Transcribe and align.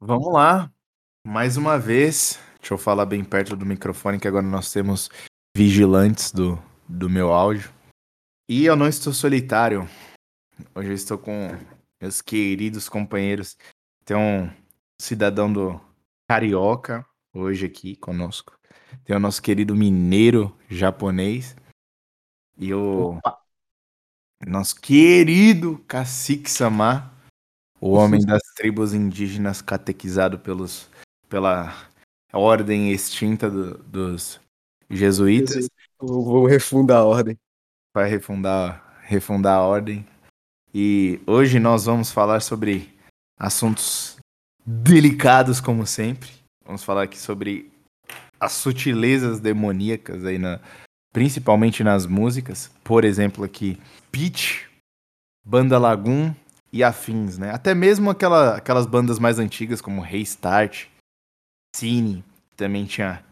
Vamos 0.00 0.30
lá. 0.32 0.70
Mais 1.26 1.56
uma 1.56 1.78
vez. 1.78 2.38
Deixa 2.60 2.74
eu 2.74 2.78
falar 2.78 3.06
bem 3.06 3.24
perto 3.24 3.56
do 3.56 3.64
microfone, 3.64 4.20
que 4.20 4.28
agora 4.28 4.46
nós 4.46 4.70
temos 4.70 5.08
vigilantes 5.56 6.30
do, 6.30 6.62
do 6.86 7.08
meu 7.08 7.32
áudio. 7.32 7.72
E 8.48 8.66
eu 8.66 8.76
não 8.76 8.86
estou 8.86 9.12
solitário. 9.12 9.88
Hoje 10.74 10.90
eu 10.90 10.94
estou 10.94 11.18
com 11.18 11.48
meus 12.00 12.20
queridos 12.20 12.88
companheiros. 12.88 13.56
Tem 14.04 14.16
um 14.16 14.50
cidadão 15.00 15.50
do 15.50 15.80
Carioca 16.28 17.04
hoje 17.32 17.64
aqui 17.66 17.96
conosco. 17.96 18.58
Tem 19.02 19.16
o 19.16 19.20
nosso 19.20 19.40
querido 19.40 19.74
mineiro 19.74 20.54
japonês. 20.68 21.56
E 22.58 22.74
o 22.74 23.16
Opa. 23.16 23.38
nosso 24.46 24.78
querido 24.80 25.78
Cacique 25.88 26.50
Samar, 26.50 27.15
o 27.80 27.92
homem 27.92 28.24
das 28.24 28.42
tribos 28.54 28.94
indígenas 28.94 29.60
catequizado 29.60 30.38
pelos, 30.38 30.88
pela 31.28 31.74
ordem 32.32 32.90
extinta 32.92 33.50
do- 33.50 33.78
dos 33.78 34.40
jesuítas. 34.90 35.68
Vou, 35.98 36.46
refundar 36.46 36.98
a 36.98 37.04
ordem. 37.04 37.38
Vai 37.94 38.08
refundar, 38.08 39.00
refundar 39.02 39.58
a 39.58 39.62
ordem. 39.62 40.06
E 40.74 41.20
hoje 41.26 41.58
nós 41.58 41.86
vamos 41.86 42.10
falar 42.10 42.40
sobre 42.40 42.94
assuntos 43.38 44.16
delicados, 44.64 45.60
como 45.60 45.86
sempre. 45.86 46.30
Vamos 46.64 46.82
falar 46.84 47.04
aqui 47.04 47.18
sobre 47.18 47.70
as 48.38 48.52
sutilezas 48.52 49.40
demoníacas 49.40 50.24
aí 50.24 50.36
na, 50.38 50.60
principalmente 51.12 51.82
nas 51.82 52.04
músicas. 52.04 52.70
Por 52.84 53.04
exemplo, 53.04 53.44
aqui 53.44 53.80
Peach, 54.12 54.68
Banda 55.46 55.78
Lagoon 55.78 56.34
e 56.76 56.84
afins, 56.84 57.38
né? 57.38 57.50
Até 57.50 57.74
mesmo 57.74 58.10
aquela, 58.10 58.56
aquelas 58.56 58.84
bandas 58.84 59.18
mais 59.18 59.38
antigas 59.38 59.80
como 59.80 60.02
Restart, 60.02 60.86
Cine, 61.74 62.22
também 62.54 62.84
tinha 62.84 63.24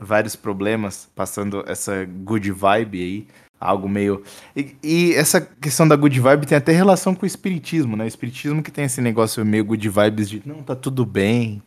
vários 0.00 0.36
problemas 0.36 1.08
passando 1.14 1.64
essa 1.66 2.04
good 2.04 2.50
vibe 2.50 3.00
aí, 3.00 3.28
algo 3.58 3.88
meio 3.88 4.22
e, 4.54 4.76
e 4.82 5.14
essa 5.14 5.40
questão 5.40 5.86
da 5.86 5.94
good 5.94 6.18
vibe 6.18 6.46
tem 6.46 6.58
até 6.58 6.72
relação 6.72 7.14
com 7.14 7.24
o 7.24 7.26
espiritismo, 7.26 7.96
né? 7.96 8.04
O 8.04 8.08
espiritismo 8.08 8.62
que 8.62 8.70
tem 8.70 8.84
esse 8.84 9.00
negócio 9.00 9.44
meio 9.44 9.64
good 9.64 9.88
vibes 9.88 10.28
de 10.28 10.42
não, 10.46 10.62
tá 10.62 10.76
tudo 10.76 11.06
bem. 11.06 11.62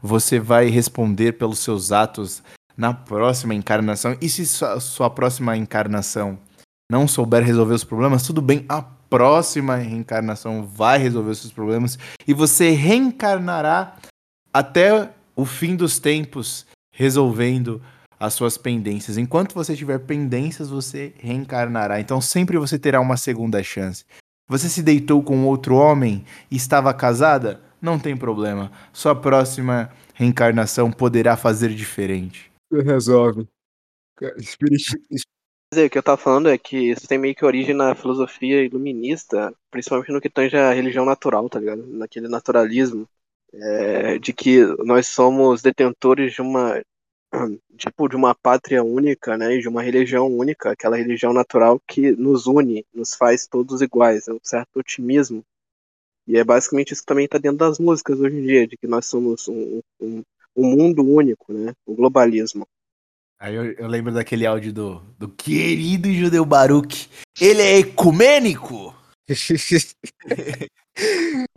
Você 0.00 0.40
vai 0.40 0.68
responder 0.68 1.32
pelos 1.32 1.58
seus 1.58 1.92
atos 1.92 2.42
na 2.76 2.94
próxima 2.94 3.54
encarnação. 3.54 4.16
E 4.20 4.28
se 4.28 4.46
sua, 4.46 4.80
sua 4.80 5.10
próxima 5.10 5.56
encarnação 5.56 6.38
não 6.90 7.06
souber 7.06 7.42
resolver 7.42 7.74
os 7.74 7.84
problemas, 7.84 8.22
tudo 8.22 8.42
bem, 8.42 8.64
a 8.68 8.84
próxima 9.12 9.76
reencarnação 9.76 10.64
vai 10.64 10.96
resolver 10.96 11.32
os 11.32 11.38
seus 11.38 11.52
problemas 11.52 11.98
e 12.26 12.32
você 12.32 12.70
reencarnará 12.70 13.98
até 14.50 15.10
o 15.36 15.44
fim 15.44 15.76
dos 15.76 15.98
tempos 15.98 16.64
resolvendo 16.94 17.82
as 18.18 18.32
suas 18.32 18.56
pendências. 18.56 19.18
Enquanto 19.18 19.52
você 19.52 19.76
tiver 19.76 19.98
pendências, 19.98 20.70
você 20.70 21.12
reencarnará. 21.18 22.00
Então 22.00 22.22
sempre 22.22 22.56
você 22.56 22.78
terá 22.78 23.02
uma 23.02 23.18
segunda 23.18 23.62
chance. 23.62 24.06
Você 24.48 24.66
se 24.70 24.82
deitou 24.82 25.22
com 25.22 25.44
outro 25.44 25.74
homem 25.74 26.24
e 26.50 26.56
estava 26.56 26.94
casada? 26.94 27.60
Não 27.82 27.98
tem 27.98 28.16
problema. 28.16 28.72
Sua 28.94 29.14
próxima 29.14 29.90
reencarnação 30.14 30.90
poderá 30.90 31.36
fazer 31.36 31.74
diferente. 31.74 32.50
Resolve. 32.72 33.46
Espírito, 34.38 34.96
dizer, 35.72 35.86
o 35.86 35.90
que 35.90 35.98
eu 35.98 36.02
tava 36.02 36.18
falando 36.18 36.48
é 36.48 36.58
que 36.58 36.90
isso 36.90 37.08
tem 37.08 37.18
meio 37.18 37.34
que 37.34 37.44
origem 37.44 37.74
na 37.74 37.94
filosofia 37.94 38.62
iluminista, 38.62 39.52
principalmente 39.70 40.12
no 40.12 40.20
que 40.20 40.28
tange 40.28 40.56
a 40.56 40.72
religião 40.72 41.04
natural, 41.04 41.48
tá 41.48 41.58
ligado? 41.58 41.86
Naquele 41.86 42.28
naturalismo, 42.28 43.08
é, 43.54 44.18
de 44.18 44.32
que 44.32 44.64
nós 44.84 45.08
somos 45.08 45.62
detentores 45.62 46.34
de 46.34 46.42
uma 46.42 46.82
tipo 47.78 48.08
de 48.08 48.16
uma 48.16 48.34
pátria 48.34 48.84
única, 48.84 49.36
né, 49.36 49.54
e 49.56 49.60
de 49.60 49.68
uma 49.68 49.82
religião 49.82 50.26
única, 50.28 50.72
aquela 50.72 50.96
religião 50.96 51.32
natural 51.32 51.80
que 51.86 52.12
nos 52.12 52.46
une, 52.46 52.84
nos 52.92 53.14
faz 53.14 53.46
todos 53.46 53.80
iguais, 53.80 54.28
é 54.28 54.32
um 54.32 54.40
certo 54.42 54.78
otimismo. 54.78 55.44
E 56.26 56.36
é 56.38 56.44
basicamente 56.44 56.92
isso 56.92 57.02
que 57.02 57.06
também 57.06 57.24
está 57.24 57.38
dentro 57.38 57.58
das 57.58 57.78
músicas 57.78 58.20
hoje 58.20 58.36
em 58.36 58.42
dia, 58.42 58.66
de 58.66 58.76
que 58.76 58.86
nós 58.86 59.06
somos 59.06 59.48
um, 59.48 59.80
um, 60.00 60.22
um 60.54 60.66
mundo 60.76 61.02
único, 61.02 61.52
né, 61.52 61.72
o 61.86 61.94
globalismo. 61.94 62.66
Aí 63.42 63.56
eu, 63.56 63.72
eu 63.72 63.88
lembro 63.88 64.14
daquele 64.14 64.46
áudio 64.46 64.72
do, 64.72 65.00
do 65.18 65.28
querido 65.28 66.08
judeu 66.12 66.44
Baruch. 66.44 67.10
Ele 67.40 67.60
é 67.60 67.78
ecumênico? 67.80 68.94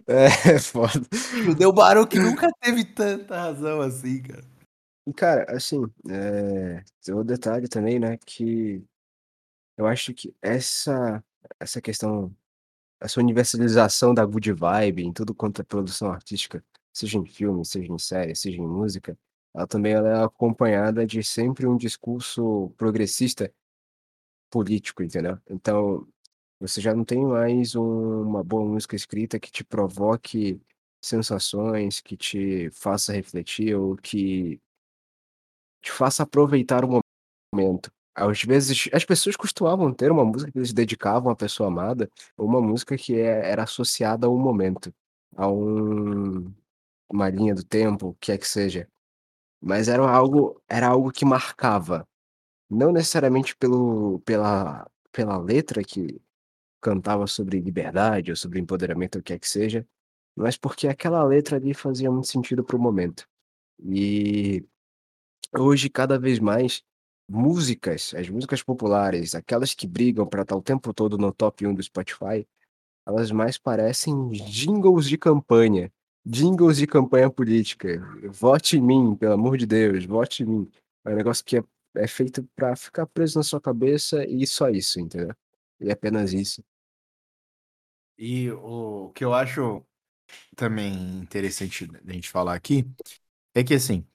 é 0.07 0.57
foda. 0.57 1.05
Judeu 1.43 1.71
Baruch 1.71 2.17
nunca 2.17 2.49
teve 2.59 2.85
tanta 2.85 3.39
razão 3.39 3.81
assim, 3.81 4.19
cara. 4.19 4.43
E, 5.07 5.13
Cara, 5.13 5.45
assim, 5.55 5.83
é, 6.09 6.83
tem 7.03 7.13
outro 7.13 7.27
detalhe 7.27 7.67
também, 7.67 7.99
né, 7.99 8.17
que 8.25 8.83
eu 9.77 9.85
acho 9.85 10.11
que 10.11 10.33
essa, 10.41 11.23
essa 11.59 11.79
questão, 11.79 12.35
essa 12.99 13.19
universalização 13.19 14.11
da 14.11 14.25
good 14.25 14.51
vibe 14.53 15.03
em 15.03 15.13
tudo 15.13 15.35
quanto 15.35 15.61
é 15.61 15.63
produção 15.63 16.09
artística, 16.09 16.65
seja 16.91 17.19
em 17.19 17.27
filme, 17.27 17.63
seja 17.63 17.93
em 17.93 17.99
série, 17.99 18.35
seja 18.35 18.57
em 18.57 18.67
música, 18.67 19.15
ela 19.55 19.67
também 19.67 19.93
ela 19.93 20.09
é 20.09 20.23
acompanhada 20.25 21.05
de 21.07 21.23
sempre 21.23 21.67
um 21.67 21.77
discurso 21.77 22.71
progressista 22.77 23.51
político, 24.49 25.03
entendeu? 25.03 25.37
Então, 25.49 26.07
você 26.59 26.81
já 26.81 26.93
não 26.95 27.05
tem 27.05 27.25
mais 27.25 27.75
um- 27.75 28.23
uma 28.23 28.43
boa 28.43 28.65
música 28.65 28.95
escrita 28.95 29.39
que 29.39 29.51
te 29.51 29.63
provoque 29.63 30.61
sensações, 31.01 32.01
que 32.01 32.17
te 32.17 32.69
faça 32.71 33.13
refletir 33.13 33.75
ou 33.75 33.95
que 33.97 34.61
te 35.81 35.91
faça 35.91 36.23
aproveitar 36.23 36.83
o 36.85 37.01
momento. 37.53 37.91
Às 38.15 38.43
vezes, 38.43 38.89
as 38.93 39.05
pessoas 39.05 39.35
costumavam 39.35 39.93
ter 39.93 40.11
uma 40.11 40.25
música 40.25 40.51
que 40.51 40.57
eles 40.59 40.73
dedicavam 40.73 41.31
à 41.31 41.35
pessoa 41.35 41.67
amada, 41.69 42.09
ou 42.37 42.47
uma 42.47 42.61
música 42.61 42.97
que 42.97 43.15
é- 43.19 43.49
era 43.51 43.63
associada 43.63 44.27
a 44.27 44.29
um 44.29 44.39
momento, 44.39 44.93
a 45.35 45.47
um, 45.49 46.53
uma 47.09 47.29
linha 47.29 47.55
do 47.55 47.63
tempo, 47.65 48.09
o 48.09 48.15
que 48.15 48.31
é 48.33 48.37
que 48.37 48.47
seja. 48.47 48.87
Mas 49.61 49.87
era 49.87 50.03
algo, 50.07 50.61
era 50.67 50.87
algo 50.87 51.11
que 51.11 51.25
marcava. 51.25 52.07
Não 52.69 52.91
necessariamente 52.91 53.55
pelo, 53.55 54.19
pela, 54.21 54.89
pela 55.11 55.37
letra 55.37 55.83
que 55.83 56.21
cantava 56.81 57.27
sobre 57.27 57.59
liberdade 57.59 58.31
ou 58.31 58.37
sobre 58.37 58.59
empoderamento, 58.59 59.19
o 59.19 59.23
que 59.23 59.33
é 59.33 59.39
que 59.39 59.49
seja, 59.49 59.87
mas 60.35 60.57
porque 60.57 60.87
aquela 60.87 61.23
letra 61.23 61.57
ali 61.57 61.73
fazia 61.73 62.11
muito 62.11 62.27
sentido 62.27 62.63
para 62.63 62.75
o 62.75 62.79
momento. 62.79 63.27
E 63.79 64.63
hoje, 65.57 65.89
cada 65.89 66.19
vez 66.19 66.39
mais, 66.39 66.83
músicas, 67.27 68.13
as 68.15 68.29
músicas 68.29 68.61
populares, 68.61 69.35
aquelas 69.35 69.73
que 69.73 69.87
brigam 69.87 70.27
para 70.27 70.43
estar 70.43 70.55
o 70.55 70.61
tempo 70.61 70.93
todo 70.93 71.17
no 71.17 71.33
top 71.33 71.65
1 71.65 71.73
do 71.73 71.83
Spotify, 71.83 72.47
elas 73.07 73.31
mais 73.31 73.57
parecem 73.57 74.29
jingles 74.31 75.07
de 75.07 75.17
campanha. 75.17 75.91
Jingles 76.25 76.77
de 76.77 76.87
campanha 76.87 77.29
política. 77.29 77.99
Vote 78.31 78.77
em 78.77 78.81
mim, 78.81 79.15
pelo 79.15 79.33
amor 79.33 79.57
de 79.57 79.65
Deus, 79.65 80.05
vote 80.05 80.43
em 80.43 80.45
mim. 80.45 80.71
É 81.05 81.11
um 81.11 81.15
negócio 81.15 81.45
que 81.45 81.57
é, 81.57 81.63
é 81.95 82.07
feito 82.07 82.43
para 82.55 82.75
ficar 82.75 83.05
preso 83.05 83.37
na 83.37 83.43
sua 83.43 83.61
cabeça 83.61 84.25
e 84.25 84.45
só 84.47 84.69
isso, 84.69 84.99
entendeu? 84.99 85.35
E 85.79 85.91
apenas 85.91 86.33
isso. 86.33 86.63
E 88.17 88.49
o 88.51 89.11
que 89.13 89.23
eu 89.23 89.33
acho 89.33 89.83
também 90.55 91.19
interessante 91.19 91.85
da 91.85 92.13
gente 92.13 92.29
falar 92.29 92.55
aqui 92.55 92.85
é 93.53 93.63
que 93.63 93.73
assim, 93.73 94.05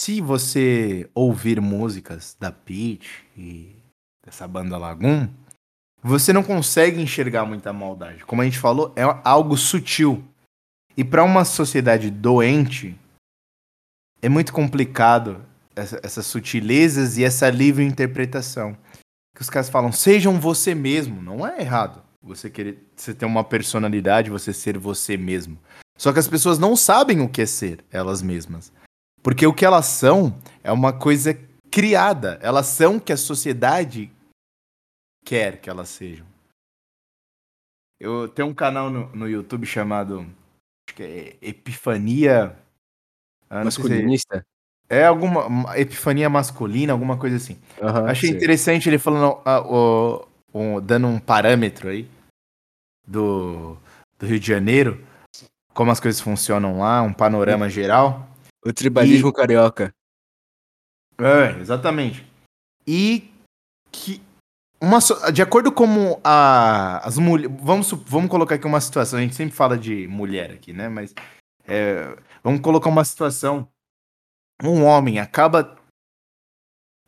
se 0.00 0.20
você 0.20 1.10
ouvir 1.14 1.60
músicas 1.60 2.36
da 2.38 2.50
Peach 2.52 3.26
e 3.36 3.76
dessa 4.24 4.46
banda 4.46 4.78
Lagoon, 4.78 5.28
você 6.02 6.32
não 6.32 6.42
consegue 6.42 7.00
enxergar 7.00 7.44
muita 7.44 7.72
maldade. 7.72 8.24
Como 8.24 8.40
a 8.40 8.44
gente 8.44 8.58
falou, 8.58 8.92
é 8.96 9.02
algo 9.24 9.56
sutil. 9.56 10.24
E 10.98 11.04
para 11.04 11.22
uma 11.22 11.44
sociedade 11.44 12.10
doente, 12.10 12.98
é 14.20 14.28
muito 14.28 14.52
complicado 14.52 15.46
essa- 15.76 16.00
essas 16.02 16.26
sutilezas 16.26 17.16
e 17.16 17.22
essa 17.22 17.48
livre 17.48 17.84
interpretação. 17.84 18.76
Que 19.32 19.40
os 19.42 19.48
caras 19.48 19.68
falam, 19.70 19.92
sejam 19.92 20.40
você 20.40 20.74
mesmo. 20.74 21.22
Não 21.22 21.46
é 21.46 21.60
errado 21.60 22.02
você 22.20 22.50
querer 22.50 22.84
você 22.96 23.14
ter 23.14 23.26
uma 23.26 23.44
personalidade, 23.44 24.28
você 24.28 24.52
ser 24.52 24.76
você 24.76 25.16
mesmo. 25.16 25.56
Só 25.96 26.12
que 26.12 26.18
as 26.18 26.26
pessoas 26.26 26.58
não 26.58 26.74
sabem 26.74 27.20
o 27.20 27.28
que 27.28 27.42
é 27.42 27.46
ser 27.46 27.84
elas 27.92 28.20
mesmas. 28.20 28.72
Porque 29.22 29.46
o 29.46 29.54
que 29.54 29.64
elas 29.64 29.86
são 29.86 30.36
é 30.64 30.72
uma 30.72 30.92
coisa 30.92 31.32
criada. 31.70 32.40
Elas 32.42 32.66
são 32.66 32.96
o 32.96 33.00
que 33.00 33.12
a 33.12 33.16
sociedade 33.16 34.10
quer 35.24 35.60
que 35.60 35.70
elas 35.70 35.90
sejam. 35.90 36.26
Eu 38.00 38.28
tenho 38.28 38.48
um 38.48 38.54
canal 38.54 38.90
no, 38.90 39.14
no 39.14 39.28
YouTube 39.28 39.64
chamado 39.64 40.26
acho 40.88 40.94
que 40.94 41.02
é 41.02 41.36
Epifania. 41.42 42.56
ah, 43.50 43.58
se- 43.60 43.64
Masculinista? 43.64 44.44
é 44.88 45.04
alguma 45.04 45.46
uma 45.46 45.78
epifania 45.78 46.30
masculina, 46.30 46.92
alguma 46.94 47.18
coisa 47.18 47.36
assim. 47.36 47.58
Aham, 47.80 48.06
Achei 48.08 48.30
sei. 48.30 48.36
interessante 48.38 48.88
ele 48.88 48.98
falando, 48.98 49.40
ah, 49.44 49.60
o- 49.60 50.26
o- 50.52 50.80
dando 50.80 51.06
um 51.06 51.20
parâmetro 51.20 51.88
aí 51.90 52.08
do, 53.06 53.76
do 54.18 54.26
Rio 54.26 54.40
de 54.40 54.46
Janeiro, 54.46 55.04
como 55.74 55.90
as 55.90 56.00
coisas 56.00 56.20
funcionam 56.20 56.78
lá, 56.78 57.02
um 57.02 57.12
panorama 57.12 57.68
geral. 57.68 58.26
O 58.64 58.72
tribalismo 58.72 59.32
carioca. 59.32 59.92
É, 61.18 61.60
exatamente. 61.60 62.24
E 62.86 63.30
que 63.92 64.22
uma 64.80 64.98
de 65.32 65.42
acordo 65.42 65.72
com 65.72 66.20
a, 66.22 66.98
as 67.06 67.18
mulheres, 67.18 67.54
vamos 67.60 67.90
vamos 67.90 68.30
colocar 68.30 68.54
aqui 68.54 68.66
uma 68.66 68.80
situação. 68.80 69.18
A 69.18 69.22
gente 69.22 69.34
sempre 69.34 69.54
fala 69.54 69.76
de 69.76 70.06
mulher 70.06 70.52
aqui, 70.52 70.72
né? 70.72 70.88
Mas 70.88 71.14
é, 71.66 72.16
vamos 72.42 72.60
colocar 72.60 72.88
uma 72.88 73.04
situação. 73.04 73.68
Um 74.62 74.84
homem 74.84 75.18
acaba 75.18 75.76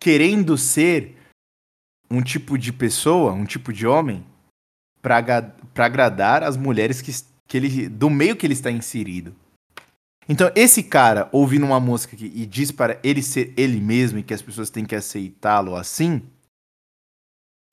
querendo 0.01 0.57
ser 0.57 1.17
um 2.11 2.23
tipo 2.23 2.59
de 2.59 2.73
pessoa, 2.73 3.33
um 3.33 3.45
tipo 3.45 3.73
de 3.73 3.87
homem, 3.87 4.27
para 5.01 5.55
agradar 5.77 6.43
as 6.43 6.57
mulheres 6.57 7.01
que, 7.01 7.13
que 7.47 7.57
ele, 7.57 7.89
do 7.89 8.11
meio 8.11 8.37
que 8.37 8.47
ele 8.47 8.55
está 8.55 8.71
inserido. 8.71 9.35
Então, 10.29 10.51
esse 10.55 10.83
cara 10.83 11.29
ouvindo 11.33 11.67
uma 11.67 11.81
música 11.81 12.17
que, 12.17 12.27
e 12.27 12.47
diz 12.47 12.71
para 12.71 13.01
ele 13.03 13.23
ser 13.23 13.53
ele 13.57 13.81
mesmo 13.81 14.19
e 14.19 14.23
que 14.23 14.35
as 14.35 14.43
pessoas 14.43 14.71
têm 14.71 14.85
que 14.85 14.95
aceitá-lo 14.95 15.75
assim, 15.75 16.23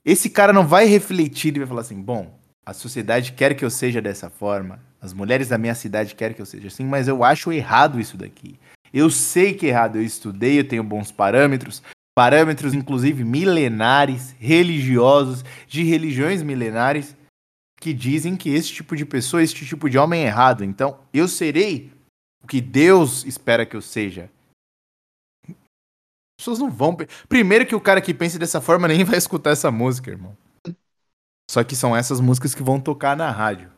esse 0.04 0.30
cara 0.30 0.54
não 0.54 0.66
vai 0.66 0.86
refletir 0.86 1.56
e 1.56 1.60
vai 1.60 1.68
falar 1.68 1.82
assim: 1.82 2.02
bom, 2.02 2.38
a 2.66 2.74
sociedade 2.74 3.34
quer 3.34 3.56
que 3.56 3.64
eu 3.64 3.70
seja 3.70 4.02
dessa 4.02 4.30
forma, 4.30 4.80
as 5.02 5.14
mulheres 5.14 5.48
da 5.48 5.58
minha 5.58 5.76
cidade 5.76 6.16
querem 6.16 6.36
que 6.36 6.42
eu 6.42 6.46
seja 6.46 6.68
assim, 6.68 6.86
mas 6.86 7.08
eu 7.08 7.24
acho 7.24 7.52
errado 7.52 8.00
isso 8.00 8.18
daqui. 8.18 8.60
Eu 8.94 9.10
sei 9.10 9.54
que 9.54 9.66
é 9.66 9.70
errado, 9.70 9.98
eu 9.98 10.04
estudei, 10.04 10.60
eu 10.60 10.68
tenho 10.68 10.84
bons 10.84 11.12
parâmetros, 11.12 11.84
parâmetros 12.16 12.74
inclusive 12.74 13.24
milenares, 13.24 14.36
religiosos, 14.40 15.44
de 15.68 15.84
religiões 15.84 16.42
milenares, 16.42 17.16
que 17.80 17.94
dizem 17.94 18.36
que 18.36 18.50
esse 18.50 18.70
tipo 18.70 18.96
de 18.96 19.06
pessoa, 19.06 19.44
esse 19.44 19.54
tipo 19.54 19.90
de 19.90 19.98
homem 19.98 20.24
é 20.24 20.28
errado. 20.28 20.64
Então, 20.64 21.00
eu 21.14 21.28
serei 21.28 21.92
o 22.44 22.48
que 22.48 22.60
Deus 22.60 23.26
espera 23.26 23.66
que 23.66 23.76
eu 23.76 23.82
seja. 23.82 24.30
As 26.40 26.46
pessoas 26.46 26.60
não 26.60 26.70
vão. 26.70 26.96
Primeiro 27.28 27.66
que 27.66 27.76
o 27.76 27.82
cara 27.82 28.02
que 28.02 28.14
pensa 28.14 28.38
dessa 28.38 28.62
forma 28.62 28.88
nem 28.88 29.04
vai 29.04 29.18
escutar 29.18 29.52
essa 29.52 29.72
música, 29.72 30.12
irmão. 30.12 30.38
Só 31.50 31.64
que 31.64 31.76
são 31.76 31.96
essas 31.96 32.20
músicas 32.20 32.54
que 32.54 32.62
vão 32.62 32.80
tocar 32.80 33.16
na 33.18 33.32
rádio. 33.32 33.72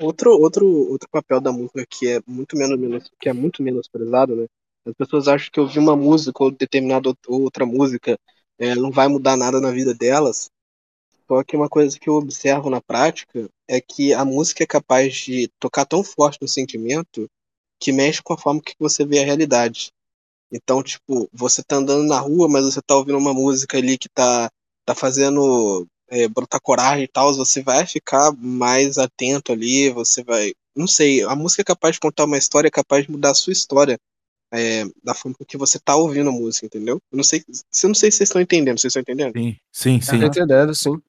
Outro, 0.00 0.30
outro, 0.32 0.66
outro 0.66 1.08
papel 1.10 1.40
da 1.40 1.52
música 1.52 1.84
que 1.88 2.08
é 2.08 2.20
muito 2.26 2.56
menos, 2.56 2.78
menos 2.78 3.10
que 3.18 3.28
é 3.28 3.32
muito 3.32 3.62
menosprezado, 3.62 4.36
né? 4.36 4.46
As 4.86 4.94
pessoas 4.94 5.28
acham 5.28 5.50
que 5.52 5.60
ouvir 5.60 5.78
uma 5.78 5.96
música 5.96 6.42
ou 6.42 6.50
determinada 6.50 7.08
out- 7.08 7.20
outra 7.28 7.64
música 7.64 8.18
é, 8.58 8.74
não 8.74 8.90
vai 8.90 9.08
mudar 9.08 9.36
nada 9.36 9.60
na 9.60 9.70
vida 9.70 9.94
delas. 9.94 10.50
Só 11.28 11.44
que 11.44 11.56
uma 11.56 11.68
coisa 11.68 11.98
que 11.98 12.08
eu 12.08 12.14
observo 12.14 12.70
na 12.70 12.80
prática 12.80 13.48
é 13.68 13.80
que 13.80 14.14
a 14.14 14.24
música 14.24 14.64
é 14.64 14.66
capaz 14.66 15.14
de 15.14 15.48
tocar 15.60 15.86
tão 15.86 16.04
forte 16.04 16.38
no 16.42 16.48
sentimento 16.48 17.28
que 17.80 17.92
mexe 17.92 18.22
com 18.22 18.32
a 18.34 18.38
forma 18.38 18.60
que 18.62 18.74
você 18.78 19.04
vê 19.06 19.20
a 19.20 19.24
realidade. 19.26 19.92
Então, 20.50 20.82
tipo, 20.82 21.28
você 21.32 21.62
tá 21.62 21.76
andando 21.76 22.04
na 22.06 22.18
rua, 22.18 22.48
mas 22.48 22.64
você 22.64 22.80
tá 22.80 22.96
ouvindo 22.96 23.18
uma 23.18 23.34
música 23.34 23.76
ali 23.76 23.98
que 23.98 24.08
tá, 24.08 24.50
tá 24.84 24.94
fazendo 24.94 25.86
é, 26.08 26.26
brotar 26.28 26.60
coragem 26.60 27.04
e 27.04 27.08
tal, 27.08 27.34
você 27.34 27.62
vai 27.62 27.86
ficar 27.86 28.32
mais 28.32 28.98
atento 28.98 29.52
ali, 29.52 29.90
você 29.90 30.22
vai. 30.22 30.52
Não 30.74 30.86
sei, 30.86 31.22
a 31.22 31.34
música 31.34 31.62
é 31.62 31.64
capaz 31.64 31.94
de 31.94 32.00
contar 32.00 32.24
uma 32.24 32.38
história, 32.38 32.68
é 32.68 32.70
capaz 32.70 33.04
de 33.04 33.10
mudar 33.10 33.32
a 33.32 33.34
sua 33.34 33.52
história 33.52 33.98
é, 34.52 34.84
da 35.02 35.14
forma 35.14 35.36
que 35.46 35.56
você 35.56 35.78
tá 35.78 35.96
ouvindo 35.96 36.30
a 36.30 36.32
música, 36.32 36.66
entendeu? 36.66 37.00
Eu 37.10 37.16
não 37.16 37.24
sei, 37.24 37.44
eu 37.48 37.88
não 37.88 37.94
sei 37.94 38.10
se 38.10 38.18
vocês 38.18 38.28
estão 38.28 38.40
entendendo, 38.40 38.78
vocês 38.78 38.94
estão 38.94 39.02
entendendo? 39.02 39.36
Sim, 39.36 39.56
sim, 39.72 40.00
sim. 40.00 40.18
Tá 40.20 40.26
entendendo, 40.26 40.74
sim. 40.74 41.00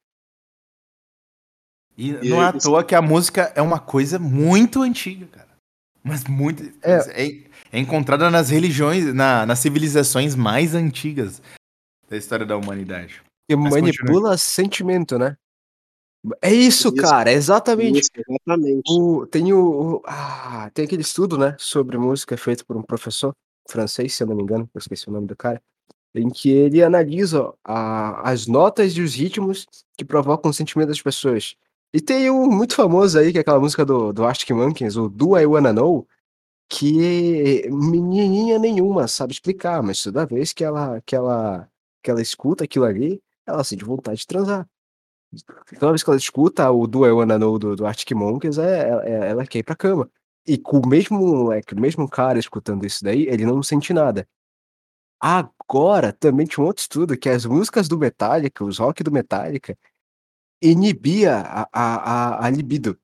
E 1.98 2.10
E 2.10 2.30
não 2.30 2.42
é 2.42 2.46
à 2.48 2.54
toa 2.54 2.84
que 2.84 2.96
a 2.96 3.02
música 3.02 3.52
é 3.56 3.62
uma 3.62 3.80
coisa 3.80 4.18
muito 4.20 4.82
antiga, 4.82 5.28
cara. 5.28 5.49
Mas 6.04 6.24
muito. 6.25 6.63
É, 6.81 7.31
é 7.72 7.80
encontrada 7.80 8.30
nas 8.30 8.50
religiões, 8.50 9.13
na, 9.13 9.46
nas 9.46 9.60
civilizações 9.60 10.36
mais 10.36 10.74
antigas 10.74 11.42
da 12.10 12.18
história 12.18 12.46
da 12.46 12.57
humanidade. 12.57 13.22
E 13.50 13.56
Mas 13.56 13.74
manipula 13.74 14.38
sentimento, 14.38 15.18
né? 15.18 15.36
É 16.42 16.51
isso, 16.54 16.90
Isso. 16.90 16.96
cara, 16.98 17.31
exatamente. 17.31 18.00
Isso, 18.00 18.10
exatamente. 18.16 18.84
O, 18.92 19.25
tem 19.25 19.54
o, 19.54 19.96
o- 19.96 20.01
ah, 20.06 20.69
tem 20.74 20.84
aquele 20.86 21.01
estudo, 21.01 21.38
né, 21.38 21.56
sobre 21.57 21.98
música 21.98 22.36
feito 22.36 22.66
por 22.66 22.75
um 22.75 22.81
professor 22.81 23.34
francês, 23.69 24.13
se 24.13 24.24
eu 24.24 24.28
não 24.28 24.36
me 24.36 24.44
engano, 24.44 24.69
eu 24.74 24.80
esqueci 24.80 25.07
o 25.07 25.13
nome 25.13 25.28
do 25.28 25.36
cara, 25.36 25.62
em 26.13 26.30
que 26.30 26.50
ele 26.50 26.84
analisa 26.84 27.54
a- 27.63 28.30
as 28.30 28.48
notas 28.48 28.94
e 28.98 29.02
os 29.02 29.13
ritmos 29.16 29.66
que 29.98 30.04
provocam 30.04 30.52
o 30.52 30.54
sentimento 30.54 30.90
das 30.90 31.02
pessoas. 31.02 31.56
E 31.94 32.00
tem 32.00 32.30
um 32.30 32.48
muito 32.50 32.76
famoso 32.76 33.18
aí, 33.18 33.32
que 33.32 33.40
é 33.40 33.42
aquela 33.42 33.60
música 33.60 33.84
do, 33.84 34.14
do 34.14 34.24
Arctic 34.24 34.52
Monkeys, 34.52 34.96
o 34.96 35.10
Do 35.10 35.38
I 35.38 35.46
Wanna 35.46 35.74
Know, 35.74 36.08
que 36.70 37.68
menininha 37.72 38.60
nenhuma 38.60 39.08
sabe 39.08 39.34
explicar, 39.34 39.82
mas 39.82 40.04
toda 40.04 40.26
vez 40.26 40.54
que 40.54 40.64
ela, 40.64 41.02
que 41.02 41.16
ela, 41.16 41.68
que 42.04 42.12
ela 42.12 42.22
escuta 42.22 42.64
aquilo 42.64 42.86
ali, 42.86 43.22
ela 43.46 43.64
sente 43.64 43.84
vontade 43.84 44.20
de 44.20 44.28
transar. 44.28 44.70
Toda 45.80 45.92
vez 45.92 46.04
que 46.04 46.10
ela 46.10 46.18
escuta 46.18 46.70
o 46.70 46.86
Do 46.86 47.06
I 47.06 47.12
Wanna 47.12 47.40
Know 47.40 47.58
do, 47.58 47.76
do 47.76 47.86
Arctic 47.86 48.12
Monkeys, 48.12 48.60
é, 48.60 48.90
é- 49.04 49.30
ela 49.30 49.46
quer 49.46 49.60
ir 49.60 49.64
pra 49.64 49.76
cama. 49.76 50.10
E 50.46 50.58
com 50.58 50.80
o 50.80 50.88
mesmo 50.88 51.20
moleque, 51.20 51.74
o 51.74 51.80
mesmo 51.80 52.08
cara 52.08 52.40
escutando 52.40 52.86
isso 52.86 53.04
daí, 53.04 53.28
ele 53.28 53.46
não 53.46 53.62
sente 53.64 53.94
nada. 53.94 54.28
Agora, 55.20 56.14
também 56.14 56.46
tinha 56.46 56.64
um 56.64 56.68
outro 56.68 56.82
estudo 56.82 57.18
que 57.18 57.30
as 57.30 57.46
músicas 57.46 57.88
do 57.88 57.98
Metallica, 57.98 58.64
os 58.64 58.78
rock 58.78 59.04
do 59.04 59.12
Metallica, 59.12 59.78
inibia 60.62 61.38
a, 61.38 61.70
a, 61.72 62.46
a, 62.46 62.50
libido. 62.50 62.98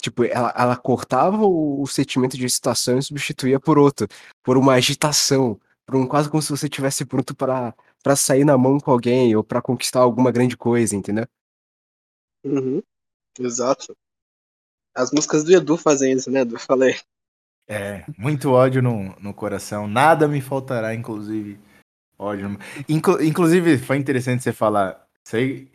Tipo, 0.00 0.24
ela, 0.24 0.52
ela 0.56 0.76
cortava 0.76 1.44
o, 1.44 1.80
o 1.82 1.86
sentimento 1.86 2.36
de 2.36 2.44
excitação 2.44 2.98
e 2.98 3.02
substituía 3.02 3.60
por 3.60 3.78
outro, 3.78 4.08
por 4.42 4.56
uma 4.56 4.74
agitação, 4.74 5.60
por 5.86 5.96
um 5.96 6.06
quase 6.06 6.28
como 6.28 6.42
se 6.42 6.50
você 6.50 6.66
estivesse 6.66 7.04
pronto 7.04 7.34
para 7.34 7.74
para 8.02 8.16
sair 8.16 8.44
na 8.44 8.58
mão 8.58 8.80
com 8.80 8.90
alguém 8.90 9.36
ou 9.36 9.44
para 9.44 9.62
conquistar 9.62 10.00
alguma 10.00 10.32
grande 10.32 10.56
coisa, 10.56 10.96
entendeu? 10.96 11.24
Uhum, 12.44 12.82
exato. 13.38 13.96
As 14.94 15.12
músicas 15.12 15.44
do 15.44 15.52
Edu 15.52 15.76
fazem 15.76 16.12
isso, 16.12 16.30
né, 16.30 16.40
Edu? 16.40 16.58
Falei. 16.58 16.96
É, 17.68 18.04
muito 18.18 18.50
ódio 18.50 18.82
no, 18.82 19.14
no 19.20 19.32
coração. 19.32 19.86
Nada 19.86 20.26
me 20.26 20.40
faltará, 20.40 20.94
inclusive. 20.94 21.58
Ódio. 22.18 22.48
no- 22.50 22.58
Inclu- 22.88 23.22
inclusive, 23.22 23.78
foi 23.78 23.96
interessante 23.96 24.42
você 24.42 24.52
falar. 24.52 25.06
Sei 25.24 25.70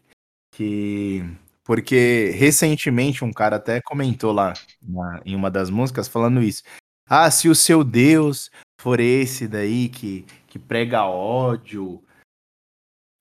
que. 0.58 1.22
Porque 1.64 2.32
recentemente 2.36 3.24
um 3.24 3.32
cara 3.32 3.58
até 3.58 3.80
comentou 3.82 4.32
lá 4.32 4.54
na- 4.82 5.22
em 5.26 5.36
uma 5.36 5.52
das 5.52 5.70
músicas 5.70 6.08
falando 6.08 6.42
isso. 6.42 6.64
Ah, 7.08 7.30
se 7.30 7.48
o 7.48 7.56
seu 7.56 7.84
Deus 7.84 8.50
for 8.80 9.00
esse 9.00 9.48
daí 9.48 9.88
que, 9.90 10.24
que 10.48 10.58
prega 10.58 11.06
ódio. 11.06 12.02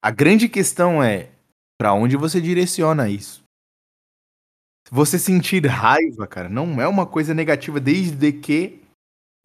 A 0.03 0.11
grande 0.11 0.49
questão 0.49 1.03
é 1.03 1.31
pra 1.77 1.93
onde 1.93 2.17
você 2.17 2.41
direciona 2.41 3.09
isso. 3.09 3.43
Você 4.91 5.19
sentir 5.19 5.67
raiva, 5.67 6.27
cara, 6.29 6.49
não 6.49 6.81
é 6.81 6.87
uma 6.87 7.05
coisa 7.05 7.35
negativa 7.35 7.81
desde 7.81 8.33
que 8.33 8.81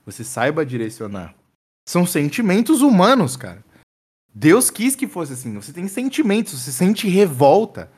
você 0.06 0.24
saiba 0.24 0.64
direcionar. 0.64 1.34
São 1.90 2.06
sentimentos 2.06 2.82
humanos, 2.84 3.36
cara. 3.36 3.64
Deus 4.34 4.70
quis 4.70 4.96
que 4.96 5.08
fosse 5.08 5.34
assim. 5.34 5.54
Você 5.56 5.74
tem 5.74 5.88
sentimentos, 5.88 6.54
você 6.60 6.72
sente 6.72 7.08
revolta. 7.08 7.90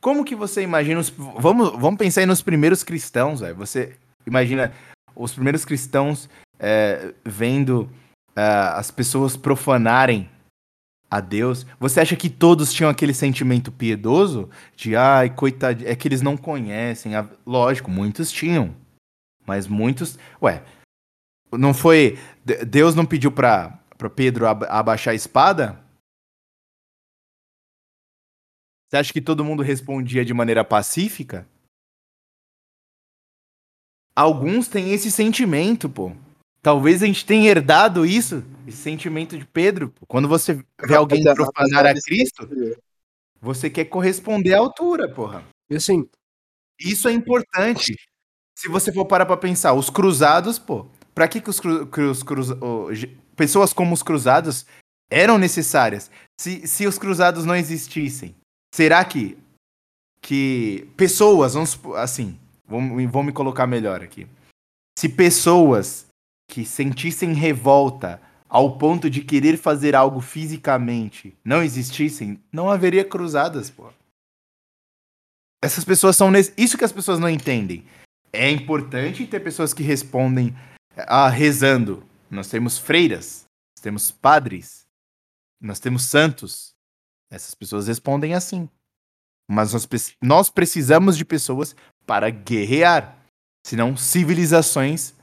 Como 0.00 0.24
que 0.24 0.34
você 0.34 0.62
imagina 0.62 1.00
os... 1.00 1.10
vamos, 1.10 1.70
vamos 1.72 1.98
pensar 1.98 2.20
aí 2.20 2.26
nos 2.26 2.42
primeiros 2.42 2.82
cristãos, 2.84 3.40
velho. 3.40 3.56
Você 3.56 3.96
imagina 4.26 4.72
os 5.16 5.32
primeiros 5.32 5.64
cristãos 5.64 6.28
é, 6.58 7.12
vendo 7.24 7.90
é, 8.36 8.42
as 8.42 8.90
pessoas 8.90 9.36
profanarem 9.36 10.30
a 11.10 11.20
Deus. 11.20 11.66
Você 11.80 12.00
acha 12.00 12.14
que 12.14 12.28
todos 12.28 12.72
tinham 12.72 12.90
aquele 12.90 13.14
sentimento 13.14 13.72
piedoso 13.72 14.50
de 14.76 14.94
ai, 14.94 15.30
coitado, 15.30 15.82
é 15.86 15.96
que 15.96 16.06
eles 16.06 16.22
não 16.22 16.36
conhecem. 16.36 17.16
a-" 17.16 17.26
Lógico, 17.46 17.90
muitos 17.90 18.30
tinham. 18.30 18.74
Mas 19.46 19.66
muitos, 19.66 20.18
ué, 20.42 20.62
não 21.50 21.72
foi 21.72 22.18
De- 22.44 22.64
Deus 22.66 22.94
não 22.94 23.06
pediu 23.06 23.32
pra, 23.32 23.80
pra 23.98 24.08
Pedro 24.08 24.46
ab- 24.46 24.64
abaixar 24.68 25.12
a 25.12 25.16
espada? 25.16 25.84
Você 28.88 28.96
acha 28.96 29.12
que 29.12 29.20
todo 29.20 29.44
mundo 29.44 29.62
respondia 29.62 30.24
de 30.24 30.32
maneira 30.32 30.64
pacífica? 30.64 31.46
Alguns 34.16 34.66
têm 34.68 34.92
esse 34.92 35.10
sentimento, 35.10 35.88
pô. 35.88 36.12
Talvez 36.62 37.02
a 37.02 37.06
gente 37.06 37.24
tenha 37.24 37.48
herdado 37.50 38.04
isso, 38.04 38.42
esse 38.66 38.78
sentimento 38.78 39.38
de 39.38 39.44
Pedro. 39.46 39.90
pô. 39.90 40.06
Quando 40.06 40.26
você 40.26 40.54
vê 40.84 40.96
alguém 40.96 41.22
profanar 41.22 41.86
a 41.86 41.94
Cristo, 41.94 42.48
você 43.40 43.70
quer 43.70 43.84
corresponder 43.84 44.54
à 44.54 44.58
altura, 44.58 45.12
porra. 45.12 45.44
E 45.70 45.76
assim, 45.76 46.08
Isso 46.80 47.08
é 47.08 47.12
importante. 47.12 47.94
Se 48.56 48.68
você 48.68 48.92
for 48.92 49.04
parar 49.04 49.26
pra 49.26 49.36
pensar, 49.36 49.72
os 49.74 49.90
cruzados, 49.90 50.58
pô, 50.60 50.86
pra 51.14 51.26
que, 51.28 51.40
que 51.40 51.50
os, 51.50 51.58
cru, 51.60 51.86
cruz- 51.88 52.22
cruz- 52.22 52.50
o- 52.50 52.92
ge- 52.94 53.16
pessoas 53.38 53.72
como 53.72 53.94
os 53.94 54.02
cruzados 54.02 54.66
eram 55.10 55.38
necessárias? 55.38 56.10
Se, 56.38 56.66
se 56.66 56.86
os 56.86 56.98
cruzados 56.98 57.46
não 57.46 57.56
existissem, 57.56 58.34
será 58.74 59.02
que 59.04 59.38
que 60.20 60.88
pessoas, 60.96 61.54
vamos 61.54 61.78
assim, 61.96 62.38
vou 62.66 63.22
me 63.22 63.32
colocar 63.32 63.66
melhor 63.66 64.02
aqui. 64.02 64.26
Se 64.98 65.08
pessoas 65.08 66.06
que 66.50 66.64
sentissem 66.64 67.32
revolta 67.32 68.20
ao 68.48 68.76
ponto 68.76 69.08
de 69.08 69.22
querer 69.22 69.56
fazer 69.56 69.94
algo 69.94 70.20
fisicamente 70.20 71.34
não 71.44 71.62
existissem, 71.62 72.40
não 72.52 72.68
haveria 72.68 73.04
cruzadas, 73.04 73.70
pô. 73.70 73.90
Essas 75.62 75.84
pessoas 75.84 76.16
são. 76.16 76.30
Isso 76.56 76.78
que 76.78 76.84
as 76.84 76.92
pessoas 76.92 77.18
não 77.18 77.28
entendem. 77.28 77.84
É 78.32 78.50
importante 78.50 79.26
ter 79.26 79.40
pessoas 79.40 79.72
que 79.72 79.82
respondem 79.82 80.54
ah, 80.96 81.28
rezando. 81.28 82.02
Nós 82.30 82.48
temos 82.48 82.78
freiras, 82.78 83.44
nós 83.76 83.82
temos 83.82 84.10
padres, 84.10 84.86
nós 85.60 85.80
temos 85.80 86.04
santos. 86.04 86.74
Essas 87.30 87.54
pessoas 87.54 87.88
respondem 87.88 88.34
assim. 88.34 88.68
Mas 89.50 89.72
nós, 89.72 89.88
nós 90.22 90.50
precisamos 90.50 91.16
de 91.16 91.24
pessoas 91.24 91.74
para 92.06 92.30
guerrear. 92.30 93.18
Senão 93.66 93.96
civilizações 93.96 95.14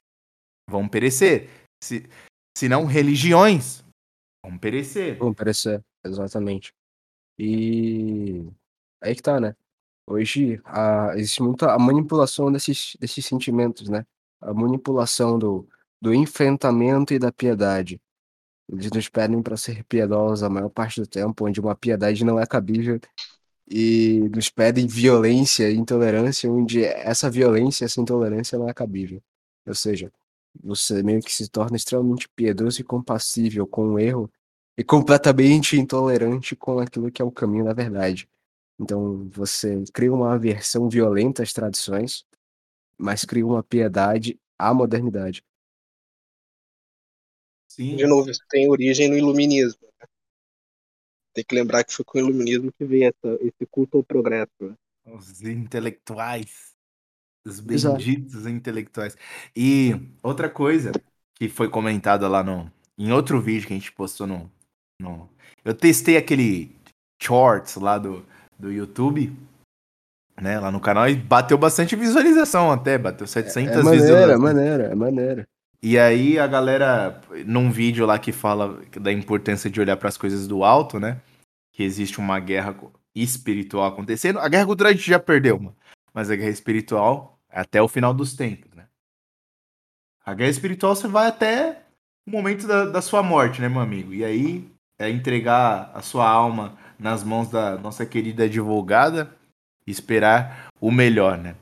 vão 0.69 0.87
perecer. 0.87 1.49
Se, 1.83 2.09
senão 2.57 2.85
religiões 2.85 3.83
vão 4.43 4.57
perecer. 4.57 5.17
Vão 5.17 5.33
perecer, 5.33 5.83
exatamente. 6.03 6.73
E 7.37 8.47
aí 9.01 9.15
que 9.15 9.21
tá, 9.21 9.39
né? 9.39 9.55
Hoje 10.07 10.61
a, 10.65 11.13
existe 11.15 11.41
muita 11.41 11.73
a 11.73 11.79
manipulação 11.79 12.51
desses, 12.51 12.95
desses 12.99 13.25
sentimentos, 13.25 13.89
né? 13.89 14.05
A 14.41 14.53
manipulação 14.53 15.37
do, 15.39 15.67
do 16.05 16.13
enfrentamento 16.13 17.15
e 17.15 17.19
da 17.19 17.31
piedade. 17.31 17.99
Eles 18.71 18.91
nos 18.91 19.09
pedem 19.09 19.41
para 19.41 19.57
ser 19.57 19.83
piedosos 19.85 20.43
a 20.43 20.49
maior 20.49 20.69
parte 20.69 21.01
do 21.01 21.07
tempo, 21.07 21.47
onde 21.47 21.59
uma 21.59 21.75
piedade 21.75 22.23
não 22.23 22.39
é 22.39 22.45
cabível, 22.45 22.99
e 23.67 24.29
nos 24.31 24.47
pedem 24.47 24.85
violência 24.85 25.67
e 25.67 25.75
intolerância, 25.75 26.47
onde 26.51 26.83
essa 26.83 27.27
violência, 27.27 27.85
essa 27.85 27.99
intolerância 27.99 28.55
não 28.55 28.69
é 28.69 28.73
cabível. 28.73 29.19
Ou 29.65 29.73
seja, 29.73 30.13
você 30.63 31.01
meio 31.01 31.21
que 31.21 31.33
se 31.33 31.49
torna 31.49 31.75
extremamente 31.75 32.29
piedoso 32.29 32.79
e 32.81 32.83
compassível 32.83 33.65
com 33.65 33.93
o 33.93 33.99
erro 33.99 34.31
e 34.77 34.83
completamente 34.83 35.75
intolerante 35.75 36.55
com 36.55 36.77
aquilo 36.77 37.11
que 37.11 37.19
é 37.19 37.25
o 37.25 37.31
caminho 37.31 37.65
da 37.65 37.73
verdade. 37.73 38.29
Então 38.79 39.27
você 39.31 39.83
cria 39.91 40.13
uma 40.13 40.35
aversão 40.35 40.87
violenta 40.87 41.41
às 41.41 41.51
tradições, 41.51 42.23
mas 42.95 43.25
cria 43.25 43.45
uma 43.45 43.63
piedade 43.63 44.39
à 44.55 44.71
modernidade. 44.71 45.43
Sim. 47.75 47.97
De 47.97 48.07
novo, 48.07 48.29
isso 48.29 48.39
tem 48.49 48.69
origem 48.69 49.09
no 49.09 49.17
iluminismo. 49.17 49.81
Né? 49.99 50.07
Tem 51.33 51.43
que 51.43 51.53
lembrar 51.53 51.83
que 51.83 51.91
foi 51.91 52.05
com 52.05 52.17
o 52.17 52.21
iluminismo 52.21 52.71
que 52.71 52.85
veio 52.85 53.09
essa, 53.09 53.37
esse 53.41 53.65
culto 53.69 53.97
ao 53.97 54.03
progresso. 54.03 54.49
Né? 54.61 54.73
Os 55.07 55.41
intelectuais. 55.41 56.73
Os 57.45 57.59
benditos 57.59 58.33
Exato. 58.33 58.49
intelectuais. 58.49 59.17
E 59.53 59.91
outra 60.23 60.49
coisa 60.49 60.93
que 61.35 61.49
foi 61.49 61.69
comentada 61.69 62.29
lá 62.29 62.41
no. 62.41 62.71
Em 62.97 63.11
outro 63.11 63.41
vídeo 63.41 63.67
que 63.67 63.73
a 63.73 63.75
gente 63.75 63.91
postou 63.91 64.25
no. 64.25 64.49
no 64.97 65.29
eu 65.65 65.73
testei 65.73 66.15
aquele 66.15 66.73
shorts 67.21 67.75
lá 67.75 67.97
do, 67.97 68.25
do 68.57 68.71
YouTube, 68.71 69.35
né, 70.41 70.59
lá 70.61 70.71
no 70.71 70.79
canal, 70.79 71.09
e 71.09 71.15
bateu 71.15 71.57
bastante 71.57 71.95
visualização 71.95 72.71
até, 72.71 72.97
bateu 72.97 73.27
700 73.27 73.57
é, 73.57 73.79
é 73.79 73.83
maneira, 73.83 74.01
visualizações. 74.01 74.39
É 74.39 74.53
maneira, 74.53 74.83
é 74.85 74.95
maneira. 74.95 75.47
E 75.87 75.99
aí 75.99 76.39
a 76.39 76.47
galera, 76.47 77.21
num 77.45 77.69
vídeo 77.69 78.07
lá 78.07 78.17
que 78.17 78.31
fala 78.31 78.81
da 78.99 79.11
importância 79.11 79.69
de 79.69 79.79
olhar 79.79 79.95
para 79.95 80.09
as 80.09 80.17
coisas 80.17 80.47
do 80.47 80.63
alto, 80.63 80.99
né, 80.99 81.21
que 81.71 81.83
existe 81.83 82.17
uma 82.17 82.39
guerra 82.39 82.75
espiritual 83.13 83.85
acontecendo, 83.85 84.39
a 84.39 84.47
guerra 84.49 84.65
cultural 84.65 84.91
a 84.91 84.95
gente 84.95 85.07
já 85.07 85.19
perdeu, 85.19 85.59
mano, 85.59 85.77
mas 86.11 86.31
a 86.31 86.35
guerra 86.35 86.49
espiritual 86.49 87.37
é 87.51 87.59
até 87.59 87.79
o 87.83 87.87
final 87.87 88.15
dos 88.15 88.33
tempos, 88.35 88.73
né. 88.73 88.87
A 90.25 90.33
guerra 90.33 90.49
espiritual 90.49 90.95
você 90.95 91.07
vai 91.07 91.27
até 91.27 91.83
o 92.27 92.31
momento 92.31 92.65
da, 92.65 92.85
da 92.85 92.99
sua 92.99 93.21
morte, 93.21 93.61
né, 93.61 93.69
meu 93.69 93.79
amigo? 93.79 94.11
E 94.11 94.25
aí 94.25 94.67
é 94.97 95.07
entregar 95.07 95.91
a 95.93 96.01
sua 96.01 96.27
alma 96.27 96.75
nas 96.97 97.23
mãos 97.23 97.51
da 97.51 97.77
nossa 97.77 98.07
querida 98.07 98.45
advogada 98.45 99.29
e 99.85 99.91
esperar 99.91 100.67
o 100.81 100.89
melhor, 100.89 101.37
né? 101.37 101.55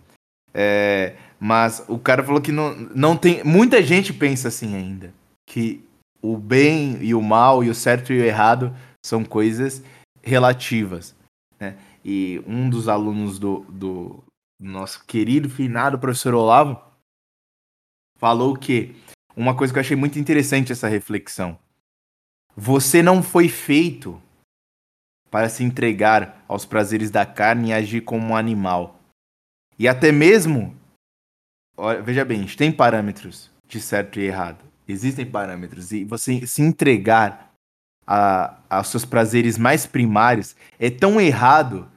É, 0.54 1.18
mas 1.44 1.84
o 1.90 2.00
cara 2.00 2.24
falou 2.24 2.42
que 2.42 2.54
não, 2.54 2.74
não 2.96 3.18
tem. 3.18 3.44
Muita 3.44 3.84
gente 3.84 4.14
pensa 4.14 4.48
assim 4.48 4.78
ainda. 4.78 5.14
Que 5.46 5.84
o 6.22 6.38
bem 6.38 7.04
e 7.04 7.14
o 7.14 7.22
mal, 7.22 7.62
e 7.62 7.70
o 7.70 7.76
certo 7.76 8.14
e 8.14 8.22
o 8.22 8.24
errado 8.24 8.74
são 9.06 9.26
coisas 9.26 9.84
relativas. 10.22 11.14
Né? 11.60 11.78
E 12.06 12.42
um 12.48 12.70
dos 12.70 12.88
alunos 12.88 13.40
do, 13.40 13.60
do 13.68 14.24
nosso 14.58 15.04
querido 15.04 15.50
finado 15.50 16.00
professor 16.00 16.34
Olavo 16.34 16.82
falou 18.18 18.56
que 18.56 18.96
uma 19.36 19.54
coisa 19.54 19.74
que 19.74 19.80
eu 19.80 19.82
achei 19.82 19.98
muito 19.98 20.18
interessante 20.18 20.72
essa 20.72 20.88
reflexão. 20.88 21.60
Você 22.56 23.04
não 23.04 23.22
foi 23.22 23.50
feito 23.50 24.18
para 25.30 25.50
se 25.50 25.62
entregar 25.62 26.42
aos 26.48 26.64
prazeres 26.64 27.12
da 27.12 27.26
carne 27.26 27.72
e 27.72 27.74
agir 27.74 28.00
como 28.00 28.28
um 28.28 28.36
animal. 28.38 28.98
E 29.78 29.90
até 29.90 30.10
mesmo, 30.10 30.82
olha, 31.78 32.02
veja 32.02 32.24
bem, 32.26 32.46
tem 32.46 32.72
parâmetros 32.72 33.52
de 33.68 33.80
certo 33.80 34.20
e 34.20 34.24
errado. 34.24 34.60
Existem 34.88 35.26
parâmetros. 35.26 35.92
E 35.92 36.04
você 36.04 36.46
se 36.46 36.62
entregar 36.62 37.54
a, 38.06 38.58
aos 38.70 38.88
seus 38.90 39.06
prazeres 39.06 39.58
mais 39.58 39.86
primários 39.86 40.56
é 40.80 40.90
tão 40.90 41.20
errado 41.20 41.90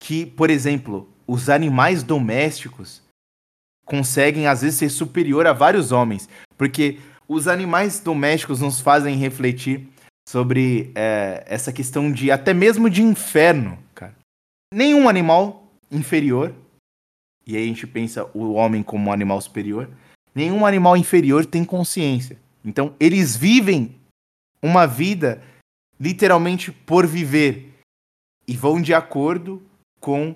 que, 0.00 0.26
por 0.26 0.50
exemplo, 0.50 1.08
os 1.26 1.48
animais 1.48 2.02
domésticos 2.02 3.02
conseguem 3.84 4.46
às 4.46 4.62
vezes 4.62 4.78
ser 4.78 4.88
superior 4.88 5.46
a 5.46 5.52
vários 5.52 5.92
homens, 5.92 6.28
porque 6.56 6.98
os 7.28 7.46
animais 7.48 8.00
domésticos 8.00 8.60
nos 8.60 8.80
fazem 8.80 9.16
refletir 9.16 9.88
sobre 10.28 10.90
é, 10.94 11.44
essa 11.46 11.72
questão 11.72 12.10
de 12.10 12.30
até 12.30 12.52
mesmo 12.52 12.90
de 12.90 13.02
inferno, 13.02 13.78
cara. 13.94 14.14
Nenhum 14.74 15.08
animal 15.08 15.70
inferior, 15.90 16.52
e 17.46 17.56
aí 17.56 17.64
a 17.64 17.66
gente 17.66 17.86
pensa 17.86 18.28
o 18.34 18.52
homem 18.52 18.82
como 18.82 19.08
um 19.08 19.12
animal 19.12 19.40
superior, 19.40 19.88
nenhum 20.34 20.66
animal 20.66 20.96
inferior 20.96 21.46
tem 21.46 21.64
consciência. 21.64 22.38
Então, 22.64 22.94
eles 22.98 23.36
vivem 23.36 23.94
uma 24.60 24.86
vida 24.86 25.40
literalmente 25.98 26.72
por 26.72 27.06
viver 27.06 27.72
e 28.46 28.56
vão 28.56 28.80
de 28.82 28.92
acordo 28.92 29.62
com 30.00 30.34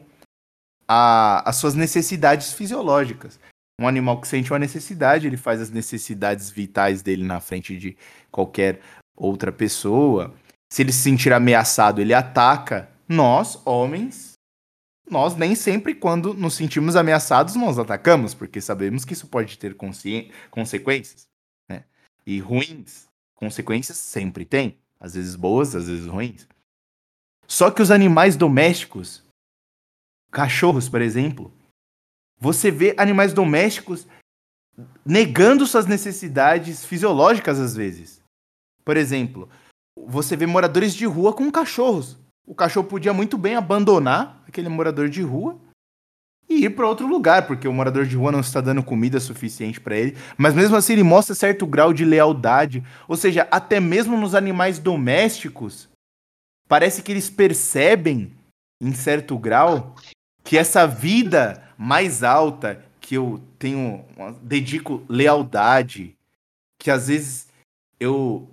a, 0.87 1.49
as 1.49 1.57
suas 1.57 1.75
necessidades 1.75 2.53
fisiológicas. 2.53 3.39
Um 3.81 3.89
animal 3.89 4.21
que 4.21 4.29
sente 4.29 4.53
uma 4.53 4.59
necessidade, 4.59 5.27
ele 5.27 5.37
faz 5.37 5.61
as 5.61 5.71
necessidades 5.71 6.51
vitais 6.51 7.03
dele 7.03 7.25
na 7.25 7.41
frente 7.41 7.77
de 7.77 7.97
qualquer 8.31 8.81
outra 9.17 9.51
pessoa, 9.51 10.35
se 10.73 10.83
ele 10.83 10.93
se 10.93 11.03
sentir 11.03 11.33
ameaçado, 11.33 12.01
ele 12.01 12.15
ataca. 12.15 12.89
Nós, 13.09 13.61
homens, 13.65 14.30
nós 15.11 15.37
nem 15.37 15.55
sempre, 15.55 15.95
quando 15.95 16.33
nos 16.35 16.55
sentimos 16.55 16.97
ameaçados, 16.97 17.55
nós 17.57 17.79
atacamos, 17.79 18.35
porque 18.35 18.61
sabemos 18.61 19.05
que 19.05 19.13
isso 19.13 19.27
pode 19.27 19.59
ter 19.59 19.77
consequências. 20.51 21.29
Né? 21.69 21.85
E 22.27 22.39
ruins, 22.41 23.09
consequências 23.35 23.97
sempre 23.97 24.45
tem. 24.45 24.79
Às 24.99 25.15
vezes 25.15 25.35
boas, 25.35 25.75
às 25.75 25.89
vezes 25.89 26.07
ruins. 26.07 26.47
Só 27.47 27.71
que 27.71 27.83
os 27.83 27.91
animais 27.91 28.37
domésticos, 28.37 29.25
cachorros, 30.31 30.89
por 30.89 31.01
exemplo, 31.01 31.53
você 32.39 32.71
vê 32.71 32.95
animais 32.97 33.33
domésticos 33.33 34.07
negando 35.05 35.67
suas 35.67 35.87
necessidades 35.87 36.85
fisiológicas 36.85 37.59
às 37.59 37.75
vezes. 37.75 38.23
Por 38.85 38.97
exemplo, 38.97 39.49
você 39.97 40.37
vê 40.37 40.47
moradores 40.47 40.95
de 40.95 41.05
rua 41.07 41.33
com 41.35 41.51
cachorros. 41.51 42.19
O 42.51 42.55
cachorro 42.57 42.89
podia 42.89 43.15
muito 43.15 43.39
bem 43.39 43.55
abandonar 43.55 44.43
aquele 44.45 44.69
morador 44.69 45.09
de 45.09 45.23
rua 45.23 45.57
e 46.49 46.65
ir 46.65 46.71
para 46.71 46.89
outro 46.89 47.07
lugar, 47.07 47.47
porque 47.47 47.69
o 47.69 47.73
morador 47.73 48.05
de 48.05 48.17
rua 48.17 48.33
não 48.33 48.41
está 48.41 48.61
dando 48.61 48.83
comida 48.83 49.21
suficiente 49.21 49.81
para 49.81 49.97
ele, 49.97 50.17
mas 50.37 50.53
mesmo 50.53 50.75
assim 50.75 50.95
ele 50.95 51.05
mostra 51.05 51.33
certo 51.33 51.65
grau 51.65 51.93
de 51.93 52.05
lealdade, 52.05 52.83
ou 53.07 53.17
seja, 53.17 53.47
até 53.53 53.79
mesmo 53.79 54.17
nos 54.17 54.35
animais 54.35 54.81
domésticos, 54.81 55.89
parece 56.67 57.03
que 57.03 57.13
eles 57.13 57.31
percebem 57.31 58.33
em 58.83 58.93
certo 58.95 59.39
grau 59.39 59.95
que 60.43 60.59
essa 60.59 60.89
vida 60.89 61.63
mais 61.79 62.25
alta 62.25 62.85
que 63.01 63.15
eu 63.15 63.41
tenho, 63.61 64.05
dedico 64.43 65.05
lealdade, 65.09 66.17
que 66.81 66.91
às 66.91 67.07
vezes 67.07 67.47
eu 68.01 68.51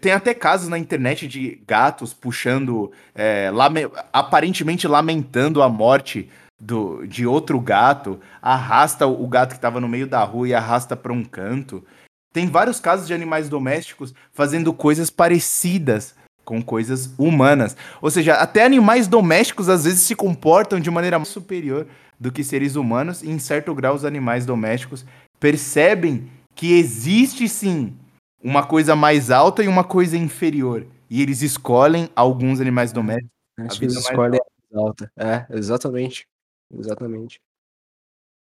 tem 0.00 0.12
até 0.12 0.32
casos 0.32 0.68
na 0.68 0.78
internet 0.78 1.28
de 1.28 1.60
gatos 1.66 2.14
puxando, 2.14 2.90
é, 3.14 3.50
lame 3.50 3.90
aparentemente 4.12 4.88
lamentando 4.88 5.62
a 5.62 5.68
morte 5.68 6.30
do, 6.58 7.06
de 7.06 7.26
outro 7.26 7.60
gato, 7.60 8.20
arrasta 8.40 9.06
o 9.06 9.26
gato 9.26 9.50
que 9.50 9.56
estava 9.56 9.80
no 9.80 9.88
meio 9.88 10.06
da 10.06 10.22
rua 10.24 10.48
e 10.48 10.54
arrasta 10.54 10.96
para 10.96 11.12
um 11.12 11.24
canto. 11.24 11.84
Tem 12.32 12.46
vários 12.46 12.80
casos 12.80 13.06
de 13.06 13.14
animais 13.14 13.48
domésticos 13.48 14.14
fazendo 14.32 14.72
coisas 14.72 15.10
parecidas 15.10 16.14
com 16.44 16.62
coisas 16.62 17.12
humanas. 17.18 17.76
Ou 18.00 18.10
seja, 18.10 18.34
até 18.34 18.64
animais 18.64 19.06
domésticos 19.06 19.68
às 19.68 19.84
vezes 19.84 20.00
se 20.00 20.14
comportam 20.14 20.80
de 20.80 20.90
maneira 20.90 21.22
superior 21.24 21.86
do 22.18 22.32
que 22.32 22.44
seres 22.44 22.76
humanos, 22.76 23.22
e 23.22 23.30
em 23.30 23.38
certo 23.38 23.74
grau 23.74 23.94
os 23.94 24.04
animais 24.04 24.44
domésticos 24.44 25.04
percebem 25.38 26.28
que 26.54 26.78
existe 26.78 27.48
sim 27.48 27.94
uma 28.42 28.66
coisa 28.66 28.96
mais 28.96 29.30
alta 29.30 29.62
e 29.62 29.68
uma 29.68 29.84
coisa 29.84 30.16
inferior. 30.16 30.86
E 31.08 31.22
eles 31.22 31.42
escolhem 31.42 32.08
alguns 32.14 32.60
animais 32.60 32.92
domésticos. 32.92 33.30
Acho 33.58 33.78
que 33.78 33.84
eles 33.84 33.96
escolhem 33.96 34.40
a 34.40 34.74
mais 34.74 34.86
alta. 34.86 35.12
É, 35.16 35.46
exatamente. 35.50 36.26
Exatamente. 36.72 37.40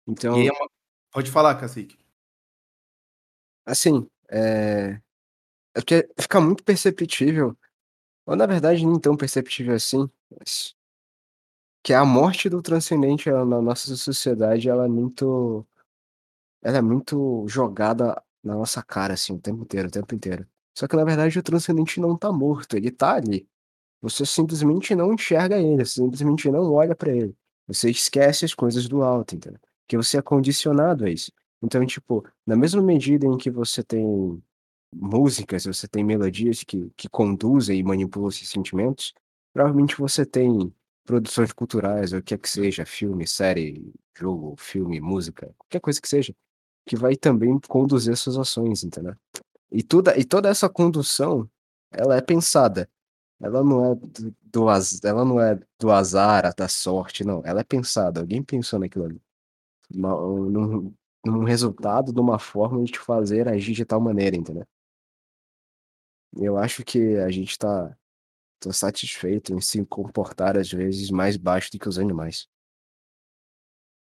Então. 0.07 0.35
É 0.37 0.51
uma... 0.51 0.69
Pode 1.13 1.31
falar, 1.31 1.55
Cacique. 1.57 1.97
Assim, 3.67 4.07
é. 4.31 5.01
É 5.77 5.81
porque 5.81 6.09
fica 6.21 6.41
muito 6.41 6.63
perceptível 6.65 7.57
ou 8.27 8.37
na 8.37 8.47
verdade 8.47 8.87
nem 8.87 8.99
tão 9.01 9.17
perceptível 9.17 9.75
assim, 9.75 10.09
mas 10.31 10.75
que 11.83 11.93
a 11.93 12.05
morte 12.05 12.49
do 12.49 12.63
transcendente 12.63 13.29
ela, 13.29 13.45
na 13.45 13.61
nossa 13.61 13.95
sociedade 13.97 14.69
ela 14.71 14.87
é 14.87 14.89
muito 14.89 15.67
ela 16.63 16.79
é 16.79 16.83
muito 16.83 17.47
jogada 17.49 18.23
na 18.45 18.55
nossa 18.55 18.83
cara 18.83 19.15
assim 19.15 19.33
o 19.33 19.39
tempo 19.41 19.63
inteiro, 19.63 19.89
o 19.89 19.91
tempo 19.91 20.15
inteiro. 20.15 20.47
Só 20.77 20.87
que 20.89 20.97
na 20.97 21.05
verdade 21.05 21.39
o 21.39 21.43
transcendente 21.43 22.01
não 22.01 22.17
tá 22.17 22.33
morto, 22.33 22.77
ele 22.77 22.91
tá 22.91 23.15
ali. 23.15 23.49
Você 24.03 24.27
simplesmente 24.27 24.95
não 24.95 25.15
enxerga 25.15 25.59
ele, 25.59 25.85
você 25.85 26.01
simplesmente 26.03 26.51
não 26.51 26.73
olha 26.73 26.95
para 26.95 27.13
ele. 27.13 27.35
Você 27.67 27.91
esquece 27.91 28.45
as 28.45 28.55
coisas 28.55 28.87
do 28.89 29.03
alto, 29.03 29.35
entendeu? 29.35 29.61
Que 29.89 29.97
você 29.97 30.19
é 30.19 30.23
condicionado 30.23 31.05
a 31.07 31.11
isso. 31.11 31.33
Então, 31.63 31.85
tipo, 31.87 32.25
na 32.47 32.57
mesma 32.57 32.83
medida 32.83 33.27
em 33.27 33.39
que 33.39 33.51
você 33.51 33.83
tem 33.83 34.43
músicas, 34.93 35.65
você 35.65 35.89
tem 35.89 36.05
melodias 36.05 36.63
que, 36.63 36.91
que 36.97 37.09
conduzem 37.09 37.79
e 37.79 37.83
manipulam 37.83 38.29
esses 38.29 38.49
sentimentos, 38.49 39.15
provavelmente 39.53 39.97
você 39.97 40.27
tem 40.27 40.73
produções 41.05 41.53
culturais, 41.53 42.13
ou 42.13 42.19
o 42.21 42.23
que 42.23 42.35
é 42.35 42.39
que 42.39 42.49
seja, 42.49 42.87
filme, 42.87 43.27
série, 43.27 43.93
jogo, 44.17 44.55
filme, 44.59 45.01
música, 45.01 45.55
qualquer 45.59 45.81
coisa 45.81 46.01
que 46.01 46.09
seja, 46.09 46.35
que 46.87 46.97
vai 46.97 47.17
também 47.17 47.59
conduzir 47.69 48.17
suas 48.17 48.37
ações, 48.37 48.85
entendeu? 48.85 49.15
E 49.71 49.83
toda, 49.83 50.19
e 50.19 50.25
toda 50.25 50.49
essa 50.49 50.69
condução, 50.69 51.49
ela 51.91 52.17
é 52.17 52.21
pensada. 52.21 52.89
Ela 53.41 53.63
não 53.65 53.93
é 53.93 53.95
do, 53.95 54.35
do 54.43 54.67
ela 55.03 55.25
não 55.25 55.41
é 55.41 55.59
do 55.79 55.91
azar, 55.91 56.55
da 56.55 56.69
sorte, 56.69 57.25
não. 57.25 57.43
Ela 57.45 57.61
é 57.61 57.65
pensada. 57.65 58.21
Alguém 58.21 58.43
pensou 58.43 58.79
naquilo 58.79 59.07
ali. 59.07 59.21
num, 59.91 60.95
num 61.25 61.45
resultado, 61.45 62.13
de 62.13 62.21
uma 62.21 62.39
forma 62.39 62.83
de 62.85 62.93
te 62.93 62.99
fazer 62.99 63.49
agir 63.49 63.75
de 63.75 63.85
tal 63.85 64.01
maneira, 64.01 64.37
entendeu? 64.37 64.67
Eu 66.37 66.57
acho 66.57 66.85
que 66.85 67.17
a 67.19 67.31
gente 67.31 67.59
tá, 67.59 67.97
tá 68.61 68.73
satisfeito 68.73 69.53
em 69.55 69.61
se 69.61 69.85
comportar 69.87 70.57
às 70.57 70.71
vezes 70.71 71.11
mais 71.11 71.37
baixo 71.37 71.71
do 71.73 71.79
que 71.79 71.89
os 71.89 71.99
animais. 71.99 72.49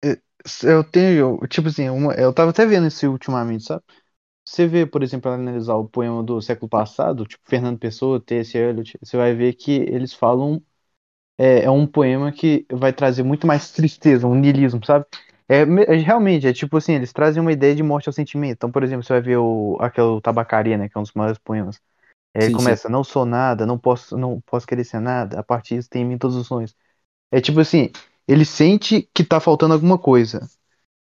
É, 0.05 0.21
eu 0.65 0.85
tenho, 0.85 1.39
tipo 1.49 1.69
assim, 1.69 1.89
uma, 1.89 2.15
eu 2.15 2.33
tava 2.33 2.51
até 2.51 2.67
vendo 2.67 2.87
isso 2.87 3.09
ultimamente, 3.11 3.65
sabe? 3.65 3.83
Você 4.45 4.67
vê, 4.67 4.87
por 4.87 5.03
exemplo, 5.03 5.31
analisar 5.31 5.75
o 5.77 5.89
poema 5.89 6.23
do 6.23 6.41
século 6.43 6.69
passado, 6.69 7.27
tipo 7.27 7.45
Fernando 7.49 7.79
Pessoa, 7.79 8.21
T.S. 8.21 8.57
Eliot, 8.59 8.99
você 9.03 9.17
vai 9.17 9.35
ver 9.35 9.55
que 9.55 9.73
eles 9.73 10.15
falam 10.15 10.63
é, 11.39 11.65
é, 11.65 11.71
um 11.71 11.87
poema 11.87 12.33
que 12.33 12.67
vai 12.73 12.93
trazer 12.93 13.23
muito 13.25 13.47
mais 13.47 13.73
tristeza, 13.73 14.27
um 14.27 14.35
niilismo, 14.35 14.85
sabe? 14.85 15.07
É, 15.49 15.61
é, 15.63 15.97
realmente, 15.99 16.47
é 16.47 16.53
tipo 16.55 16.77
assim, 16.79 16.95
eles 16.95 17.13
trazem 17.13 17.41
uma 17.43 17.53
ideia 17.53 17.75
de 17.75 17.83
morte 17.83 18.09
ao 18.09 18.13
sentimento. 18.13 18.55
Então, 18.57 18.73
por 18.73 18.83
exemplo, 18.85 19.05
você 19.05 19.13
vai 19.15 19.23
ver 19.23 19.39
o, 19.39 19.77
aquele 19.81 20.21
Tabacaria, 20.23 20.79
né, 20.79 20.89
que 20.89 20.97
é 20.97 21.01
um 21.01 21.03
dos 21.05 21.13
maiores 21.15 21.39
poemas. 21.39 21.81
É, 22.35 22.51
sim, 22.51 22.51
começa, 22.51 22.89
sim. 22.89 22.91
não 22.91 23.05
sou 23.05 23.27
nada, 23.27 23.67
não 23.67 23.79
posso, 23.79 24.17
não 24.19 24.41
posso 24.43 24.67
querer 24.67 24.85
ser 24.85 25.01
nada, 25.01 25.41
a 25.41 25.43
partir 25.45 25.77
disso 25.77 25.89
tem 25.91 26.03
em 26.03 26.07
mim 26.07 26.19
todos 26.19 26.37
os 26.37 26.47
sonhos. 26.49 26.75
É 27.31 27.41
tipo 27.41 27.61
assim, 27.61 27.91
ele 28.29 28.45
sente 28.45 29.09
que 29.15 29.25
tá 29.25 29.41
faltando 29.41 29.75
alguma 29.75 29.99
coisa. 29.99 30.49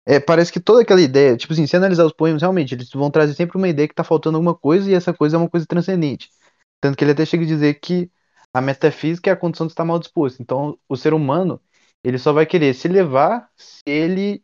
É, 0.07 0.19
parece 0.21 0.53
que 0.53 0.61
toda 0.61 0.83
aquela 0.83 1.01
ideia, 1.01 1.37
tipo 1.37 1.53
assim, 1.53 1.67
se 1.67 1.77
analisar 1.77 2.05
os 2.05 2.13
poemas, 2.13 2.43
realmente, 2.43 2.75
eles 2.75 2.91
vão 2.91 3.11
trazer 3.11 3.35
sempre 3.35 3.57
uma 3.59 3.69
ideia 3.69 3.89
que 3.89 3.95
tá 3.95 4.05
faltando 4.05 4.37
alguma 4.39 4.55
coisa 4.55 4.91
e 4.91 4.95
essa 4.95 5.13
coisa 5.15 5.37
é 5.37 5.39
uma 5.39 5.49
coisa 5.49 5.67
transcendente. 5.67 6.31
Tanto 6.81 6.97
que 6.97 7.05
ele 7.05 7.13
até 7.13 7.25
chega 7.27 7.45
a 7.45 7.47
dizer 7.47 7.75
que 7.81 8.11
a 8.53 8.61
metafísica 8.61 9.31
é 9.31 9.33
a 9.33 9.37
condição 9.37 9.67
de 9.67 9.73
estar 9.73 9.85
mal 9.85 9.99
disposto. 9.99 10.41
Então, 10.43 10.79
o 10.89 10.97
ser 10.97 11.15
humano, 11.15 11.61
ele 12.03 12.19
só 12.19 12.33
vai 12.33 12.47
querer 12.47 12.75
se 12.75 12.89
levar 12.89 13.49
se 13.57 13.83
ele 13.87 14.43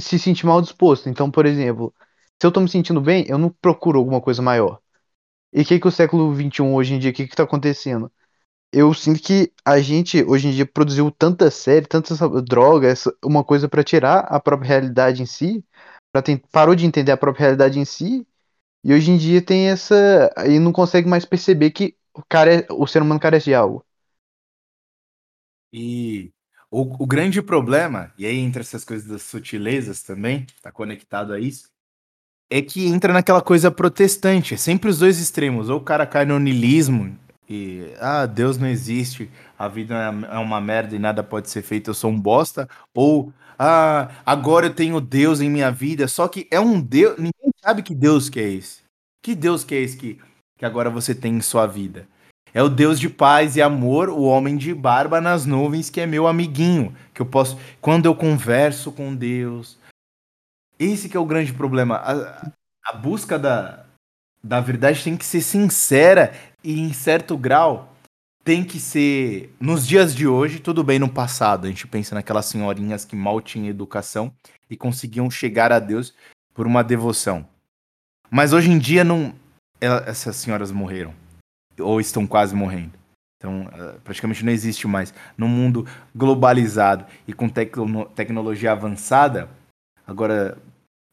se 0.00 0.18
sentir 0.18 0.46
mal 0.46 0.60
disposto. 0.62 1.08
Então, 1.08 1.30
por 1.30 1.46
exemplo, 1.46 1.94
se 2.40 2.46
eu 2.46 2.52
tô 2.52 2.60
me 2.60 2.68
sentindo 2.68 3.00
bem, 3.00 3.24
eu 3.28 3.38
não 3.38 3.50
procuro 3.50 3.98
alguma 3.98 4.20
coisa 4.20 4.42
maior. 4.42 4.80
E 5.52 5.62
o 5.62 5.64
que, 5.64 5.80
que 5.80 5.88
o 5.88 5.90
século 5.90 6.34
XXI 6.34 6.74
hoje 6.74 6.94
em 6.94 6.98
dia, 6.98 7.10
o 7.10 7.14
que, 7.14 7.26
que 7.28 7.36
tá 7.36 7.44
acontecendo? 7.44 8.12
Eu 8.72 8.94
sinto 8.94 9.20
que 9.20 9.52
a 9.64 9.80
gente 9.80 10.22
hoje 10.22 10.48
em 10.48 10.52
dia 10.52 10.64
produziu 10.64 11.10
tanta 11.10 11.50
série, 11.50 11.86
tanta 11.86 12.14
droga, 12.40 12.94
uma 13.24 13.42
coisa 13.42 13.68
para 13.68 13.82
tirar 13.82 14.20
a 14.20 14.38
própria 14.38 14.68
realidade 14.68 15.22
em 15.22 15.26
si, 15.26 15.64
para 16.12 16.22
parou 16.52 16.74
de 16.74 16.86
entender 16.86 17.10
a 17.10 17.16
própria 17.16 17.42
realidade 17.46 17.80
em 17.80 17.84
si, 17.84 18.26
e 18.84 18.94
hoje 18.94 19.10
em 19.10 19.18
dia 19.18 19.42
tem 19.42 19.68
essa. 19.68 20.32
e 20.48 20.58
não 20.58 20.72
consegue 20.72 21.08
mais 21.08 21.24
perceber 21.24 21.70
que 21.72 21.96
o, 22.14 22.22
cara 22.28 22.66
o 22.70 22.86
ser 22.86 23.02
humano 23.02 23.20
carece 23.20 23.46
de 23.46 23.54
algo. 23.54 23.84
E 25.72 26.32
o, 26.70 26.82
o 27.02 27.06
grande 27.06 27.42
problema, 27.42 28.12
e 28.18 28.26
aí 28.26 28.38
entre 28.38 28.60
essas 28.60 28.84
coisas 28.84 29.06
das 29.08 29.22
sutilezas 29.22 30.02
também, 30.02 30.46
tá 30.62 30.70
conectado 30.72 31.32
a 31.32 31.40
isso, 31.40 31.68
é 32.50 32.62
que 32.62 32.86
entra 32.86 33.12
naquela 33.12 33.42
coisa 33.42 33.70
protestante. 33.70 34.54
É 34.54 34.56
sempre 34.56 34.90
os 34.90 34.98
dois 34.98 35.20
extremos. 35.20 35.68
Ou 35.68 35.78
o 35.78 35.84
cara 35.84 36.06
cai 36.06 36.24
no 36.24 36.38
niilismo 36.38 37.16
e, 37.50 37.92
ah, 37.98 38.26
Deus 38.26 38.56
não 38.56 38.68
existe, 38.68 39.28
a 39.58 39.66
vida 39.66 39.96
é, 39.96 40.36
é 40.36 40.38
uma 40.38 40.60
merda 40.60 40.94
e 40.94 41.00
nada 41.00 41.20
pode 41.20 41.50
ser 41.50 41.62
feito, 41.62 41.90
eu 41.90 41.94
sou 41.94 42.08
um 42.08 42.20
bosta. 42.20 42.68
Ou, 42.94 43.32
ah, 43.58 44.08
agora 44.24 44.66
eu 44.66 44.74
tenho 44.74 45.00
Deus 45.00 45.40
em 45.40 45.50
minha 45.50 45.68
vida. 45.72 46.06
Só 46.06 46.28
que 46.28 46.46
é 46.48 46.60
um 46.60 46.80
Deus. 46.80 47.16
Ninguém 47.16 47.50
sabe 47.60 47.82
que 47.82 47.92
Deus 47.92 48.30
que 48.30 48.38
é 48.38 48.48
esse. 48.48 48.82
Que 49.20 49.34
Deus 49.34 49.64
que 49.64 49.74
é 49.74 49.80
esse 49.80 49.96
que, 49.96 50.20
que 50.56 50.64
agora 50.64 50.88
você 50.88 51.12
tem 51.12 51.34
em 51.34 51.40
sua 51.40 51.66
vida? 51.66 52.06
É 52.54 52.62
o 52.62 52.68
Deus 52.68 53.00
de 53.00 53.08
paz 53.10 53.56
e 53.56 53.62
amor, 53.62 54.08
o 54.08 54.22
homem 54.22 54.56
de 54.56 54.72
barba 54.72 55.20
nas 55.20 55.44
nuvens, 55.44 55.90
que 55.90 56.00
é 56.00 56.06
meu 56.06 56.28
amiguinho. 56.28 56.94
Que 57.12 57.20
eu 57.20 57.26
posso. 57.26 57.58
Quando 57.80 58.06
eu 58.06 58.14
converso 58.14 58.92
com 58.92 59.12
Deus, 59.12 59.76
esse 60.78 61.08
que 61.08 61.16
é 61.16 61.20
o 61.20 61.26
grande 61.26 61.52
problema. 61.52 61.96
A, 61.96 62.52
a 62.86 62.92
busca 62.92 63.36
da, 63.36 63.84
da 64.42 64.60
verdade 64.60 65.02
tem 65.02 65.16
que 65.16 65.24
ser 65.24 65.42
sincera 65.42 66.32
e, 66.62 66.80
em 66.80 66.92
certo 66.92 67.36
grau, 67.36 67.94
tem 68.44 68.64
que 68.64 68.78
ser. 68.78 69.54
Nos 69.60 69.86
dias 69.86 70.14
de 70.14 70.26
hoje, 70.26 70.60
tudo 70.60 70.82
bem 70.82 70.98
no 70.98 71.08
passado. 71.08 71.66
A 71.66 71.68
gente 71.68 71.86
pensa 71.86 72.14
naquelas 72.14 72.46
senhorinhas 72.46 73.04
que 73.04 73.16
mal 73.16 73.40
tinham 73.40 73.68
educação 73.68 74.32
e 74.68 74.76
conseguiam 74.76 75.30
chegar 75.30 75.72
a 75.72 75.78
Deus 75.78 76.14
por 76.54 76.66
uma 76.66 76.82
devoção. 76.82 77.46
Mas 78.30 78.52
hoje 78.52 78.70
em 78.70 78.78
dia, 78.78 79.04
não, 79.04 79.34
essas 79.80 80.36
senhoras 80.36 80.70
morreram. 80.70 81.14
Ou 81.78 82.00
estão 82.00 82.26
quase 82.26 82.54
morrendo. 82.54 82.92
Então, 83.36 83.68
eh, 83.72 83.98
praticamente 84.04 84.44
não 84.44 84.52
existe 84.52 84.86
mais. 84.86 85.14
No 85.36 85.48
mundo 85.48 85.86
globalizado 86.14 87.06
e 87.26 87.32
com 87.32 87.48
tecno 87.48 88.04
tecnologia 88.06 88.72
avançada, 88.72 89.48
agora 90.06 90.58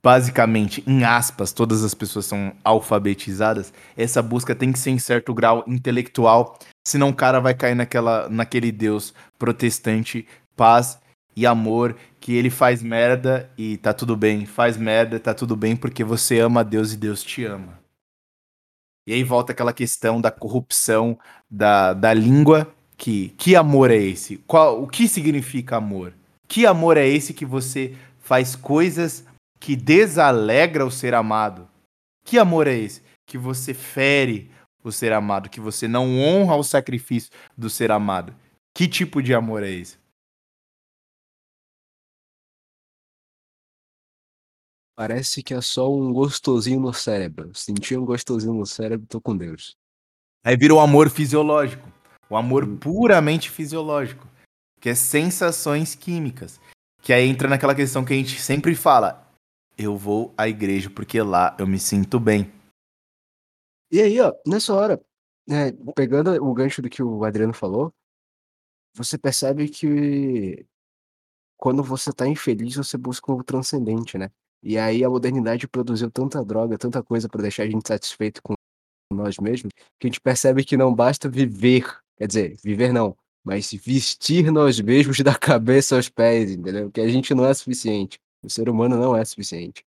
basicamente, 0.04 0.84
em 0.88 1.04
aspas, 1.04 1.52
todas 1.52 1.84
as 1.84 1.94
pessoas 1.94 2.26
são 2.26 2.54
alfabetizadas, 2.64 3.74
essa 3.96 4.22
busca 4.22 4.56
tem 4.56 4.72
que 4.72 4.80
ser 4.80 4.92
em 4.92 5.00
certo 5.00 5.34
grau 5.34 5.64
intelectual, 5.68 6.58
senão 6.86 7.10
o 7.10 7.16
cara 7.16 7.40
vai 7.40 7.54
cair 7.54 7.76
naquela, 7.76 8.30
naquele 8.30 8.72
Deus 8.72 9.14
protestante, 9.38 10.28
paz 10.56 11.00
e 11.36 11.46
amor, 11.46 11.96
que 12.20 12.34
ele 12.34 12.50
faz 12.50 12.82
merda 12.82 13.50
e 13.58 13.78
tá 13.78 13.94
tudo 13.94 14.16
bem, 14.16 14.46
faz 14.46 14.78
merda, 14.78 15.20
tá 15.20 15.34
tudo 15.34 15.56
bem 15.56 15.76
porque 15.76 16.04
você 16.04 16.40
ama 16.40 16.64
Deus 16.64 16.94
e 16.94 16.98
Deus 16.98 17.24
te 17.24 17.46
ama. 17.46 17.80
E 19.08 19.14
aí 19.14 19.24
volta 19.24 19.54
aquela 19.54 19.72
questão 19.72 20.20
da 20.20 20.30
corrupção 20.30 21.18
da, 21.50 21.94
da 21.94 22.14
língua, 22.14 22.74
que 22.98 23.30
que 23.38 23.56
amor 23.56 23.92
é 23.92 23.96
esse? 23.96 24.38
Qual, 24.48 24.82
o 24.82 24.88
que 24.88 25.08
significa 25.08 25.78
amor? 25.78 26.14
Que 26.48 26.66
amor 26.66 26.98
é 26.98 27.08
esse 27.08 27.34
que 27.34 27.46
você 27.46 27.96
faz 28.20 28.56
coisas 28.56 29.24
que 29.60 29.76
desalegra 29.76 30.86
o 30.86 30.92
ser 30.92 31.14
amado. 31.14 31.70
Que 32.24 32.38
amor 32.38 32.68
é 32.68 32.76
esse? 32.76 33.02
Que 33.26 33.38
você 33.38 33.74
fere 33.74 34.52
o 34.84 34.92
ser 34.92 35.12
amado, 35.14 35.50
que 35.50 35.60
você 35.60 35.88
não 35.88 36.20
honra 36.20 36.56
o 36.56 36.64
sacrifício 36.64 37.32
do 37.58 37.70
ser 37.70 37.92
amado. 37.92 38.36
Que 38.74 38.88
tipo 38.88 39.22
de 39.22 39.34
amor 39.34 39.64
é 39.64 39.70
esse? 39.70 39.98
Parece 44.96 45.44
que 45.44 45.54
é 45.54 45.62
só 45.62 45.94
um 45.94 46.12
gostosinho 46.12 46.80
no 46.80 46.94
cérebro. 46.94 47.52
Senti 47.54 47.96
um 47.96 48.06
gostosinho 48.06 48.54
no 48.54 48.66
cérebro, 48.66 49.06
tô 49.08 49.22
com 49.22 49.38
Deus. 49.38 49.76
Aí 50.44 50.58
vira 50.58 50.74
o 50.74 50.80
amor 50.80 51.10
fisiológico. 51.10 51.88
O 52.30 52.36
amor 52.36 52.64
hum. 52.64 52.78
puramente 52.78 53.50
fisiológico. 53.50 54.28
Que 54.82 54.90
é 54.90 54.96
sensações 54.96 55.94
químicas. 55.94 56.60
Que 57.02 57.14
aí 57.14 57.28
entra 57.28 57.48
naquela 57.48 57.76
questão 57.76 58.04
que 58.04 58.14
a 58.14 58.18
gente 58.18 58.42
sempre 58.42 58.74
fala 58.74 59.27
eu 59.78 59.98
vou 59.98 60.34
à 60.38 60.48
igreja 60.48 60.90
porque 60.90 61.22
lá 61.22 61.56
eu 61.60 61.68
me 61.68 61.80
sinto 61.80 62.20
bem. 62.20 62.52
E 63.92 64.02
aí, 64.02 64.20
ó, 64.20 64.34
nessa 64.46 64.74
hora, 64.74 65.02
É, 65.50 65.72
pegando 65.96 66.32
o 66.44 66.54
gancho 66.54 66.82
do 66.82 66.90
que 66.90 67.02
o 67.02 67.24
Adriano 67.24 67.54
falou, 67.54 67.94
você 68.94 69.18
percebe 69.18 69.70
que 69.70 70.66
quando 71.58 71.84
você 71.84 72.12
tá 72.14 72.28
infeliz, 72.28 72.76
você 72.76 72.98
busca 72.98 73.32
o 73.32 73.44
transcendente, 73.44 74.18
né? 74.18 74.30
E 74.62 74.78
aí 74.78 75.04
a 75.04 75.10
modernidade 75.10 75.68
produziu 75.68 76.12
tanta 76.12 76.44
droga, 76.44 76.78
tanta 76.78 77.02
coisa 77.04 77.30
pra 77.30 77.42
deixar 77.42 77.64
a 77.64 77.70
gente 77.70 77.88
satisfeito 77.88 78.42
com 78.44 78.56
nós 79.12 79.38
mesmos, 79.38 79.72
que 80.00 80.08
a 80.08 80.10
gente 80.10 80.20
percebe 80.22 80.66
que 80.66 80.76
não 80.76 80.94
basta 80.94 81.30
viver, 81.30 81.86
quer 82.18 82.28
dizer, 82.28 82.58
viver 82.64 82.92
não, 82.92 83.18
mas 83.44 83.72
vestir 83.72 84.52
nós 84.52 84.80
mesmos 84.82 85.20
da 85.24 85.36
cabeça 85.36 85.96
aos 85.96 86.10
pés, 86.10 86.52
entendeu? 86.52 86.92
Que 86.92 87.02
a 87.02 87.08
gente 87.08 87.34
não 87.34 87.46
é 87.46 87.54
suficiente. 87.54 88.20
O 88.48 88.52
ser 88.52 88.70
humano 88.70 88.98
não 88.98 89.16
é 89.18 89.26
suficiente. 89.26 89.86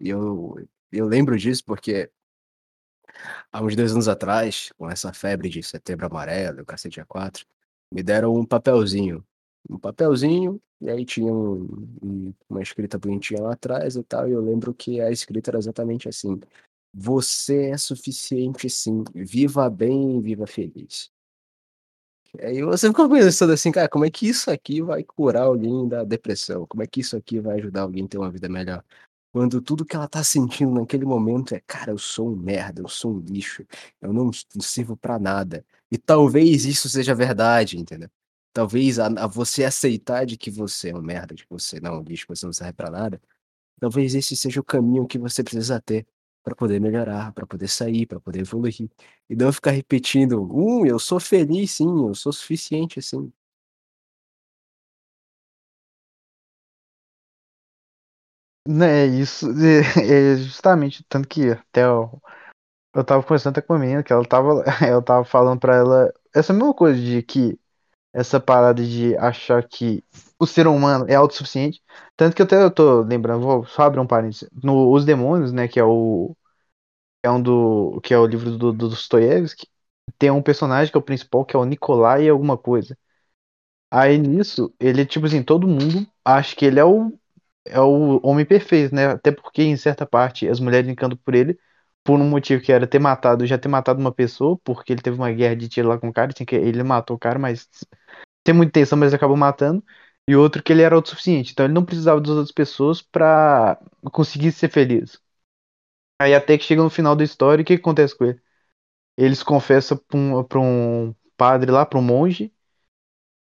E 0.00 0.10
eu, 0.10 0.56
eu 0.92 1.06
lembro 1.06 1.38
disso 1.38 1.64
porque 1.64 2.10
há 3.52 3.62
uns 3.62 3.76
dois 3.76 3.92
anos 3.92 4.08
atrás, 4.08 4.70
com 4.76 4.88
essa 4.90 5.12
febre 5.12 5.48
de 5.48 5.62
setembro 5.62 6.06
amarelo, 6.06 6.62
o 6.62 6.66
cacete 6.66 7.00
A4, 7.00 7.44
me 7.92 8.02
deram 8.02 8.34
um 8.34 8.44
papelzinho. 8.44 9.24
Um 9.68 9.78
papelzinho, 9.78 10.60
e 10.80 10.90
aí 10.90 11.04
tinha 11.04 11.32
um- 11.32 11.96
um- 12.02 12.34
uma 12.48 12.62
escrita 12.62 12.98
bonitinha 12.98 13.40
lá 13.42 13.52
atrás 13.54 13.96
e 13.96 14.02
tal, 14.02 14.28
e 14.28 14.32
eu 14.32 14.40
lembro 14.40 14.74
que 14.74 15.00
a 15.00 15.10
escrita 15.10 15.50
era 15.50 15.58
exatamente 15.58 16.08
assim: 16.08 16.38
Você 16.94 17.70
é 17.70 17.78
suficiente 17.78 18.70
sim, 18.70 19.04
viva 19.14 19.70
bem 19.70 20.18
e 20.18 20.22
viva 20.22 20.46
feliz. 20.48 21.12
Aí 22.40 22.62
você 22.62 22.88
fica 22.88 23.08
pensando 23.08 23.52
assim, 23.52 23.70
cara, 23.70 23.88
como 23.88 24.04
é 24.04 24.10
que 24.10 24.26
isso 24.28 24.50
aqui 24.50 24.82
vai 24.82 25.04
curar 25.04 25.44
alguém 25.44 25.86
da 25.88 26.02
depressão? 26.04 26.66
Como 26.66 26.82
é 26.82 26.86
que 26.86 27.00
isso 27.00 27.16
aqui 27.16 27.38
vai 27.40 27.58
ajudar 27.58 27.82
alguém 27.82 28.04
a 28.04 28.08
ter 28.08 28.18
uma 28.18 28.30
vida 28.30 28.48
melhor? 28.48 28.84
Quando 29.32 29.60
tudo 29.60 29.84
que 29.84 29.96
ela 29.96 30.08
tá 30.08 30.22
sentindo 30.24 30.72
naquele 30.72 31.04
momento 31.04 31.54
é, 31.54 31.60
cara, 31.66 31.92
eu 31.92 31.98
sou 31.98 32.30
um 32.30 32.36
merda, 32.36 32.82
eu 32.82 32.88
sou 32.88 33.14
um 33.14 33.18
lixo, 33.20 33.64
eu 34.00 34.12
não, 34.12 34.26
não 34.54 34.62
sirvo 34.62 34.96
pra 34.96 35.18
nada. 35.18 35.64
E 35.90 35.98
talvez 35.98 36.64
isso 36.64 36.88
seja 36.88 37.14
verdade, 37.14 37.78
entendeu? 37.78 38.08
Talvez 38.52 38.98
a, 38.98 39.06
a 39.06 39.26
você 39.26 39.64
aceitar 39.64 40.24
de 40.26 40.36
que 40.36 40.50
você 40.50 40.90
é 40.90 40.96
um 40.96 41.02
merda, 41.02 41.34
de 41.34 41.44
que 41.44 41.50
você 41.50 41.80
não 41.80 41.94
é 41.94 41.98
um 41.98 42.02
lixo, 42.02 42.26
que 42.26 42.36
você 42.36 42.46
não 42.46 42.52
serve 42.52 42.72
pra 42.74 42.90
nada, 42.90 43.20
talvez 43.80 44.14
esse 44.14 44.36
seja 44.36 44.60
o 44.60 44.64
caminho 44.64 45.06
que 45.06 45.18
você 45.18 45.42
precisa 45.44 45.80
ter 45.80 46.06
pra 46.44 46.54
poder 46.56 46.80
melhorar, 46.80 47.32
pra 47.34 47.46
poder 47.46 47.68
sair, 47.68 48.06
pra 48.06 48.20
poder 48.20 48.40
evoluir. 48.42 48.90
E 49.30 49.36
não 49.36 49.52
ficar 49.52 49.72
repetindo, 49.72 50.42
um, 50.54 50.86
eu 50.86 50.98
sou 51.00 51.20
feliz 51.20 51.72
sim, 51.72 51.86
eu 52.08 52.14
sou 52.14 52.32
suficiente 52.32 53.02
sim. 53.02 53.32
Né, 58.66 59.06
isso 59.06 59.46
é 60.00 60.36
justamente, 60.36 61.04
tanto 61.08 61.28
que 61.28 61.50
até 61.50 61.84
eu, 61.84 62.20
eu 62.94 63.04
tava 63.04 63.22
conversando 63.22 63.52
até 63.58 63.62
com 63.66 63.74
a 63.74 63.78
menina 63.80 64.02
que 64.04 64.12
ela 64.12 64.24
tava, 64.26 64.64
eu 64.88 65.02
tava 65.02 65.24
falando 65.24 65.60
pra 65.60 65.76
ela 65.76 66.14
essa 66.34 66.52
mesma 66.52 66.74
coisa 66.74 67.00
de 67.00 67.22
que 67.22 67.58
essa 68.14 68.40
parada 68.40 68.84
de 68.86 69.16
achar 69.18 69.66
que 69.68 70.04
o 70.40 70.46
ser 70.46 70.68
humano 70.68 71.06
é 71.08 71.16
autossuficiente, 71.16 71.82
tanto 72.16 72.36
que 72.36 72.42
até 72.42 72.62
eu 72.62 72.70
tô 72.72 73.02
lembrando, 73.02 73.42
vou 73.42 73.66
só 73.66 73.84
abrir 73.84 74.00
um 74.00 74.06
parênteses, 74.08 74.48
no 74.64 74.92
Os 74.92 75.04
Demônios, 75.06 75.52
né, 75.52 75.68
que 75.68 75.80
é 75.80 75.84
o 75.84 76.36
é 77.22 77.30
um 77.30 77.40
do 77.42 78.00
que 78.02 78.14
é 78.14 78.18
o 78.18 78.26
livro 78.26 78.50
do, 78.58 78.72
do 78.72 78.88
Dostoiévski, 78.88 79.66
tem 80.18 80.30
um 80.30 80.42
personagem 80.42 80.90
que 80.92 80.96
é 80.98 81.00
o 81.00 81.02
principal, 81.02 81.44
que 81.44 81.56
é 81.56 81.58
o 81.58 81.64
Nikolai 81.64 82.28
alguma 82.28 82.56
coisa. 82.58 82.96
Aí 83.90 84.18
nisso, 84.18 84.74
ele 84.80 85.06
tipo 85.06 85.26
assim, 85.26 85.42
todo 85.42 85.68
mundo 85.68 86.06
acha 86.24 86.56
que 86.56 86.64
ele 86.64 86.80
é 86.80 86.84
o 86.84 87.12
é 87.66 87.80
o 87.80 88.20
homem 88.26 88.46
perfeito, 88.46 88.94
né? 88.94 89.06
Até 89.08 89.32
porque 89.32 89.62
em 89.62 89.76
certa 89.76 90.06
parte 90.06 90.48
as 90.48 90.60
mulheres 90.60 90.90
encantam 90.90 91.18
por 91.24 91.34
ele 91.34 91.58
por 92.04 92.20
um 92.20 92.28
motivo 92.28 92.62
que 92.62 92.72
era 92.72 92.86
ter 92.86 92.98
matado, 93.00 93.46
já 93.46 93.58
ter 93.58 93.68
matado 93.68 94.00
uma 94.00 94.12
pessoa, 94.12 94.58
porque 94.64 94.92
ele 94.92 95.02
teve 95.02 95.16
uma 95.18 95.32
guerra 95.32 95.56
de 95.56 95.68
tiro 95.68 95.88
lá 95.88 95.98
com 95.98 96.08
o 96.08 96.12
cara, 96.12 96.32
que 96.34 96.54
ele 96.56 96.82
matou 96.84 97.16
o 97.16 97.18
cara, 97.18 97.38
mas 97.38 97.68
tem 98.44 98.54
muita 98.54 98.70
intenção, 98.80 98.98
mas 98.98 99.14
acabou 99.14 99.36
matando. 99.36 99.84
E 100.28 100.36
outro 100.36 100.62
que 100.62 100.72
ele 100.72 100.82
era 100.82 100.94
autossuficiente, 100.96 101.52
então 101.52 101.66
ele 101.66 101.74
não 101.74 101.84
precisava 101.84 102.20
das 102.20 102.30
outras 102.30 102.52
pessoas 102.52 103.02
pra 103.02 103.78
conseguir 104.12 104.52
ser 104.52 104.70
feliz. 104.70 105.20
Aí 106.20 106.34
até 106.34 106.56
que 106.58 106.64
chega 106.64 106.82
no 106.82 106.90
final 106.90 107.16
da 107.16 107.24
história, 107.24 107.62
o 107.62 107.64
que, 107.64 107.76
que 107.76 107.80
acontece 107.82 108.16
com 108.16 108.24
ele? 108.26 108.40
Ele 109.18 109.36
se 109.36 109.44
confessa 109.44 109.96
pra 109.96 110.18
um, 110.18 110.44
pra 110.44 110.60
um 110.60 111.14
padre 111.36 111.70
lá, 111.72 111.86
pra 111.86 111.98
um 111.98 112.02
monge, 112.02 112.52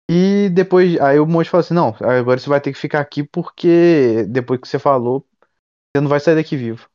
e 0.10 0.50
depois, 0.50 1.00
aí 1.00 1.20
o 1.20 1.26
monge 1.26 1.50
fala 1.50 1.62
assim, 1.62 1.74
não, 1.74 1.90
agora 2.02 2.40
você 2.40 2.50
vai 2.50 2.60
ter 2.62 2.72
que 2.74 2.80
ficar 2.80 3.00
aqui 3.00 3.24
porque 3.24 4.26
depois 4.28 4.60
que 4.60 4.68
você 4.68 4.80
falou, 4.80 5.26
você 5.96 6.02
não 6.02 6.10
vai 6.10 6.20
sair 6.22 6.36
daqui 6.36 6.58
vivo. 6.58 6.88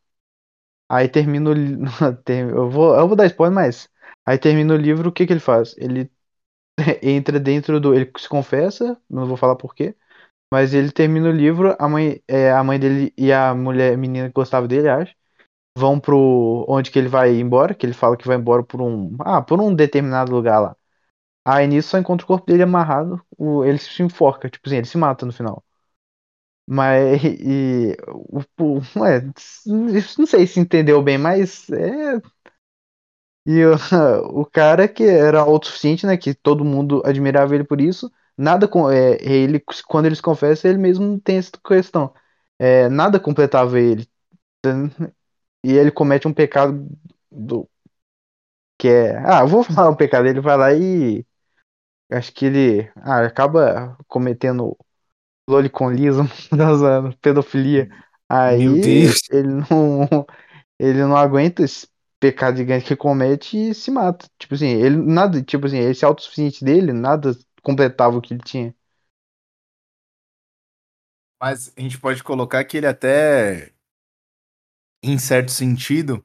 Aí 0.88 1.08
termina 1.08 1.50
o 1.50 1.52
li- 1.54 1.78
tem- 2.24 2.48
eu 2.50 2.70
vou, 2.70 2.94
eu 2.96 3.06
vou 3.08 3.16
dar 3.16 3.26
spoiler, 3.26 3.54
mas 3.54 3.88
aí 4.26 4.38
termina 4.38 4.74
o 4.74 4.76
livro, 4.76 5.08
o 5.08 5.12
que 5.12 5.26
que 5.26 5.32
ele 5.32 5.40
faz? 5.40 5.74
Ele 5.78 6.10
entra 7.02 7.40
dentro 7.40 7.80
do, 7.80 7.94
ele 7.94 8.10
se 8.18 8.28
confessa, 8.28 9.00
não 9.10 9.26
vou 9.26 9.36
falar 9.36 9.56
por 9.56 9.74
quê, 9.74 9.96
mas 10.52 10.74
ele 10.74 10.92
termina 10.92 11.28
o 11.28 11.32
livro, 11.32 11.76
a 11.78 11.88
mãe, 11.88 12.22
é, 12.28 12.52
a 12.52 12.64
mãe 12.64 12.78
dele 12.80 13.12
e 13.18 13.32
a 13.32 13.54
mulher, 13.54 13.96
menina 13.98 14.28
que 14.28 14.34
gostava 14.34 14.68
dele, 14.68 14.88
acho, 14.88 15.14
vão 15.78 16.00
pro 16.00 16.66
onde 16.68 16.90
que 16.92 16.98
ele 16.98 17.08
vai 17.08 17.34
embora, 17.36 17.74
que 17.74 17.86
ele 17.86 17.94
fala 17.94 18.16
que 18.16 18.26
vai 18.28 18.36
embora 18.36 18.62
por 18.64 18.82
um, 18.82 19.16
ah, 19.20 19.42
por 19.42 19.60
um 19.60 19.74
determinado 19.74 20.32
lugar 20.32 20.60
lá. 20.60 20.76
Aí 21.44 21.66
nisso 21.66 21.90
só 21.90 21.98
encontra 21.98 22.24
o 22.24 22.28
corpo 22.28 22.46
dele 22.46 22.64
amarrado, 22.64 23.22
o, 23.38 23.64
ele 23.64 23.78
se 23.78 24.02
enforca, 24.02 24.50
tipo 24.50 24.68
assim, 24.68 24.78
ele 24.78 24.86
se 24.86 24.98
mata 24.98 25.26
no 25.26 25.32
final. 25.32 25.63
Mas, 26.66 27.22
e, 27.24 27.96
o, 28.08 28.40
o, 28.58 28.80
ué, 29.00 29.20
não 30.18 30.26
sei 30.26 30.46
se 30.46 30.60
entendeu 30.60 31.02
bem, 31.02 31.18
mas 31.18 31.68
é. 31.70 32.20
E 33.46 33.64
o, 33.64 33.74
o 34.40 34.46
cara 34.46 34.88
que 34.88 35.04
era 35.04 35.40
autossuficiente, 35.40 36.06
né? 36.06 36.16
Que 36.16 36.34
todo 36.34 36.64
mundo 36.64 37.02
admirava 37.04 37.54
ele 37.54 37.64
por 37.64 37.80
isso. 37.80 38.10
Nada 38.36 38.66
com. 38.68 38.90
É, 38.90 39.16
ele, 39.22 39.60
quando 39.86 40.06
ele 40.06 40.16
se 40.16 40.22
confessa, 40.22 40.68
ele 40.68 40.78
mesmo 40.78 41.20
tem 41.20 41.38
essa 41.38 41.52
questão. 41.66 42.12
É, 42.58 42.88
nada 42.88 43.20
completava 43.20 43.78
ele. 43.80 44.08
E 45.64 45.72
ele 45.72 45.90
comete 45.90 46.28
um 46.28 46.32
pecado 46.34 46.86
do. 47.30 47.68
Que 48.78 48.88
é. 48.88 49.18
Ah, 49.18 49.40
eu 49.42 49.48
vou 49.48 49.62
falar 49.64 49.90
o 49.90 49.96
pecado. 49.96 50.26
Ele 50.26 50.40
vai 50.40 50.56
lá 50.56 50.72
e. 50.74 51.26
Acho 52.10 52.32
que 52.34 52.46
ele 52.46 52.90
ah, 52.96 53.26
acaba 53.26 53.96
cometendo 54.08 54.76
loliconismo, 55.48 56.24
das 56.52 56.80
pedofilia. 57.20 57.88
Aí 58.28 58.62
Meu 58.62 58.76
Deus. 58.78 59.20
ele 59.30 59.48
não, 59.70 60.26
ele 60.78 61.02
não 61.04 61.16
aguenta 61.16 61.62
esse 61.64 61.88
pecado 62.20 62.56
gigante 62.58 62.86
que 62.86 62.96
comete 62.96 63.56
e 63.70 63.74
se 63.74 63.90
mata. 63.90 64.26
Tipo 64.38 64.54
assim, 64.54 64.68
ele 64.68 64.96
nada, 64.96 65.42
tipo 65.42 65.66
assim, 65.66 65.78
esse 65.78 66.04
autossuficiente 66.04 66.64
dele, 66.64 66.92
nada 66.92 67.36
completava 67.62 68.16
o 68.18 68.20
que 68.22 68.34
ele 68.34 68.42
tinha. 68.44 68.74
Mas 71.40 71.72
a 71.76 71.80
gente 71.80 71.98
pode 71.98 72.22
colocar 72.22 72.64
que 72.64 72.76
ele 72.76 72.86
até, 72.86 73.72
em 75.02 75.18
certo 75.18 75.50
sentido, 75.52 76.24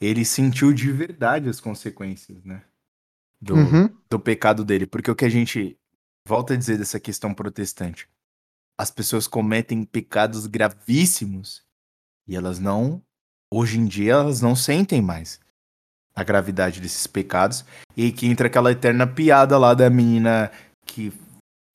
ele 0.00 0.24
sentiu 0.24 0.72
de 0.72 0.90
verdade 0.92 1.48
as 1.50 1.60
consequências, 1.60 2.44
né? 2.44 2.64
Do, 3.40 3.54
Uhum. 3.54 3.98
do 4.10 4.20
pecado 4.20 4.64
dele. 4.64 4.86
Porque 4.86 5.10
o 5.10 5.16
que 5.16 5.24
a 5.26 5.28
gente 5.30 5.78
volta 6.28 6.54
a 6.54 6.58
dizer 6.58 6.78
dessa 6.78 7.00
questão 7.00 7.34
protestante, 7.34 8.08
as 8.82 8.90
pessoas 8.90 9.28
cometem 9.28 9.84
pecados 9.84 10.48
gravíssimos 10.48 11.62
e 12.26 12.34
elas 12.34 12.58
não, 12.58 13.00
hoje 13.48 13.78
em 13.78 13.86
dia, 13.86 14.14
elas 14.14 14.40
não 14.40 14.56
sentem 14.56 15.00
mais 15.00 15.38
a 16.12 16.24
gravidade 16.24 16.80
desses 16.80 17.06
pecados. 17.06 17.64
E 17.96 18.10
que 18.10 18.26
entra 18.26 18.48
aquela 18.48 18.72
eterna 18.72 19.06
piada 19.06 19.56
lá 19.56 19.72
da 19.72 19.88
menina 19.88 20.50
que 20.84 21.12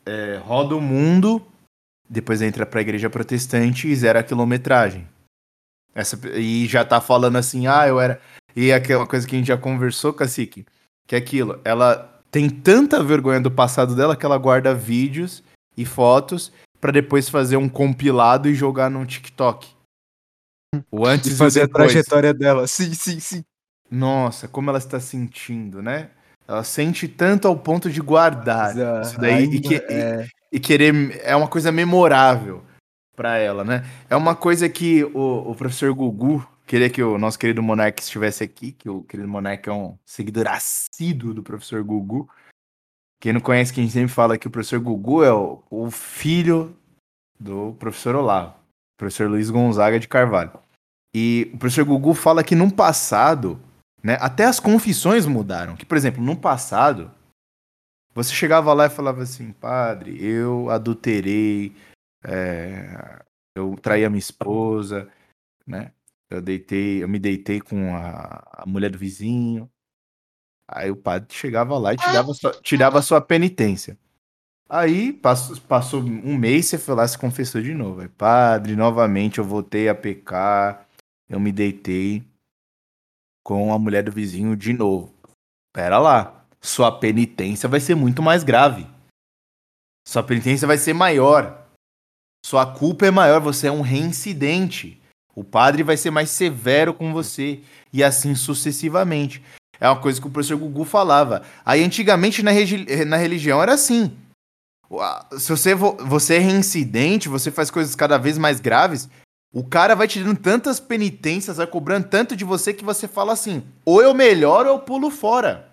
é, 0.05 0.35
roda 0.43 0.75
o 0.75 0.81
mundo, 0.81 1.41
depois 2.09 2.41
entra 2.41 2.65
pra 2.65 2.81
igreja 2.81 3.09
protestante 3.09 3.87
e 3.87 3.95
zera 3.95 4.19
a 4.19 4.23
quilometragem. 4.23 5.07
Essa, 5.95 6.19
e 6.37 6.67
já 6.67 6.83
tá 6.83 6.99
falando 6.99 7.37
assim, 7.37 7.67
ah, 7.67 7.87
eu 7.87 8.01
era. 8.01 8.19
E 8.53 8.73
aquela 8.73 9.07
coisa 9.07 9.25
que 9.25 9.33
a 9.33 9.39
gente 9.39 9.47
já 9.47 9.57
conversou, 9.57 10.11
Cacique, 10.11 10.65
que 11.07 11.15
é 11.15 11.19
aquilo, 11.19 11.57
ela 11.63 12.21
tem 12.29 12.49
tanta 12.49 13.01
vergonha 13.01 13.39
do 13.39 13.49
passado 13.49 13.95
dela 13.95 14.13
que 14.13 14.25
ela 14.25 14.37
guarda 14.37 14.75
vídeos 14.75 15.41
e 15.77 15.85
fotos 15.85 16.51
pra 16.79 16.91
depois 16.91 17.29
fazer 17.29 17.57
um 17.57 17.69
compilado 17.69 18.47
e 18.49 18.53
jogar 18.55 18.89
no 18.89 19.05
TikTok. 19.05 19.75
O 20.91 21.05
antes 21.05 21.31
E 21.31 21.33
e, 21.33 21.37
fazer 21.37 21.61
a 21.63 21.67
trajetória 21.67 22.33
dela. 22.33 22.67
Sim, 22.67 22.93
sim, 22.93 23.19
sim. 23.19 23.43
Nossa, 23.89 24.47
como 24.47 24.69
ela 24.69 24.77
está 24.77 24.99
sentindo, 24.99 25.81
né? 25.81 26.11
Ela 26.47 26.63
sente 26.63 27.07
tanto 27.07 27.47
ao 27.47 27.57
ponto 27.57 27.89
de 27.89 27.99
guardar 28.01 28.71
isso 29.01 29.19
daí 29.19 29.43
e, 29.45 29.59
que- 29.59 29.75
é- 29.75 30.27
e 30.51 30.59
querer. 30.59 31.21
É 31.23 31.35
uma 31.35 31.47
coisa 31.47 31.71
memorável 31.71 32.63
pra 33.15 33.37
ela, 33.37 33.63
né? 33.63 33.83
É 34.09 34.15
uma 34.15 34.35
coisa 34.35 34.69
que 34.69 35.03
o, 35.03 35.51
o 35.51 35.55
professor 35.55 35.93
Gugu 35.93 36.47
queria 36.65 36.89
que 36.89 37.01
o 37.01 37.17
nosso 37.17 37.39
querido 37.39 37.63
Monark 37.63 38.01
estivesse 38.01 38.43
aqui, 38.43 38.71
que 38.71 38.89
o 38.89 39.03
querido 39.03 39.27
Monark 39.27 39.67
é 39.67 39.71
um 39.73 39.97
seguidor 40.05 40.47
assíduo 40.47 41.33
do 41.33 41.41
professor 41.41 41.83
Gugu. 41.83 42.29
Quem 43.19 43.33
não 43.33 43.41
conhece, 43.41 43.73
quem 43.73 43.89
sempre 43.89 44.13
fala 44.13 44.37
que 44.37 44.47
o 44.47 44.51
professor 44.51 44.79
Gugu 44.79 45.23
é 45.23 45.33
o, 45.33 45.63
o 45.69 45.89
filho 45.89 46.75
do 47.39 47.73
professor 47.79 48.15
Olavo, 48.15 48.53
professor 48.97 49.29
Luiz 49.29 49.49
Gonzaga 49.49 49.99
de 49.99 50.07
Carvalho. 50.07 50.51
E 51.15 51.49
o 51.53 51.57
professor 51.57 51.85
Gugu 51.85 52.13
fala 52.13 52.43
que 52.43 52.55
no 52.55 52.71
passado, 52.71 53.59
Né? 54.03 54.17
Até 54.21 54.45
as 54.45 54.59
confissões 54.59 55.25
mudaram. 55.25 55.75
Que, 55.75 55.85
por 55.85 55.97
exemplo, 55.97 56.23
no 56.23 56.35
passado, 56.35 57.11
você 58.13 58.33
chegava 58.33 58.73
lá 58.73 58.85
e 58.85 58.89
falava 58.89 59.23
assim, 59.23 59.51
padre, 59.51 60.23
eu 60.23 60.69
adulterei, 60.69 61.75
é, 62.23 63.21
eu 63.55 63.75
traí 63.81 64.05
a 64.05 64.09
minha 64.09 64.19
esposa, 64.19 65.11
né? 65.65 65.91
Eu 66.29 66.41
deitei, 66.41 67.03
eu 67.03 67.07
me 67.07 67.19
deitei 67.19 67.59
com 67.61 67.95
a, 67.95 68.63
a 68.63 68.65
mulher 68.65 68.91
do 68.91 68.97
vizinho. 68.97 69.69
Aí 70.67 70.91
o 70.91 70.95
padre 70.95 71.27
chegava 71.33 71.77
lá 71.77 71.93
e 71.93 71.97
te 71.97 72.11
dava, 72.11 72.33
sua, 72.33 72.51
te 72.51 72.77
dava 72.77 72.99
a 72.99 73.01
sua 73.01 73.21
penitência. 73.21 73.97
Aí 74.69 75.13
passou, 75.13 75.57
passou 75.61 76.01
um 76.01 76.37
mês, 76.37 76.65
você 76.65 76.77
foi 76.77 76.95
lá 76.95 77.05
e 77.05 77.07
se 77.07 77.17
confessou 77.17 77.61
de 77.61 77.73
novo. 77.73 78.01
Aí, 78.01 78.09
padre, 78.09 78.75
novamente 78.75 79.37
eu 79.37 79.45
voltei 79.45 79.87
a 79.87 79.95
pecar, 79.95 80.85
eu 81.29 81.39
me 81.39 81.53
deitei 81.53 82.23
com 83.45 83.73
a 83.73 83.79
mulher 83.79 84.03
do 84.03 84.11
vizinho 84.11 84.57
de 84.57 84.73
novo. 84.73 85.13
Pera 85.73 85.99
lá, 85.99 86.45
sua 86.59 86.91
penitência 86.91 87.69
vai 87.69 87.79
ser 87.79 87.95
muito 87.95 88.21
mais 88.21 88.43
grave. 88.43 88.85
Sua 90.05 90.21
penitência 90.21 90.67
vai 90.67 90.77
ser 90.77 90.93
maior. 90.93 91.65
Sua 92.45 92.65
culpa 92.65 93.05
é 93.05 93.11
maior, 93.11 93.39
você 93.39 93.67
é 93.67 93.71
um 93.71 93.81
reincidente. 93.81 95.01
O 95.33 95.43
padre 95.43 95.83
vai 95.83 95.95
ser 95.95 96.11
mais 96.11 96.29
severo 96.29 96.93
com 96.93 97.13
você 97.13 97.61
e 97.93 98.03
assim 98.03 98.35
sucessivamente. 98.35 99.41
É 99.79 99.87
uma 99.87 99.99
coisa 99.99 100.19
que 100.19 100.27
o 100.27 100.31
professor 100.31 100.57
Gugu 100.57 100.83
falava. 100.85 101.43
Aí 101.65 101.83
antigamente 101.83 102.43
na, 102.43 102.51
na 103.05 103.17
religião 103.17 103.61
era 103.61 103.73
assim. 103.73 104.15
Se 105.37 105.49
você, 105.49 105.75
você 105.75 106.35
é 106.35 106.39
reincidente, 106.39 107.27
você 107.27 107.51
faz 107.51 107.69
coisas 107.69 107.95
cada 107.95 108.17
vez 108.17 108.37
mais 108.37 108.59
graves, 108.59 109.09
o 109.53 109.63
cara 109.63 109.95
vai 109.95 110.07
te 110.07 110.23
dando 110.23 110.39
tantas 110.39 110.79
penitências, 110.79 111.57
vai 111.57 111.67
cobrando 111.67 112.07
tanto 112.07 112.35
de 112.35 112.45
você 112.45 112.73
que 112.73 112.83
você 112.83 113.07
fala 113.07 113.33
assim: 113.33 113.63
ou 113.85 114.01
eu 114.01 114.13
melhoro 114.13 114.69
ou 114.69 114.75
eu 114.75 114.81
pulo 114.81 115.09
fora. 115.09 115.67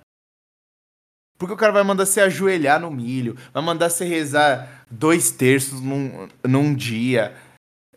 Porque 1.39 1.55
o 1.55 1.57
cara 1.57 1.73
vai 1.73 1.83
mandar 1.83 2.07
você 2.07 2.21
ajoelhar 2.21 2.81
no 2.81 2.91
milho, 2.91 3.37
vai 3.53 3.63
mandar 3.63 3.91
você 3.91 4.05
rezar 4.05 4.87
dois 4.91 5.31
terços 5.33 5.81
num, 5.81 6.29
num 6.45 6.75
dia, 6.75 7.35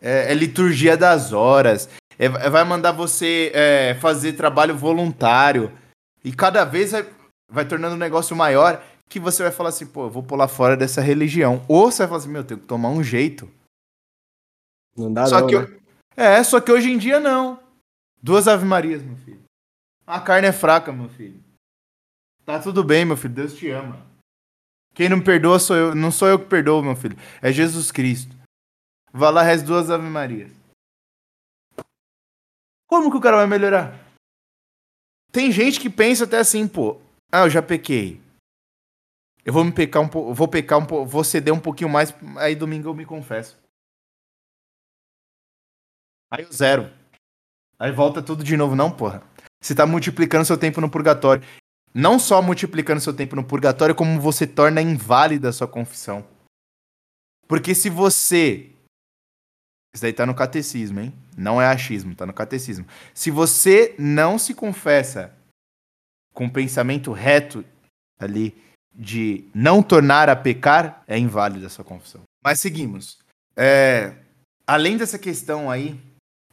é, 0.00 0.32
é 0.32 0.34
liturgia 0.34 0.96
das 0.96 1.32
horas, 1.32 1.88
é, 2.18 2.28
vai 2.28 2.64
mandar 2.64 2.92
você 2.92 3.52
é, 3.54 3.96
fazer 4.00 4.32
trabalho 4.32 4.76
voluntário. 4.76 5.72
E 6.28 6.32
cada 6.34 6.62
vez 6.62 6.92
vai, 6.92 7.10
vai 7.50 7.66
tornando 7.66 7.94
o 7.94 7.98
negócio 7.98 8.36
maior 8.36 8.84
que 9.08 9.18
você 9.18 9.42
vai 9.42 9.50
falar 9.50 9.70
assim, 9.70 9.86
pô, 9.86 10.04
eu 10.04 10.10
vou 10.10 10.22
pular 10.22 10.46
fora 10.46 10.76
dessa 10.76 11.00
religião. 11.00 11.64
Ou 11.66 11.90
você 11.90 12.02
vai 12.02 12.08
falar 12.08 12.18
assim, 12.18 12.28
meu, 12.28 12.42
eu 12.42 12.46
tenho 12.46 12.60
que 12.60 12.66
tomar 12.66 12.90
um 12.90 13.02
jeito. 13.02 13.50
Não 14.94 15.10
dá 15.10 15.24
só 15.24 15.40
não, 15.40 15.46
que 15.46 15.58
né? 15.58 15.80
É, 16.14 16.44
só 16.44 16.60
que 16.60 16.70
hoje 16.70 16.90
em 16.90 16.98
dia 16.98 17.18
não. 17.18 17.58
Duas 18.22 18.46
Ave 18.46 18.66
Marias, 18.66 19.02
meu 19.02 19.16
filho. 19.16 19.42
A 20.06 20.20
carne 20.20 20.48
é 20.48 20.52
fraca, 20.52 20.92
meu 20.92 21.08
filho. 21.08 21.42
Tá 22.44 22.60
tudo 22.60 22.84
bem, 22.84 23.06
meu 23.06 23.16
filho. 23.16 23.32
Deus 23.32 23.54
te 23.54 23.70
ama. 23.70 24.06
Quem 24.94 25.08
não 25.08 25.22
perdoa 25.22 25.58
sou 25.58 25.76
eu. 25.76 25.94
Não 25.94 26.10
sou 26.10 26.28
eu 26.28 26.38
que 26.38 26.44
perdoo, 26.44 26.82
meu 26.82 26.94
filho. 26.94 27.16
É 27.40 27.50
Jesus 27.50 27.90
Cristo. 27.90 28.36
Vá 29.14 29.30
lá, 29.30 29.40
reze 29.40 29.64
duas 29.64 29.90
Ave 29.90 30.06
Marias. 30.10 30.52
Como 32.86 33.10
que 33.10 33.16
o 33.16 33.20
cara 33.20 33.38
vai 33.38 33.46
melhorar? 33.46 34.07
Tem 35.30 35.52
gente 35.52 35.80
que 35.80 35.90
pensa 35.90 36.24
até 36.24 36.38
assim, 36.38 36.66
pô. 36.66 37.00
Ah, 37.30 37.44
eu 37.44 37.50
já 37.50 37.62
pequei. 37.62 38.20
Eu 39.44 39.52
vou 39.52 39.64
me 39.64 39.72
pecar 39.72 40.02
um 40.02 40.08
pouco, 40.08 40.34
vou 40.34 40.48
pecar 40.48 40.78
um 40.78 40.86
pouco, 40.86 41.06
vou 41.06 41.24
ceder 41.24 41.54
um 41.54 41.60
pouquinho 41.60 41.88
mais, 41.88 42.14
aí 42.36 42.54
domingo 42.54 42.88
eu 42.88 42.94
me 42.94 43.06
confesso. 43.06 43.56
Aí 46.30 46.44
eu 46.44 46.52
zero. 46.52 46.92
Aí 47.78 47.92
volta 47.92 48.22
tudo 48.22 48.44
de 48.44 48.56
novo, 48.56 48.76
não, 48.76 48.90
porra. 48.90 49.22
Você 49.60 49.74
tá 49.74 49.86
multiplicando 49.86 50.44
seu 50.44 50.58
tempo 50.58 50.80
no 50.80 50.90
purgatório. 50.90 51.42
Não 51.94 52.18
só 52.18 52.42
multiplicando 52.42 53.00
seu 53.00 53.14
tempo 53.14 53.34
no 53.34 53.44
purgatório, 53.44 53.94
como 53.94 54.20
você 54.20 54.46
torna 54.46 54.82
inválida 54.82 55.48
a 55.48 55.52
sua 55.52 55.66
confissão. 55.66 56.26
Porque 57.46 57.74
se 57.74 57.88
você. 57.88 58.70
Isso 59.94 60.02
daí 60.02 60.12
tá 60.12 60.26
no 60.26 60.34
catecismo, 60.34 61.00
hein? 61.00 61.14
Não 61.38 61.62
é 61.62 61.66
achismo, 61.66 62.14
tá 62.14 62.26
no 62.26 62.32
catecismo. 62.32 62.86
Se 63.14 63.30
você 63.30 63.94
não 63.98 64.38
se 64.38 64.52
confessa 64.54 65.32
com 66.34 66.48
pensamento 66.48 67.12
reto 67.12 67.64
ali 68.18 68.54
de 68.92 69.44
não 69.54 69.82
tornar 69.82 70.28
a 70.28 70.34
pecar, 70.34 71.02
é 71.06 71.16
inválida 71.16 71.66
a 71.66 71.70
sua 71.70 71.84
confissão. 71.84 72.22
Mas 72.44 72.60
seguimos. 72.60 73.18
É, 73.56 74.14
além 74.66 74.96
dessa 74.96 75.18
questão 75.18 75.70
aí, 75.70 75.98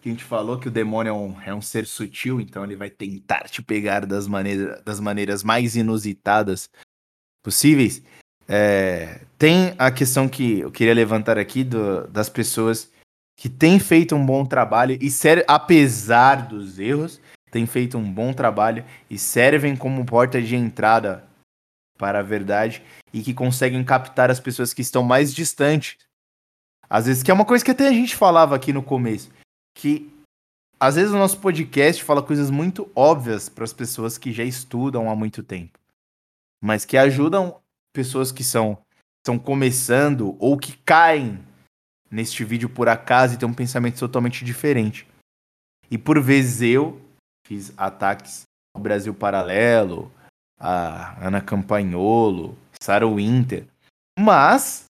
que 0.02 0.10
a 0.10 0.12
gente 0.12 0.24
falou 0.24 0.60
que 0.60 0.68
o 0.68 0.72
demônio 0.72 1.10
é 1.10 1.14
um, 1.14 1.42
é 1.42 1.56
um 1.56 1.62
ser 1.62 1.88
sutil, 1.88 2.40
então 2.40 2.64
ele 2.64 2.76
vai 2.76 2.92
tentar 2.92 3.50
te 3.50 3.64
pegar 3.64 4.06
das, 4.06 4.28
maneira, 4.28 4.80
das 4.86 5.00
maneiras 5.00 5.44
mais 5.44 5.76
inusitadas 5.76 6.70
possíveis. 7.44 8.04
É, 8.48 9.22
tem 9.40 9.74
a 9.80 9.90
questão 9.90 10.30
que 10.30 10.60
eu 10.60 10.72
queria 10.72 10.94
levantar 10.94 11.40
aqui 11.40 11.64
do, 11.64 12.08
das 12.08 12.30
pessoas 12.30 12.94
que 13.36 13.50
têm 13.50 13.80
feito 13.80 14.16
um 14.16 14.26
bom 14.26 14.46
trabalho 14.46 14.98
e 15.02 15.10
ser, 15.10 15.44
apesar 15.48 16.48
dos 16.48 16.80
erros, 16.80 17.20
têm 17.52 17.66
feito 17.66 17.98
um 17.98 18.12
bom 18.12 18.34
trabalho 18.34 18.84
e 19.10 19.18
servem 19.18 19.76
como 19.76 20.06
porta 20.06 20.42
de 20.42 20.56
entrada 20.56 21.28
para 21.98 22.20
a 22.20 22.24
verdade 22.24 22.82
e 23.14 23.22
que 23.22 23.34
conseguem 23.34 23.84
captar 23.84 24.30
as 24.30 24.40
pessoas 24.40 24.74
que 24.74 24.82
estão 24.82 25.04
mais 25.04 25.34
distantes. 25.34 25.98
Às 26.90 27.06
vezes, 27.06 27.24
que 27.24 27.32
é 27.32 27.34
uma 27.34 27.46
coisa 27.46 27.64
que 27.64 27.72
até 27.72 27.88
a 27.88 27.92
gente 27.92 28.16
falava 28.16 28.56
aqui 28.56 28.72
no 28.72 28.84
começo, 28.84 29.32
que 29.76 30.12
às 30.80 30.96
vezes 30.96 31.12
o 31.12 31.18
nosso 31.18 31.40
podcast 31.40 32.04
fala 32.04 32.22
coisas 32.22 32.52
muito 32.52 32.92
óbvias 32.96 33.50
para 33.50 33.64
as 33.64 33.74
pessoas 33.74 34.18
que 34.18 34.32
já 34.32 34.44
estudam 34.44 35.10
há 35.10 35.16
muito 35.16 35.42
tempo, 35.42 35.80
mas 36.62 36.86
que 36.86 36.98
ajudam 36.98 37.60
pessoas 37.94 38.32
que 38.32 38.44
são 38.44 38.78
estão 39.26 39.40
começando 39.40 40.36
ou 40.40 40.56
que 40.56 40.78
caem 40.86 41.40
neste 42.10 42.44
vídeo 42.44 42.70
por 42.70 42.88
acaso 42.88 43.34
e 43.34 43.38
têm 43.38 43.48
um 43.48 43.54
pensamento 43.54 44.00
totalmente 44.00 44.44
diferente. 44.44 45.08
E 45.90 45.98
por 45.98 46.22
vezes 46.22 46.62
eu 46.62 47.02
fiz 47.46 47.74
ataques 47.78 48.44
ao 48.74 48.82
Brasil 48.82 49.14
Paralelo, 49.14 50.12
a 50.58 51.26
Ana 51.26 51.42
Campagnolo, 51.42 52.58
Sarah 52.82 53.08
Winter. 53.08 53.68
Mas, 54.18 54.86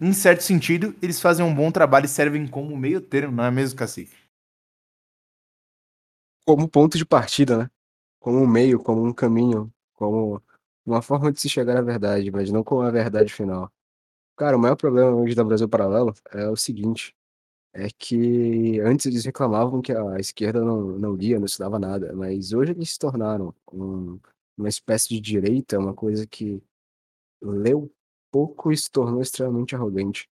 em 0.00 0.12
certo 0.12 0.42
sentido, 0.42 0.94
eles 1.02 1.20
fazem 1.20 1.44
um 1.44 1.54
bom 1.54 1.70
trabalho 1.70 2.06
e 2.06 2.08
servem 2.08 2.46
como 2.46 2.76
meio 2.76 3.00
termo, 3.00 3.36
não 3.36 3.44
é 3.44 3.50
mesmo, 3.50 3.78
Cacique? 3.78 4.16
Como 6.46 6.68
ponto 6.68 6.96
de 6.96 7.04
partida, 7.04 7.58
né? 7.58 7.70
Como 8.20 8.38
um 8.38 8.46
meio, 8.46 8.82
como 8.82 9.04
um 9.04 9.12
caminho, 9.12 9.72
como 9.94 10.42
uma 10.84 11.02
forma 11.02 11.32
de 11.32 11.40
se 11.40 11.48
chegar 11.48 11.76
à 11.76 11.82
verdade, 11.82 12.30
mas 12.30 12.50
não 12.50 12.62
com 12.62 12.80
a 12.80 12.90
verdade 12.90 13.32
final. 13.32 13.70
Cara, 14.36 14.56
o 14.56 14.60
maior 14.60 14.76
problema 14.76 15.10
hoje 15.16 15.34
da 15.34 15.42
Brasil 15.42 15.68
Paralelo 15.68 16.14
é 16.30 16.48
o 16.48 16.56
seguinte, 16.56 17.14
é 17.72 17.88
que 17.90 18.80
antes 18.80 19.06
eles 19.06 19.24
reclamavam 19.24 19.82
que 19.82 19.92
a 19.92 20.18
esquerda 20.18 20.62
não, 20.64 20.98
não 20.98 21.14
lia, 21.14 21.38
não 21.38 21.46
estudava 21.46 21.78
nada, 21.78 22.12
mas 22.14 22.52
hoje 22.52 22.72
eles 22.72 22.92
se 22.92 22.98
tornaram 22.98 23.54
um, 23.72 24.18
uma 24.56 24.68
espécie 24.68 25.08
de 25.08 25.20
direita, 25.20 25.78
uma 25.78 25.94
coisa 25.94 26.26
que 26.26 26.62
leu 27.42 27.90
pouco 28.30 28.72
e 28.72 28.76
se 28.76 28.90
tornou 28.90 29.22
extremamente 29.22 29.74
arrogante. 29.74 30.28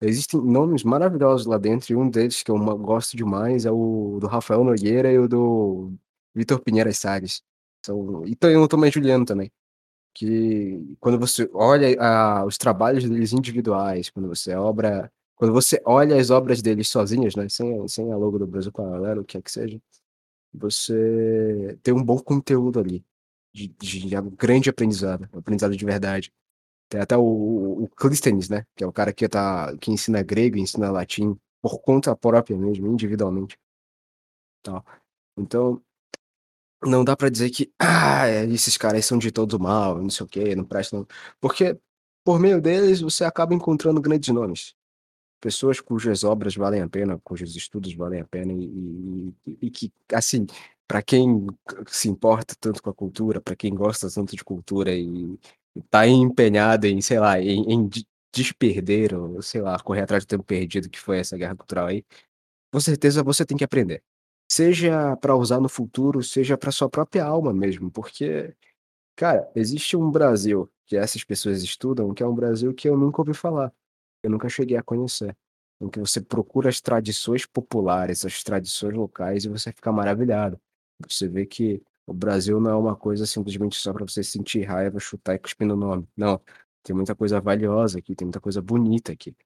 Existem 0.00 0.40
nomes 0.40 0.84
maravilhosos 0.84 1.46
lá 1.46 1.58
dentro, 1.58 1.92
e 1.92 1.96
um 1.96 2.08
deles 2.08 2.42
que 2.42 2.50
eu 2.50 2.58
gosto 2.78 3.16
demais 3.16 3.66
é 3.66 3.70
o 3.72 4.18
do 4.20 4.28
Rafael 4.28 4.64
Nogueira 4.64 5.12
e 5.12 5.18
o 5.18 5.28
do 5.28 5.92
Vitor 6.34 6.60
Pinheiro 6.60 6.92
Salles. 6.94 7.42
São, 7.84 8.24
e 8.26 8.36
tem 8.36 8.56
o 8.56 8.68
Tomé 8.68 8.90
Juliano 8.90 9.24
também. 9.24 9.50
Que 10.14 10.96
quando 11.00 11.18
você 11.18 11.48
olha 11.52 11.96
ah, 12.00 12.44
os 12.44 12.58
trabalhos 12.58 13.08
deles 13.08 13.32
individuais, 13.32 14.10
quando 14.10 14.28
você 14.28 14.54
obra, 14.54 15.12
quando 15.36 15.52
você 15.52 15.80
olha 15.84 16.16
as 16.20 16.30
obras 16.30 16.60
deles 16.62 16.88
sozinhas, 16.88 17.36
né, 17.36 17.48
sem, 17.48 17.86
sem 17.88 18.12
a 18.12 18.16
logo 18.16 18.38
do 18.38 18.46
Brasil 18.46 18.72
Paralelo, 18.72 19.22
o 19.22 19.24
que 19.24 19.38
é 19.38 19.42
que 19.42 19.50
seja, 19.50 19.80
você 20.52 21.78
tem 21.82 21.94
um 21.94 22.02
bom 22.02 22.18
conteúdo 22.18 22.80
ali 22.80 23.04
de, 23.52 23.68
de 23.68 24.08
grande 24.36 24.70
aprendizado, 24.70 25.28
aprendizado 25.32 25.76
de 25.76 25.84
verdade. 25.84 26.32
Tem 26.88 27.00
até 27.00 27.16
o, 27.16 27.22
o, 27.22 27.84
o 27.84 27.88
Clístenes, 27.88 28.48
né? 28.48 28.66
Que 28.74 28.84
é 28.84 28.86
o 28.86 28.92
cara 28.92 29.12
que, 29.12 29.28
tá, 29.28 29.76
que 29.78 29.90
ensina 29.90 30.22
grego 30.22 30.56
ensina 30.58 30.90
latim 30.90 31.38
por 31.60 31.80
conta 31.80 32.16
própria 32.16 32.56
mesmo, 32.56 32.86
individualmente. 32.86 33.58
Tal. 34.62 34.84
Então, 35.36 35.82
não 36.84 37.04
dá 37.04 37.16
para 37.16 37.30
dizer 37.30 37.50
que 37.50 37.72
ah, 37.78 38.28
esses 38.28 38.76
caras 38.76 39.04
são 39.06 39.18
de 39.18 39.30
todo 39.32 39.58
mal, 39.60 40.00
não 40.00 40.10
sei 40.10 40.24
o 40.26 40.28
que, 40.28 40.54
não 40.56 40.64
prestam. 40.64 41.06
Porque 41.40 41.78
por 42.24 42.38
meio 42.40 42.60
deles 42.60 43.00
você 43.00 43.24
acaba 43.24 43.54
encontrando 43.54 44.00
grandes 44.00 44.32
nomes. 44.34 44.74
Pessoas 45.40 45.80
cujas 45.80 46.24
obras 46.24 46.56
valem 46.56 46.82
a 46.82 46.88
pena, 46.88 47.18
cujos 47.24 47.56
estudos 47.56 47.94
valem 47.94 48.20
a 48.20 48.24
pena 48.26 48.52
e, 48.52 49.34
e, 49.46 49.58
e 49.62 49.70
que, 49.70 49.92
assim, 50.12 50.46
para 50.86 51.02
quem 51.02 51.46
se 51.86 52.08
importa 52.08 52.54
tanto 52.58 52.82
com 52.82 52.90
a 52.90 52.94
cultura, 52.94 53.40
para 53.40 53.56
quem 53.56 53.74
gosta 53.74 54.10
tanto 54.10 54.36
de 54.36 54.44
cultura 54.44 54.92
e, 54.94 55.38
está 55.76 56.06
empenhado 56.06 56.86
em, 56.86 57.00
sei 57.00 57.18
lá, 57.20 57.40
em, 57.40 57.62
em 57.72 57.88
desperder, 58.32 59.14
ou 59.14 59.40
sei 59.42 59.60
lá, 59.60 59.78
correr 59.80 60.02
atrás 60.02 60.24
do 60.24 60.28
tempo 60.28 60.44
perdido 60.44 60.88
que 60.90 60.98
foi 60.98 61.18
essa 61.18 61.36
guerra 61.36 61.56
cultural 61.56 61.86
aí, 61.86 62.04
com 62.72 62.80
certeza 62.80 63.22
você 63.22 63.44
tem 63.46 63.56
que 63.56 63.64
aprender. 63.64 64.02
Seja 64.50 65.16
para 65.16 65.36
usar 65.36 65.60
no 65.60 65.68
futuro, 65.68 66.22
seja 66.22 66.56
para 66.58 66.72
sua 66.72 66.88
própria 66.88 67.24
alma 67.24 67.52
mesmo, 67.52 67.90
porque, 67.90 68.54
cara, 69.16 69.50
existe 69.54 69.96
um 69.96 70.10
Brasil 70.10 70.70
que 70.86 70.96
essas 70.96 71.24
pessoas 71.24 71.62
estudam, 71.62 72.14
que 72.14 72.22
é 72.22 72.26
um 72.26 72.34
Brasil 72.34 72.74
que 72.74 72.88
eu 72.88 72.96
nunca 72.96 73.20
ouvi 73.22 73.34
falar, 73.34 73.72
eu 74.22 74.30
nunca 74.30 74.48
cheguei 74.48 74.76
a 74.76 74.82
conhecer, 74.82 75.36
em 75.80 75.88
que 75.88 76.00
você 76.00 76.20
procura 76.20 76.68
as 76.68 76.80
tradições 76.80 77.46
populares, 77.46 78.24
as 78.24 78.42
tradições 78.42 78.94
locais 78.94 79.44
e 79.44 79.48
você 79.48 79.72
fica 79.72 79.92
maravilhado. 79.92 80.60
Você 81.08 81.28
vê 81.28 81.46
que 81.46 81.82
o 82.06 82.12
Brasil 82.14 82.60
não 82.60 82.70
é 82.70 82.74
uma 82.76 82.96
coisa 82.96 83.26
simplesmente 83.26 83.76
só 83.76 83.92
para 83.92 84.04
você 84.06 84.22
sentir 84.24 84.64
raiva, 84.64 84.98
chutar 84.98 85.34
e 85.34 85.38
cuspir 85.38 85.66
no 85.66 85.76
nome. 85.76 86.08
Não, 86.16 86.40
tem 86.82 86.96
muita 86.96 87.14
coisa 87.14 87.40
valiosa 87.40 87.98
aqui, 87.98 88.14
tem 88.14 88.26
muita 88.26 88.40
coisa 88.40 88.62
bonita 88.62 89.12
aqui, 89.12 89.36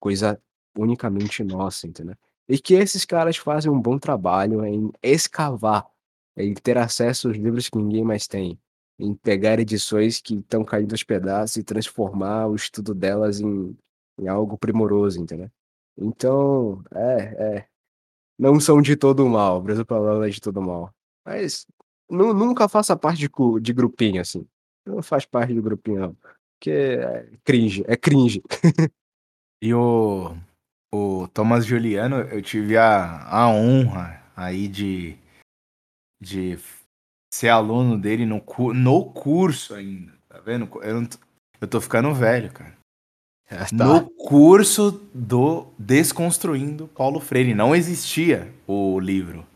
coisa 0.00 0.40
unicamente 0.76 1.42
nossa, 1.44 1.86
entendeu? 1.86 2.16
E 2.52 2.58
que 2.58 2.74
esses 2.74 3.06
caras 3.06 3.38
fazem 3.38 3.72
um 3.72 3.80
bom 3.80 3.98
trabalho 3.98 4.62
em 4.66 4.92
escavar, 5.02 5.86
em 6.36 6.52
ter 6.52 6.76
acesso 6.76 7.28
aos 7.28 7.36
livros 7.38 7.70
que 7.70 7.78
ninguém 7.78 8.04
mais 8.04 8.26
tem, 8.26 8.60
em 8.98 9.14
pegar 9.14 9.58
edições 9.58 10.20
que 10.20 10.34
estão 10.34 10.62
caindo 10.62 10.92
aos 10.92 11.02
pedaços 11.02 11.56
e 11.56 11.64
transformar 11.64 12.48
o 12.48 12.54
estudo 12.54 12.94
delas 12.94 13.40
em, 13.40 13.74
em 14.20 14.28
algo 14.28 14.58
primoroso, 14.58 15.18
entendeu? 15.18 15.50
Então, 15.96 16.84
é, 16.94 17.16
é. 17.56 17.66
Não 18.38 18.60
são 18.60 18.82
de 18.82 18.96
todo 18.96 19.26
mal, 19.26 19.56
o 19.56 19.62
Brasil 19.62 19.86
Paralelo 19.86 20.26
é 20.26 20.28
de 20.28 20.38
todo 20.38 20.60
mal. 20.60 20.92
Mas 21.24 21.66
nu- 22.10 22.34
nunca 22.34 22.68
faça 22.68 22.94
parte 22.94 23.20
de, 23.20 23.30
de 23.62 23.72
grupinho, 23.72 24.20
assim. 24.20 24.46
Não 24.84 25.02
faz 25.02 25.24
parte 25.24 25.54
do 25.54 25.62
grupinho, 25.62 26.00
não. 26.00 26.16
Porque 26.58 26.70
é 26.70 27.30
cringe, 27.42 27.82
é 27.88 27.96
cringe. 27.96 28.42
E 29.64 29.72
o, 29.72 30.34
o 30.94 31.26
Thomas 31.28 31.64
Juliano, 31.64 32.16
eu 32.16 32.42
tive 32.42 32.76
a, 32.76 33.22
a 33.24 33.48
honra 33.48 34.22
aí 34.36 34.68
de, 34.68 35.16
de 36.20 36.58
ser 37.32 37.48
aluno 37.48 37.98
dele 37.98 38.26
no, 38.26 38.42
no 38.74 39.04
curso 39.12 39.74
ainda, 39.74 40.12
tá 40.28 40.38
vendo? 40.40 40.68
Eu, 40.82 41.00
não 41.00 41.06
tô- 41.06 41.18
eu 41.60 41.68
tô 41.68 41.80
ficando 41.80 42.12
velho, 42.14 42.52
cara. 42.52 42.76
Ah, 43.50 43.66
No 43.72 44.10
curso 44.10 44.90
do 45.14 45.66
Desconstruindo 45.78 46.88
Paulo 46.88 47.20
Freire. 47.20 47.54
Não 47.54 47.74
existia 47.74 48.52
o 48.66 48.98
livro 48.98 49.46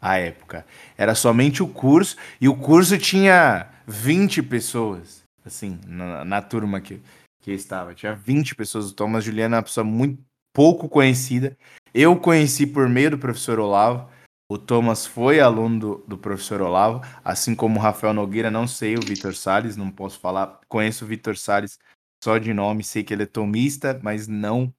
à 0.00 0.16
época. 0.18 0.66
Era 0.96 1.14
somente 1.14 1.62
o 1.62 1.68
curso, 1.68 2.16
e 2.40 2.48
o 2.48 2.56
curso 2.56 2.96
tinha 2.98 3.68
20 3.86 4.42
pessoas, 4.42 5.22
assim, 5.44 5.78
na, 5.86 6.24
na 6.24 6.40
turma 6.42 6.80
que, 6.80 7.00
que 7.42 7.52
estava. 7.52 7.94
Tinha 7.94 8.14
20 8.14 8.54
pessoas. 8.54 8.90
O 8.90 8.94
Thomas 8.94 9.24
Juliano 9.24 9.54
é 9.54 9.58
uma 9.58 9.62
pessoa 9.62 9.84
muito 9.84 10.22
pouco 10.54 10.88
conhecida. 10.88 11.58
Eu 11.92 12.18
conheci 12.18 12.66
por 12.66 12.88
meio 12.88 13.10
do 13.10 13.18
professor 13.18 13.58
Olavo. 13.58 14.08
O 14.48 14.56
Thomas 14.56 15.06
foi 15.06 15.40
aluno 15.40 15.78
do, 15.78 16.04
do 16.06 16.18
professor 16.18 16.62
Olavo, 16.62 17.00
assim 17.24 17.54
como 17.54 17.78
o 17.78 17.82
Rafael 17.82 18.14
Nogueira, 18.14 18.50
não 18.50 18.66
sei 18.66 18.94
o 18.94 19.00
Vitor 19.00 19.34
Salles, 19.34 19.76
não 19.76 19.90
posso 19.90 20.20
falar. 20.20 20.60
Conheço 20.68 21.04
o 21.04 21.08
Vitor 21.08 21.36
Salles 21.36 21.78
só 22.22 22.38
de 22.38 22.54
nome, 22.54 22.84
sei 22.84 23.02
que 23.02 23.12
ele 23.12 23.24
é 23.24 23.26
tomista, 23.26 23.98
mas 24.02 24.28
não, 24.28 24.72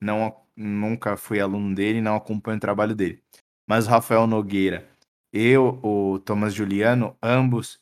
não 0.00 0.36
nunca 0.54 1.16
fui 1.16 1.40
aluno 1.40 1.74
dele, 1.74 2.00
não 2.00 2.16
acompanho 2.16 2.56
o 2.56 2.60
trabalho 2.60 2.94
dele. 2.94 3.22
Mas 3.68 3.86
o 3.86 3.90
Rafael 3.90 4.26
Nogueira, 4.26 4.88
eu, 5.32 5.80
o 5.82 6.18
Thomas 6.18 6.54
Juliano, 6.54 7.16
ambos, 7.22 7.78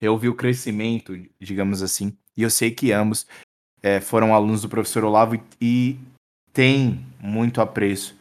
eu 0.00 0.16
vi 0.18 0.28
o 0.28 0.34
crescimento, 0.34 1.12
digamos 1.40 1.82
assim, 1.82 2.16
e 2.36 2.42
eu 2.42 2.50
sei 2.50 2.70
que 2.70 2.92
ambos 2.92 3.26
eh, 3.82 4.00
foram 4.00 4.34
alunos 4.34 4.62
do 4.62 4.68
professor 4.68 5.04
Olavo 5.04 5.36
e, 5.36 5.42
e 5.60 6.00
têm 6.52 7.04
muito 7.20 7.60
apreço 7.60 8.16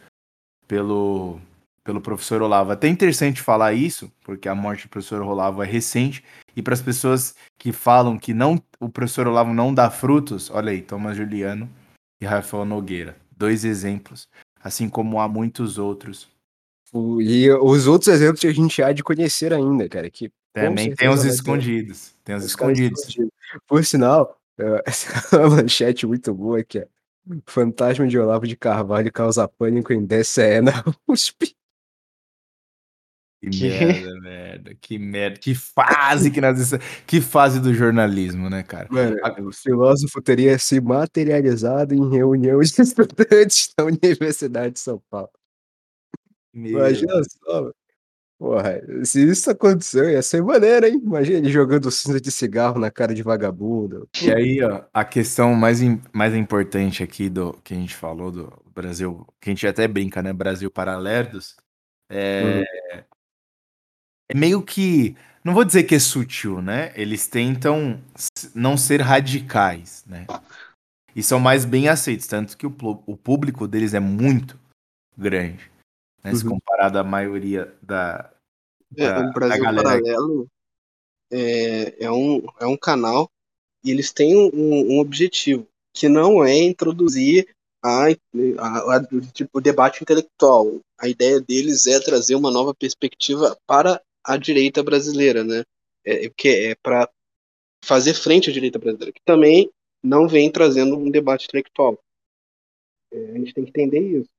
pelo, 0.67 1.39
pelo 1.83 2.01
professor 2.01 2.41
Olavo. 2.41 2.71
Até 2.71 2.87
interessante 2.87 3.41
falar 3.41 3.73
isso, 3.73 4.11
porque 4.23 4.47
a 4.47 4.55
morte 4.55 4.87
do 4.87 4.89
professor 4.89 5.21
Olavo 5.21 5.61
é 5.61 5.65
recente, 5.65 6.23
e 6.55 6.61
para 6.61 6.73
as 6.73 6.81
pessoas 6.81 7.35
que 7.57 7.71
falam 7.71 8.17
que 8.17 8.33
não 8.33 8.61
o 8.79 8.89
professor 8.89 9.27
Olavo 9.27 9.53
não 9.53 9.73
dá 9.73 9.89
frutos, 9.89 10.49
olha 10.49 10.71
aí, 10.71 10.81
Thomas 10.81 11.15
Juliano 11.17 11.69
e 12.21 12.25
Rafael 12.25 12.65
Nogueira, 12.65 13.15
dois 13.35 13.63
exemplos, 13.63 14.27
assim 14.63 14.89
como 14.89 15.19
há 15.19 15.27
muitos 15.27 15.77
outros. 15.77 16.27
E 16.93 17.49
os 17.51 17.87
outros 17.87 18.09
exemplos 18.13 18.41
que 18.41 18.47
a 18.47 18.53
gente 18.53 18.83
há 18.83 18.91
de 18.91 19.03
conhecer 19.03 19.53
ainda, 19.53 19.87
cara, 19.87 20.09
que 20.09 20.31
Também 20.53 20.93
tem 20.93 21.07
os 21.07 21.23
escondidos, 21.23 22.13
tem 22.23 22.35
os 22.35 22.43
escondidos. 22.43 22.99
escondidos. 22.99 23.31
Por 23.65 23.85
sinal, 23.85 24.37
essa 24.85 25.35
é 25.35 25.39
uma 25.39 25.57
manchete 25.57 26.05
muito 26.05 26.33
boa 26.33 26.63
que 26.63 26.79
é 26.79 26.87
Fantasma 27.47 28.07
de 28.07 28.17
Olavo 28.17 28.47
de 28.47 28.55
Carvalho 28.57 29.11
causa 29.11 29.47
pânico 29.47 29.93
em 29.93 30.05
DCE 30.05 30.61
na 30.61 30.71
USP. 31.07 31.55
Que 33.43 33.49
Que- 33.49 33.69
merda, 33.69 34.19
merda, 34.21 34.75
que 34.75 34.99
merda, 34.99 35.39
que 35.39 35.55
fase 35.55 36.29
que 36.29 36.39
nós 36.39 36.71
que 37.07 37.19
fase 37.19 37.59
do 37.59 37.73
jornalismo, 37.73 38.49
né, 38.49 38.61
cara? 38.63 38.87
Mano, 38.91 39.17
o 39.49 39.51
filósofo 39.51 40.21
teria 40.21 40.57
se 40.59 40.79
materializado 40.79 41.95
em 41.95 42.09
reunião 42.09 42.59
de 42.59 42.69
estudantes 42.81 43.73
da 43.75 43.85
Universidade 43.85 44.73
de 44.75 44.79
São 44.79 45.01
Paulo. 45.09 45.31
Imagina 46.53 47.23
só, 47.23 47.61
mano. 47.61 47.75
Porra, 48.41 48.81
se 49.05 49.23
isso 49.29 49.51
aconteceu, 49.51 50.09
ia 50.09 50.21
ser 50.23 50.41
maneiro, 50.41 50.87
hein? 50.87 50.99
Imagina 51.03 51.37
ele 51.37 51.51
jogando 51.51 51.91
cinza 51.91 52.19
de 52.19 52.31
cigarro 52.31 52.79
na 52.79 52.89
cara 52.89 53.13
de 53.13 53.21
vagabundo. 53.21 54.09
E 54.19 54.33
aí, 54.33 54.63
ó, 54.63 54.83
a 54.91 55.05
questão 55.05 55.53
mais, 55.53 55.79
mais 56.11 56.33
importante 56.33 57.03
aqui 57.03 57.29
do 57.29 57.53
que 57.63 57.75
a 57.75 57.77
gente 57.77 57.95
falou 57.95 58.31
do 58.31 58.51
Brasil, 58.73 59.27
que 59.39 59.51
a 59.51 59.53
gente 59.53 59.67
até 59.67 59.87
brinca, 59.87 60.23
né? 60.23 60.33
Brasil 60.33 60.71
para 60.71 60.97
lerdos, 60.97 61.55
é, 62.09 62.63
é 64.27 64.35
meio 64.35 64.63
que. 64.63 65.15
Não 65.43 65.53
vou 65.53 65.63
dizer 65.63 65.83
que 65.83 65.93
é 65.93 65.99
sutil, 65.99 66.63
né? 66.63 66.91
Eles 66.95 67.27
tentam 67.27 68.01
não 68.55 68.75
ser 68.75 69.01
radicais, 69.01 70.03
né? 70.07 70.25
E 71.15 71.21
são 71.21 71.39
mais 71.39 71.63
bem 71.63 71.87
aceitos, 71.89 72.25
tanto 72.25 72.57
que 72.57 72.65
o, 72.65 72.73
o 73.05 73.15
público 73.15 73.67
deles 73.67 73.93
é 73.93 73.99
muito 73.99 74.59
grande, 75.15 75.69
né? 76.23 76.33
Se 76.33 76.43
Uhum. 76.43 76.51
comparado 76.51 76.97
à 76.97 77.03
maioria 77.03 77.71
da. 77.81 78.30
É, 78.97 79.19
o 79.19 79.31
Brasil 79.31 79.67
da 79.67 79.71
galera 79.71 80.01
Paralelo 80.01 80.47
é, 81.31 82.05
é, 82.05 82.11
um, 82.11 82.41
é 82.59 82.65
um 82.65 82.77
canal 82.77 83.29
e 83.83 83.91
eles 83.91 84.11
têm 84.13 84.35
um, 84.37 84.95
um 84.95 84.99
objetivo, 84.99 85.67
que 85.93 86.09
não 86.09 86.43
é 86.43 86.57
introduzir 86.57 87.47
a, 87.83 88.07
a- 88.09 88.97
a- 88.97 89.07
tipo, 89.33 89.51
o 89.59 89.61
debate 89.61 90.01
intelectual. 90.03 90.79
A 90.99 91.09
ideia 91.09 91.41
deles 91.41 91.87
é 91.87 91.99
trazer 91.99 92.35
uma 92.35 92.51
nova 92.51 92.73
perspectiva 92.75 93.57
para 93.67 94.01
a 94.25 94.37
direita 94.37 94.83
brasileira, 94.83 95.43
né? 95.43 95.63
É, 96.05 96.29
que 96.29 96.49
é 96.49 96.75
para 96.83 97.09
fazer 97.85 98.13
frente 98.15 98.49
à 98.49 98.53
direita 98.53 98.79
brasileira, 98.79 99.13
que 99.13 99.21
também 99.25 99.69
não 100.03 100.27
vem 100.27 100.51
trazendo 100.51 100.97
um 100.97 101.11
debate 101.11 101.45
intelectual. 101.47 101.99
É, 103.13 103.31
a 103.31 103.37
gente 103.37 103.53
tem 103.53 103.63
que 103.65 103.69
entender 103.71 103.99
isso. 104.19 104.29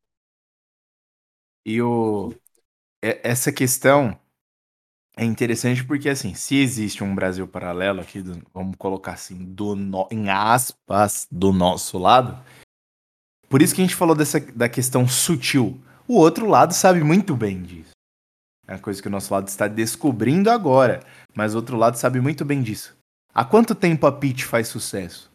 E 1.65 1.81
o, 1.83 2.33
é- 3.03 3.21
essa 3.25 3.53
questão 3.53 4.19
é 5.17 5.25
interessante 5.25 5.85
porque, 5.85 6.09
assim, 6.09 6.35
se 6.35 6.57
existe 6.57 7.05
um 7.05 7.15
Brasil 7.15 7.47
paralelo 7.47 8.01
aqui, 8.01 8.23
do- 8.23 8.43
vamos 8.53 8.77
colocar 8.77 9.13
assim, 9.13 9.37
do 9.45 9.77
no- 9.77 10.09
em 10.11 10.31
aspas, 10.31 11.27
do 11.31 11.53
nosso 11.53 11.99
lado, 11.99 12.43
por 13.49 13.61
isso 13.61 13.75
que 13.75 13.83
a 13.83 13.85
gente 13.85 13.95
falou 13.97 14.15
dessa, 14.15 14.41
da 14.41 14.69
questão 14.69 15.07
sutil. 15.07 15.79
O 16.09 16.17
outro 16.17 16.47
lado 16.49 16.73
sabe 16.73 17.05
muito 17.05 17.37
bem 17.37 17.63
disso. 17.63 17.91
É 18.67 18.73
uma 18.73 18.79
coisa 18.79 19.03
que 19.03 19.09
o 19.09 19.11
nosso 19.11 19.33
lado 19.33 19.49
está 19.49 19.69
descobrindo 19.69 20.51
agora, 20.51 21.01
mas 21.35 21.53
o 21.55 21.59
outro 21.59 21.77
lado 21.77 21.97
sabe 21.97 22.21
muito 22.21 22.45
bem 22.45 22.63
disso. 22.63 22.97
Há 23.35 23.45
quanto 23.45 23.75
tempo 23.75 24.07
a 24.07 24.13
Peach 24.13 24.45
faz 24.45 24.69
sucesso? 24.69 25.31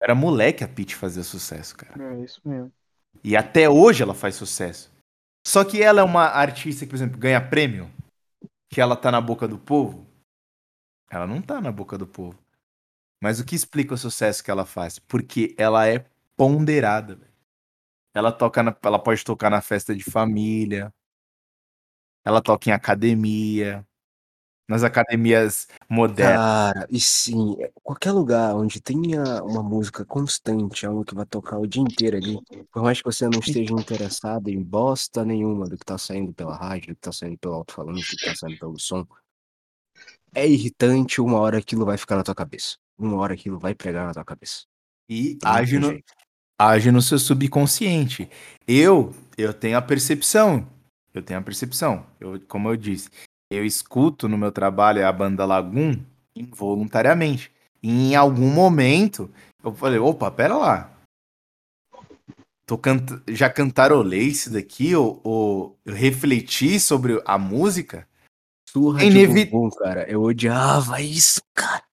Era 0.00 0.14
moleque 0.14 0.62
a 0.62 0.68
Peach 0.68 0.94
fazia 0.94 1.22
sucesso, 1.22 1.76
cara. 1.76 2.00
É 2.14 2.22
isso 2.22 2.40
mesmo. 2.44 2.72
E 3.22 3.36
até 3.36 3.68
hoje 3.68 4.02
ela 4.02 4.14
faz 4.14 4.34
sucesso. 4.34 4.92
Só 5.46 5.64
que 5.64 5.82
ela 5.82 6.00
é 6.00 6.04
uma 6.04 6.24
artista 6.26 6.84
que, 6.84 6.90
por 6.90 6.96
exemplo, 6.96 7.18
ganha 7.18 7.40
prêmio, 7.40 7.90
que 8.74 8.80
ela 8.80 8.96
tá 8.96 9.12
na 9.12 9.20
boca 9.20 9.46
do 9.46 9.56
povo. 9.56 10.04
Ela 11.08 11.28
não 11.28 11.40
tá 11.40 11.60
na 11.60 11.70
boca 11.70 11.96
do 11.96 12.08
povo. 12.08 12.36
Mas 13.22 13.38
o 13.38 13.44
que 13.44 13.54
explica 13.54 13.94
o 13.94 13.96
sucesso 13.96 14.42
que 14.42 14.50
ela 14.50 14.66
faz? 14.66 14.98
Porque 14.98 15.54
ela 15.56 15.86
é 15.86 16.04
ponderada. 16.36 17.20
Ela 18.12 18.32
toca 18.32 18.64
na, 18.64 18.76
ela 18.82 18.98
pode 18.98 19.22
tocar 19.22 19.48
na 19.48 19.60
festa 19.60 19.94
de 19.94 20.02
família. 20.02 20.92
Ela 22.24 22.42
toca 22.42 22.68
em 22.68 22.72
academia. 22.72 23.86
Nas 24.66 24.82
academias 24.82 25.68
modernas. 25.90 26.36
Cara, 26.36 26.86
e 26.90 26.98
sim, 26.98 27.54
é, 27.60 27.70
qualquer 27.82 28.12
lugar 28.12 28.54
onde 28.54 28.80
tenha 28.80 29.42
uma 29.42 29.62
música 29.62 30.04
constante, 30.06 30.86
algo 30.86 31.04
que 31.04 31.14
vai 31.14 31.26
tocar 31.26 31.58
o 31.58 31.66
dia 31.66 31.82
inteiro 31.82 32.16
ali, 32.16 32.38
por 32.72 32.82
mais 32.82 32.98
que 32.98 33.04
você 33.04 33.28
não 33.28 33.40
esteja 33.40 33.74
interessado 33.74 34.48
em 34.48 34.62
bosta 34.62 35.22
nenhuma 35.22 35.68
do 35.68 35.76
que 35.76 35.84
tá 35.84 35.98
saindo 35.98 36.32
pela 36.32 36.56
rádio, 36.56 36.94
do 36.94 36.96
que 36.96 37.02
tá 37.02 37.12
saindo 37.12 37.36
pelo 37.36 37.54
alto-falante, 37.54 38.10
do 38.10 38.16
que 38.16 38.24
tá 38.24 38.34
saindo 38.34 38.58
pelo 38.58 38.78
som, 38.80 39.06
é 40.34 40.48
irritante, 40.48 41.20
uma 41.20 41.38
hora 41.38 41.58
aquilo 41.58 41.84
vai 41.84 41.96
ficar 41.96 42.16
na 42.16 42.24
tua 42.24 42.34
cabeça. 42.34 42.76
Uma 42.98 43.16
hora 43.18 43.34
aquilo 43.34 43.58
vai 43.58 43.74
pregar 43.74 44.06
na 44.06 44.12
tua 44.12 44.24
cabeça. 44.24 44.64
E 45.08 45.38
age 45.44 45.78
no, 45.78 45.90
jeito. 45.90 46.12
age 46.58 46.90
no 46.90 47.00
seu 47.00 47.18
subconsciente. 47.18 48.28
Eu, 48.66 49.14
eu 49.36 49.52
tenho 49.52 49.76
a 49.76 49.82
percepção 49.82 50.66
Eu 51.12 51.22
tenho 51.22 51.38
a 51.38 51.42
percepção. 51.42 52.06
Eu, 52.18 52.40
como 52.48 52.68
eu 52.68 52.76
disse, 52.76 53.08
eu 53.54 53.64
escuto 53.64 54.28
no 54.28 54.36
meu 54.38 54.52
trabalho 54.52 55.06
a 55.06 55.12
banda 55.12 55.44
Lagoon 55.44 55.96
involuntariamente. 56.34 57.52
E 57.82 57.90
em 57.90 58.14
algum 58.16 58.50
momento 58.50 59.30
eu 59.62 59.74
falei, 59.74 59.98
opa, 59.98 60.30
pera 60.30 60.56
lá. 60.56 60.90
Tô 62.66 62.78
canta... 62.78 63.22
Já 63.28 63.50
cantarolei 63.50 64.22
isso 64.22 64.50
daqui, 64.50 64.94
ou, 64.96 65.20
ou 65.22 65.78
eu 65.84 65.94
refleti 65.94 66.80
sobre 66.80 67.22
a 67.26 67.36
música? 67.38 68.08
Surra 68.68 69.04
É 69.04 69.08
de 69.08 69.18
inevi- 69.18 69.44
bumbum, 69.44 69.70
cara. 69.70 70.10
Eu 70.10 70.22
odiava 70.22 71.00
isso, 71.00 71.42
cara. 71.54 71.84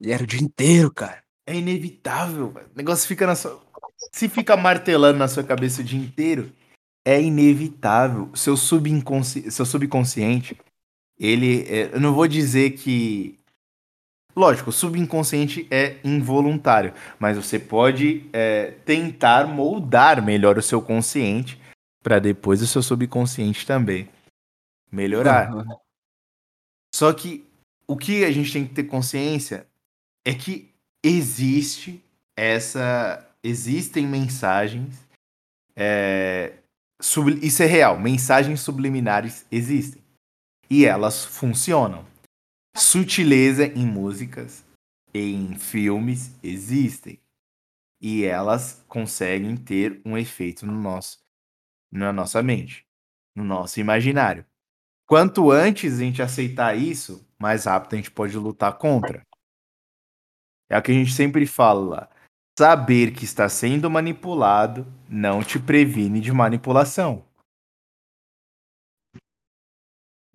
E 0.00 0.12
era 0.12 0.22
o 0.22 0.26
dia 0.26 0.42
inteiro, 0.42 0.92
cara. 0.92 1.22
É 1.46 1.56
inevitável, 1.56 2.50
velho. 2.50 2.68
O 2.72 2.76
negócio 2.76 3.08
fica 3.08 3.26
na 3.26 3.34
sua. 3.34 3.60
Se 4.12 4.28
fica 4.28 4.56
martelando 4.56 5.18
na 5.18 5.26
sua 5.26 5.42
cabeça 5.42 5.80
o 5.80 5.84
dia 5.84 5.98
inteiro, 5.98 6.52
é 7.04 7.20
inevitável. 7.20 8.30
Seu, 8.36 8.56
subconsci... 8.56 9.50
Seu 9.50 9.64
subconsciente, 9.64 10.56
ele. 11.18 11.62
é, 11.68 11.90
Eu 11.94 12.00
não 12.00 12.14
vou 12.14 12.26
dizer 12.28 12.70
que. 12.72 13.36
Lógico, 14.36 14.70
o 14.70 14.72
subconsciente 14.72 15.66
é 15.68 15.96
involuntário, 16.04 16.94
mas 17.18 17.36
você 17.36 17.58
pode 17.58 18.24
é, 18.32 18.70
tentar 18.84 19.48
moldar 19.48 20.22
melhor 20.24 20.56
o 20.56 20.62
seu 20.62 20.80
consciente 20.80 21.60
para 22.04 22.20
depois 22.20 22.62
o 22.62 22.66
seu 22.66 22.80
subconsciente 22.80 23.66
também 23.66 24.08
melhorar. 24.92 25.50
Aham. 25.50 25.76
Só 26.94 27.12
que 27.12 27.44
o 27.86 27.96
que 27.96 28.24
a 28.24 28.30
gente 28.30 28.52
tem 28.52 28.64
que 28.66 28.74
ter 28.74 28.84
consciência 28.84 29.66
é 30.24 30.32
que 30.34 30.70
existe 31.02 32.00
essa. 32.36 33.24
Existem 33.42 34.06
mensagens. 34.06 34.94
é, 35.74 36.52
sub- 37.00 37.38
isso 37.44 37.62
é 37.62 37.66
real. 37.66 37.98
Mensagens 37.98 38.60
subliminares 38.60 39.44
existem. 39.50 40.00
E 40.70 40.84
elas 40.84 41.24
funcionam. 41.24 42.06
Sutileza 42.76 43.66
em 43.66 43.86
músicas, 43.86 44.64
em 45.14 45.56
filmes, 45.56 46.34
existem. 46.42 47.18
E 48.00 48.24
elas 48.24 48.84
conseguem 48.86 49.56
ter 49.56 50.00
um 50.04 50.16
efeito 50.16 50.66
no 50.66 50.80
nosso, 50.80 51.18
na 51.90 52.12
nossa 52.12 52.42
mente, 52.42 52.86
no 53.34 53.42
nosso 53.42 53.80
imaginário. 53.80 54.44
Quanto 55.06 55.50
antes 55.50 55.94
a 55.94 55.98
gente 55.98 56.20
aceitar 56.20 56.76
isso, 56.76 57.26
mais 57.38 57.64
rápido 57.64 57.94
a 57.94 57.96
gente 57.96 58.10
pode 58.10 58.36
lutar 58.36 58.76
contra. 58.76 59.26
É 60.70 60.76
o 60.76 60.82
que 60.82 60.92
a 60.92 60.94
gente 60.94 61.12
sempre 61.12 61.46
fala. 61.46 62.10
Saber 62.58 63.12
que 63.12 63.24
está 63.24 63.48
sendo 63.48 63.90
manipulado 63.90 64.86
não 65.08 65.42
te 65.42 65.58
previne 65.58 66.20
de 66.20 66.32
manipulação. 66.32 67.24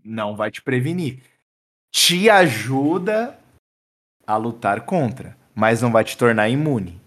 Não 0.04 0.36
vai 0.36 0.52
te 0.52 0.62
prevenir. 0.62 1.22
Te 1.92 2.30
ajuda 2.30 3.40
a 4.26 4.36
lutar 4.38 4.86
contra, 4.86 5.38
mas 5.54 5.82
não 5.82 5.92
vai 5.92 6.04
te 6.04 6.18
tornar 6.18 6.50
imune. 6.50 7.00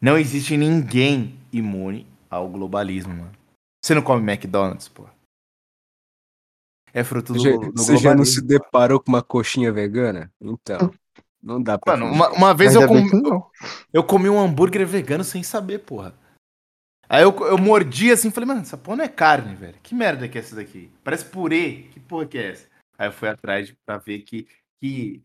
Não 0.00 0.18
existe 0.18 0.56
ninguém 0.56 1.38
imune 1.52 2.06
ao 2.28 2.48
globalismo, 2.48 3.14
mano. 3.14 3.32
Você 3.82 3.94
não 3.94 4.02
come 4.02 4.30
McDonald's, 4.30 4.88
pô. 4.88 5.06
É 6.92 7.02
fruto 7.02 7.32
do, 7.32 7.42
do 7.72 7.72
você 7.82 7.96
já 7.96 8.14
não 8.14 8.24
se 8.24 8.40
deparou 8.40 9.00
com 9.00 9.10
uma 9.10 9.22
coxinha 9.22 9.72
vegana? 9.72 10.32
Então, 10.40 10.92
não 11.42 11.62
dá 11.62 11.76
pra 11.76 11.96
Mano, 11.96 12.12
uma, 12.12 12.30
uma 12.30 12.54
vez 12.54 12.74
eu 12.74 12.86
comi, 12.86 13.10
eu 13.92 14.04
comi 14.04 14.30
um 14.30 14.40
hambúrguer 14.40 14.86
vegano 14.86 15.24
sem 15.24 15.42
saber, 15.42 15.80
porra. 15.80 16.14
Aí 17.08 17.22
eu, 17.22 17.36
eu 17.46 17.58
mordi 17.58 18.10
assim 18.10 18.28
e 18.28 18.30
falei, 18.30 18.48
mano, 18.48 18.62
essa 18.62 18.76
porra 18.76 18.98
não 18.98 19.04
é 19.04 19.08
carne, 19.08 19.54
velho. 19.54 19.78
Que 19.82 19.94
merda 19.94 20.28
que 20.28 20.38
é 20.38 20.40
essa 20.40 20.56
daqui? 20.56 20.90
Parece 21.02 21.24
purê. 21.26 21.88
Que 21.92 22.00
porra 22.00 22.26
que 22.26 22.38
é 22.38 22.50
essa? 22.52 22.66
Aí 22.98 23.08
eu 23.08 23.12
fui 23.12 23.28
atrás 23.28 23.74
pra 23.84 23.98
ver 23.98 24.20
que, 24.20 24.46
que, 24.80 25.22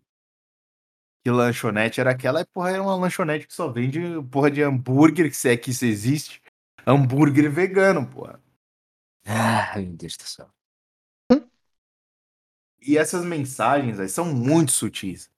que 1.24 1.32
lanchonete 1.32 2.02
era 2.02 2.12
aquela. 2.12 2.42
E 2.42 2.46
porra, 2.46 2.72
era 2.72 2.84
uma 2.84 2.96
lanchonete 2.96 3.48
que 3.48 3.54
só 3.54 3.70
vende 3.70 4.00
porra 4.32 4.52
de 4.52 4.62
hambúrguer, 4.62 5.30
que 5.30 5.38
se 5.38 5.50
é 5.50 5.58
que 5.58 5.72
isso 5.72 5.86
existe. 5.86 6.42
Hambúrguer 6.86 7.50
vegano, 7.50 8.06
porra. 8.06 8.42
Ah, 9.26 9.74
meu 9.78 9.94
Deus 9.94 10.18
do 10.18 10.24
céu. 10.24 10.50
E 12.82 12.98
essas 12.98 13.26
mensagens 13.26 14.00
aí 14.00 14.08
são 14.08 14.26
muito 14.26 14.72
sutis. 14.72 15.30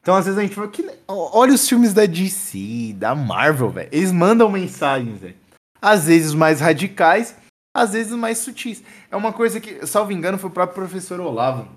Então, 0.00 0.14
às 0.14 0.26
vezes 0.26 0.38
a 0.38 0.42
gente 0.42 0.54
fala, 0.54 0.68
que... 0.68 0.88
olha 1.08 1.52
os 1.52 1.68
filmes 1.68 1.92
da 1.92 2.06
DC, 2.06 2.92
da 2.94 3.14
Marvel, 3.14 3.70
velho. 3.70 3.88
Eles 3.90 4.12
mandam 4.12 4.48
mensagens, 4.48 5.18
velho. 5.18 5.45
Às 5.80 6.06
vezes 6.06 6.34
mais 6.34 6.60
radicais, 6.60 7.36
às 7.74 7.92
vezes 7.92 8.12
mais 8.12 8.38
sutis. 8.38 8.82
É 9.10 9.16
uma 9.16 9.32
coisa 9.32 9.60
que, 9.60 9.86
salvo 9.86 10.12
engano, 10.12 10.38
foi 10.38 10.50
o 10.50 10.52
próprio 10.52 10.76
professor 10.76 11.20
Olavo. 11.20 11.68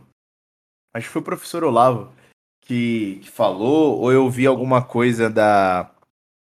Acho 0.94 1.08
que 1.08 1.14
foi 1.14 1.22
o 1.22 1.26
professor 1.26 1.64
Olavo 1.64 2.12
que, 2.66 3.20
que 3.22 3.30
falou, 3.30 4.00
ou 4.00 4.12
eu 4.12 4.30
vi 4.30 4.46
alguma 4.48 4.84
coisa 4.84 5.30
da. 5.30 5.92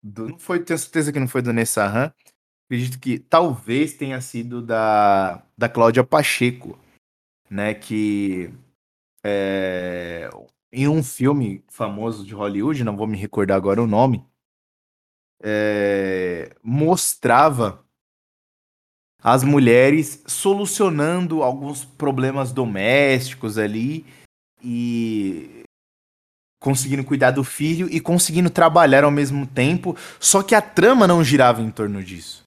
do- 0.02 0.28
não 0.30 0.38
foi, 0.38 0.60
tenho 0.62 0.78
certeza 0.78 1.12
que 1.12 1.20
não 1.20 1.28
foi 1.28 1.42
do 1.42 1.52
Nessahan. 1.52 2.12
Acredito 2.66 2.98
que 2.98 3.18
talvez 3.18 3.92
tenha 3.94 4.20
sido 4.20 4.60
da, 4.62 5.42
da 5.56 5.68
Cláudia 5.68 6.02
Pacheco, 6.02 6.78
né? 7.50 7.74
Que 7.74 8.50
é, 9.24 10.28
em 10.72 10.88
um 10.88 11.02
filme 11.02 11.62
famoso 11.68 12.24
de 12.24 12.34
Hollywood, 12.34 12.82
não 12.84 12.96
vou 12.96 13.06
me 13.06 13.16
recordar 13.16 13.56
agora 13.56 13.82
o 13.82 13.86
nome, 13.86 14.24
é, 15.44 16.56
mostrava 16.62 17.84
as 19.22 19.44
mulheres 19.44 20.22
solucionando 20.26 21.42
alguns 21.42 21.84
problemas 21.84 22.50
domésticos 22.50 23.58
ali 23.58 24.06
e 24.62 25.64
conseguindo 26.60 27.04
cuidar 27.04 27.30
do 27.30 27.44
filho 27.44 27.86
e 27.90 28.00
conseguindo 28.00 28.48
trabalhar 28.48 29.04
ao 29.04 29.10
mesmo 29.10 29.46
tempo, 29.46 29.94
só 30.18 30.42
que 30.42 30.54
a 30.54 30.62
trama 30.62 31.06
não 31.06 31.22
girava 31.22 31.60
em 31.60 31.70
torno 31.70 32.02
disso. 32.02 32.42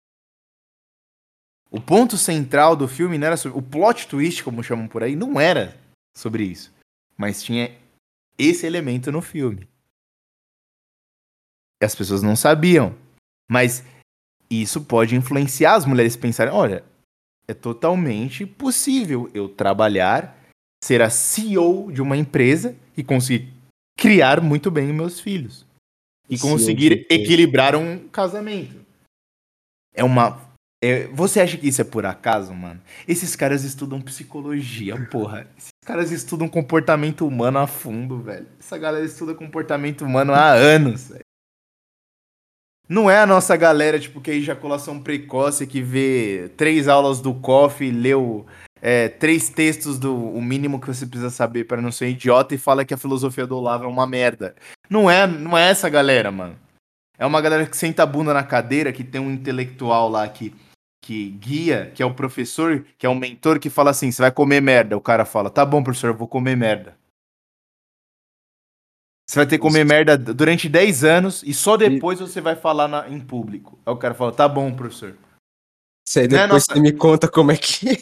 O 1.69 1.79
ponto 1.79 2.17
central 2.17 2.75
do 2.75 2.87
filme 2.87 3.17
não 3.17 3.27
era 3.27 3.37
sobre. 3.37 3.59
O 3.59 3.61
plot 3.61 4.07
twist, 4.07 4.43
como 4.43 4.63
chamam 4.63 4.87
por 4.87 5.03
aí, 5.03 5.15
não 5.15 5.39
era 5.39 5.77
sobre 6.15 6.43
isso. 6.43 6.73
Mas 7.15 7.43
tinha 7.43 7.75
esse 8.39 8.65
elemento 8.65 9.11
no 9.11 9.21
filme. 9.21 9.67
E 11.81 11.85
as 11.85 11.95
pessoas 11.95 12.21
não 12.21 12.35
sabiam. 12.35 12.95
Mas 13.49 13.83
isso 14.49 14.81
pode 14.81 15.15
influenciar 15.15 15.75
as 15.75 15.85
mulheres 15.85 16.15
a 16.15 16.19
pensarem: 16.19 16.53
olha, 16.53 16.83
é 17.47 17.53
totalmente 17.53 18.45
possível 18.45 19.29
eu 19.33 19.47
trabalhar, 19.47 20.37
ser 20.83 21.01
a 21.01 21.09
CEO 21.09 21.91
de 21.91 22.01
uma 22.01 22.17
empresa 22.17 22.75
e 22.95 23.03
conseguir 23.03 23.53
criar 23.97 24.41
muito 24.41 24.69
bem 24.69 24.89
os 24.89 24.95
meus 24.95 25.19
filhos. 25.19 25.65
E 26.29 26.37
conseguir 26.37 27.07
equilibrar 27.09 27.75
um 27.75 28.07
casamento. 28.09 28.85
É 29.93 30.03
uma. 30.03 30.41
é- 30.83 31.07
você 31.07 31.39
acha 31.39 31.57
que 31.57 31.69
isso 31.69 31.81
é 31.81 31.85
por 31.85 32.05
acaso, 32.05 32.53
mano? 32.53 32.81
Esses 33.07 33.33
caras 33.35 33.63
estudam 33.63 34.01
psicologia, 34.01 34.95
porra. 35.09 35.47
Esses 35.57 35.71
caras 35.85 36.11
estudam 36.11 36.49
comportamento 36.49 37.25
humano 37.25 37.59
a 37.59 37.65
fundo, 37.65 38.19
velho. 38.19 38.45
Essa 38.59 38.77
galera 38.77 39.05
estuda 39.05 39.33
comportamento 39.33 40.03
humano 40.03 40.33
há 40.33 40.51
anos, 40.51 41.07
velho. 41.07 41.26
Não 42.89 43.11
é 43.11 43.19
a 43.19 43.25
nossa 43.25 43.55
galera, 43.57 43.99
tipo, 43.99 44.21
que 44.21 44.31
é 44.31 44.35
ejaculação 44.35 44.99
precoce, 44.99 45.67
que 45.67 45.81
vê 45.81 46.49
três 46.55 46.87
aulas 46.87 47.19
do 47.19 47.33
COF, 47.33 47.91
leu 47.91 48.45
é, 48.81 49.09
três 49.09 49.49
textos 49.49 49.97
do 49.99 50.15
o 50.15 50.41
mínimo 50.41 50.79
que 50.79 50.87
você 50.87 51.05
precisa 51.05 51.29
saber 51.29 51.65
para 51.65 51.81
não 51.81 51.91
ser 51.91 52.09
idiota 52.09 52.55
e 52.55 52.57
fala 52.57 52.85
que 52.85 52.93
a 52.93 52.97
filosofia 52.97 53.45
do 53.45 53.57
Olavo 53.57 53.83
é 53.83 53.87
uma 53.87 54.07
merda. 54.07 54.55
Não 54.89 55.09
é, 55.09 55.27
não 55.27 55.57
é 55.57 55.69
essa 55.69 55.89
galera, 55.89 56.31
mano. 56.31 56.55
É 57.17 57.25
uma 57.25 57.41
galera 57.41 57.65
que 57.65 57.75
senta 57.75 58.03
a 58.03 58.05
bunda 58.05 58.33
na 58.33 58.43
cadeira, 58.43 58.93
que 58.93 59.03
tem 59.03 59.19
um 59.19 59.31
intelectual 59.31 60.07
lá 60.07 60.27
que, 60.27 60.53
que 61.03 61.29
guia, 61.31 61.91
que 61.93 62.03
é 62.03 62.05
o 62.05 62.13
professor, 62.13 62.85
que 62.97 63.05
é 63.05 63.09
o 63.09 63.15
mentor, 63.15 63.59
que 63.59 63.69
fala 63.69 63.89
assim: 63.89 64.11
você 64.11 64.21
vai 64.21 64.31
comer 64.31 64.61
merda. 64.61 64.95
O 64.95 65.01
cara 65.01 65.25
fala: 65.25 65.49
tá 65.49 65.65
bom, 65.65 65.83
professor, 65.83 66.11
eu 66.11 66.17
vou 66.17 66.27
comer 66.27 66.55
merda. 66.55 66.95
Você 69.29 69.39
vai 69.39 69.45
ter 69.45 69.57
que 69.57 69.61
comer 69.61 69.83
merda 69.83 70.17
durante 70.17 70.69
10 70.69 71.03
anos 71.03 71.43
e 71.45 71.53
só 71.53 71.75
depois 71.75 72.19
você 72.19 72.39
vai 72.39 72.55
falar 72.55 72.87
na- 72.87 73.09
em 73.09 73.19
público. 73.19 73.77
Aí 73.85 73.93
o 73.93 73.97
cara 73.97 74.13
fala: 74.13 74.31
tá 74.31 74.47
bom, 74.47 74.71
professor. 74.73 75.15
Isso 76.07 76.19
aí 76.19 76.25
é 76.25 76.27
depois 76.29 76.49
nossa- 76.49 76.73
você 76.73 76.79
me 76.79 76.93
conta 76.93 77.27
como 77.27 77.51
é 77.51 77.57
que 77.57 77.89
é. 77.89 77.97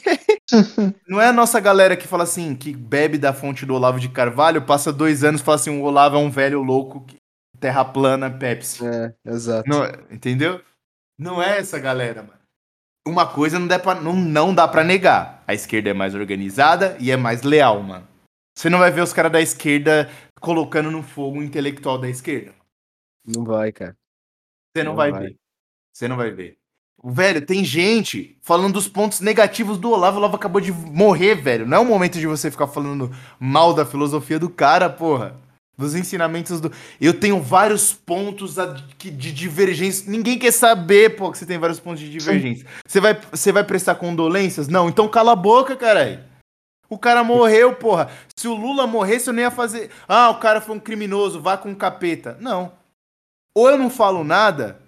Não 1.08 1.20
é 1.20 1.28
a 1.28 1.34
nossa 1.34 1.60
galera 1.60 1.98
que 1.98 2.08
fala 2.08 2.24
assim, 2.24 2.56
que 2.56 2.72
bebe 2.72 3.18
da 3.18 3.34
fonte 3.34 3.66
do 3.66 3.74
Olavo 3.74 4.00
de 4.00 4.10
Carvalho, 4.10 4.62
passa 4.62 4.94
dois 4.94 5.24
anos 5.24 5.42
e 5.42 5.44
fala 5.44 5.56
assim: 5.56 5.72
o 5.80 5.84
Olavo 5.84 6.16
é 6.16 6.20
um 6.20 6.30
velho 6.30 6.62
louco, 6.62 7.02
que 7.06 7.18
terra 7.60 7.84
plana, 7.84 8.30
Pepsi. 8.30 8.86
É, 8.86 9.14
exato. 9.26 9.68
Não, 9.68 9.84
entendeu? 10.12 10.62
Não 11.18 11.42
é 11.42 11.58
essa 11.58 11.80
galera, 11.80 12.22
mano. 12.22 12.36
Uma 13.08 13.26
coisa 13.26 13.58
não 13.58 13.68
dá, 13.68 13.80
pra, 13.80 13.96
não, 13.96 14.14
não 14.14 14.54
dá 14.54 14.68
pra 14.68 14.84
negar. 14.84 15.44
A 15.48 15.54
esquerda 15.54 15.90
é 15.90 15.94
mais 15.94 16.14
organizada 16.14 16.96
e 17.00 17.10
é 17.12 17.18
mais 17.18 17.42
leal, 17.44 17.82
mano. 17.82 18.08
Você 18.58 18.70
não 18.70 18.80
vai 18.80 18.90
ver 18.92 19.02
os 19.02 19.14
caras 19.14 19.32
da 19.32 19.42
esquerda 19.42 20.10
colocando 20.40 20.92
no 20.92 21.02
fogo 21.04 21.40
o 21.40 21.44
intelectual 21.44 21.98
da 21.98 22.10
esquerda. 22.10 22.54
Não 23.26 23.44
vai, 23.44 23.72
cara. 23.72 23.96
Você 24.76 24.84
não, 24.84 24.92
Não 24.92 24.98
vai, 24.98 25.12
vai. 25.12 25.24
ver. 25.24 25.38
Você 25.94 26.08
não 26.08 26.18
vai 26.18 26.32
ver. 26.32 26.58
velho, 27.04 27.46
tem 27.46 27.64
gente 27.64 28.38
falando 28.42 28.74
dos 28.74 28.88
pontos 28.88 29.22
negativos 29.22 29.78
do 29.78 29.92
Olavo. 29.92 30.18
O 30.18 30.20
Olavo 30.20 30.36
acabou 30.36 30.60
de 30.62 30.72
morrer, 30.72 31.36
velho. 31.36 31.66
Não 31.66 31.78
é 31.78 31.80
o 31.80 31.86
momento 31.86 32.20
de 32.20 32.28
você 32.28 32.52
ficar 32.52 32.68
falando 32.68 33.10
mal 33.40 33.74
da 33.74 33.86
filosofia 33.86 34.38
do 34.40 34.50
cara, 34.50 34.90
porra. 34.90 35.36
Dos 35.78 35.94
ensinamentos 35.94 36.62
do. 36.62 36.72
Eu 37.02 37.20
tenho 37.20 37.42
vários 37.42 37.92
pontos 37.94 38.56
de 38.98 39.32
divergência. 39.34 40.10
Ninguém 40.10 40.40
quer 40.40 40.52
saber, 40.54 41.18
pô, 41.18 41.30
que 41.32 41.38
você 41.38 41.46
tem 41.46 41.58
vários 41.58 41.82
pontos 41.82 42.00
de 42.00 42.10
divergência. 42.10 42.66
Você 42.88 43.02
vai, 43.02 43.14
você 43.32 43.52
vai 43.52 43.64
prestar 43.64 43.96
condolências? 43.96 44.70
Não, 44.70 44.88
então 44.88 45.08
cala 45.10 45.34
a 45.34 45.36
boca, 45.36 45.76
caralho. 45.76 46.24
O 46.90 46.98
cara 46.98 47.24
morreu, 47.24 47.76
porra. 47.76 48.12
Se 48.36 48.48
o 48.48 48.54
Lula 48.54 48.86
morresse, 48.86 49.30
eu 49.30 49.34
nem 49.34 49.44
ia 49.44 49.52
fazer. 49.52 49.92
Ah, 50.08 50.30
o 50.30 50.40
cara 50.40 50.62
foi 50.62 50.76
um 50.76 50.80
criminoso, 50.80 51.42
vá 51.42 51.58
com 51.58 51.70
um 51.70 51.76
capeta. 51.76 52.38
Não. 52.40 52.72
Ou 53.56 53.70
eu 53.70 53.78
não 53.78 53.90
falo 53.90 54.24
nada, 54.24 54.82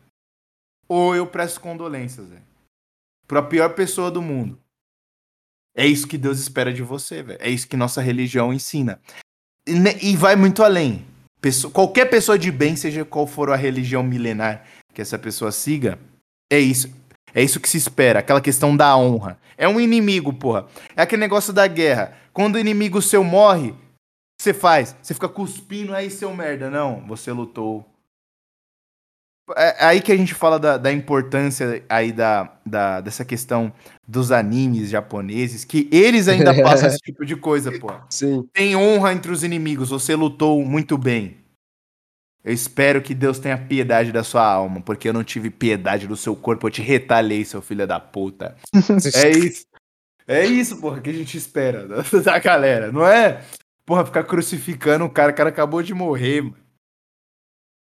ou 0.87 1.15
eu 1.15 1.25
presto 1.25 1.61
condolências, 1.61 2.27
velho. 2.27 2.43
Pra 3.27 3.41
pior 3.41 3.73
pessoa 3.73 4.11
do 4.11 4.21
mundo. 4.21 4.59
É 5.75 5.85
isso 5.85 6.07
que 6.07 6.17
Deus 6.17 6.39
espera 6.39 6.73
de 6.73 6.81
você, 6.81 7.21
velho. 7.21 7.39
É 7.41 7.49
isso 7.49 7.67
que 7.67 7.77
nossa 7.77 8.01
religião 8.01 8.53
ensina. 8.53 8.99
E, 9.67 10.11
e 10.11 10.15
vai 10.15 10.35
muito 10.35 10.63
além. 10.63 11.05
Qualquer 11.71 12.05
pessoa 12.05 12.37
de 12.37 12.51
bem, 12.51 12.75
seja 12.75 13.05
qual 13.05 13.27
for 13.27 13.51
a 13.51 13.55
religião 13.55 14.01
milenar 14.01 14.65
que 14.93 15.01
essa 15.01 15.19
pessoa 15.19 15.51
siga, 15.51 15.99
é 16.51 16.59
isso. 16.59 16.89
É 17.37 17.43
isso 17.43 17.59
que 17.59 17.69
se 17.69 17.77
espera, 17.77 18.17
aquela 18.17 18.41
questão 18.41 18.75
da 18.75 18.97
honra. 18.97 19.37
É 19.55 19.69
um 19.69 19.79
inimigo, 19.79 20.33
porra. 20.33 20.65
É 20.95 21.03
aquele 21.03 21.19
negócio 21.19 21.53
da 21.53 21.67
guerra. 21.67 22.17
Quando 22.33 22.55
o 22.55 22.59
inimigo 22.59 22.99
seu 22.99 23.23
morre, 23.23 23.69
o 23.69 23.73
que 23.73 24.41
você 24.41 24.55
faz? 24.55 24.95
Você 24.99 25.13
fica 25.13 25.29
cuspindo 25.29 25.93
aí, 25.93 26.09
seu 26.09 26.33
merda. 26.33 26.67
Não, 26.71 27.05
você 27.05 27.31
lutou. 27.31 27.85
É 29.55 29.85
aí 29.85 30.01
que 30.01 30.11
a 30.11 30.17
gente 30.17 30.33
fala 30.33 30.57
da, 30.57 30.77
da 30.77 30.91
importância 30.91 31.83
aí 31.87 32.11
da, 32.11 32.57
da, 32.65 33.01
dessa 33.01 33.23
questão 33.23 33.71
dos 34.07 34.31
animes 34.31 34.89
japoneses, 34.89 35.63
que 35.63 35.87
eles 35.91 36.27
ainda 36.27 36.55
passam 36.63 36.87
esse 36.87 36.97
tipo 36.97 37.23
de 37.23 37.35
coisa, 37.35 37.71
porra 37.79 38.03
Sim. 38.09 38.49
tem 38.51 38.75
honra 38.75 39.13
entre 39.13 39.31
os 39.31 39.43
inimigos, 39.43 39.89
você 39.89 40.15
lutou 40.15 40.65
muito 40.65 40.97
bem. 40.97 41.37
Eu 42.47 42.53
espero 42.53 43.01
que 43.01 43.13
Deus 43.13 43.39
tenha 43.39 43.57
piedade 43.57 44.09
da 44.13 44.23
sua 44.23 44.41
alma, 44.49 44.79
porque 44.79 45.09
eu 45.09 45.13
não 45.13 45.21
tive 45.21 45.49
piedade 45.49 46.07
do 46.07 46.15
seu 46.15 46.33
corpo, 46.33 46.65
eu 46.65 46.71
te 46.71 46.81
retalhei, 46.81 47.43
seu 47.43 47.61
filho 47.61 47.85
da 47.85 47.99
puta. 47.99 48.55
É 49.13 49.27
isso. 49.37 49.65
É 50.25 50.45
isso, 50.45 50.79
porra, 50.79 51.01
que 51.01 51.09
a 51.09 51.13
gente 51.13 51.37
espera 51.37 51.85
da, 51.85 51.97
da 52.23 52.39
galera. 52.39 52.89
Não 52.89 53.05
é, 53.05 53.43
porra, 53.85 54.05
ficar 54.05 54.23
crucificando 54.23 55.03
o 55.03 55.09
cara, 55.09 55.33
o 55.33 55.35
cara 55.35 55.49
acabou 55.49 55.83
de 55.83 55.93
morrer. 55.93 56.41
mano. 56.41 56.55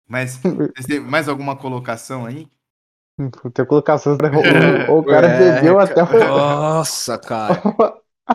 Mas, 0.07 0.39
mais 1.09 1.27
alguma 1.27 1.57
colocação 1.57 2.27
aí? 2.27 2.47
Tem 3.55 3.65
colocação. 3.65 4.19
O, 4.91 4.99
o 4.99 5.05
cara 5.05 5.27
É, 5.27 5.55
bebeu 5.55 5.79
até 5.79 6.03
o. 6.03 6.19
Nossa, 6.19 7.19
cara. 7.19 7.63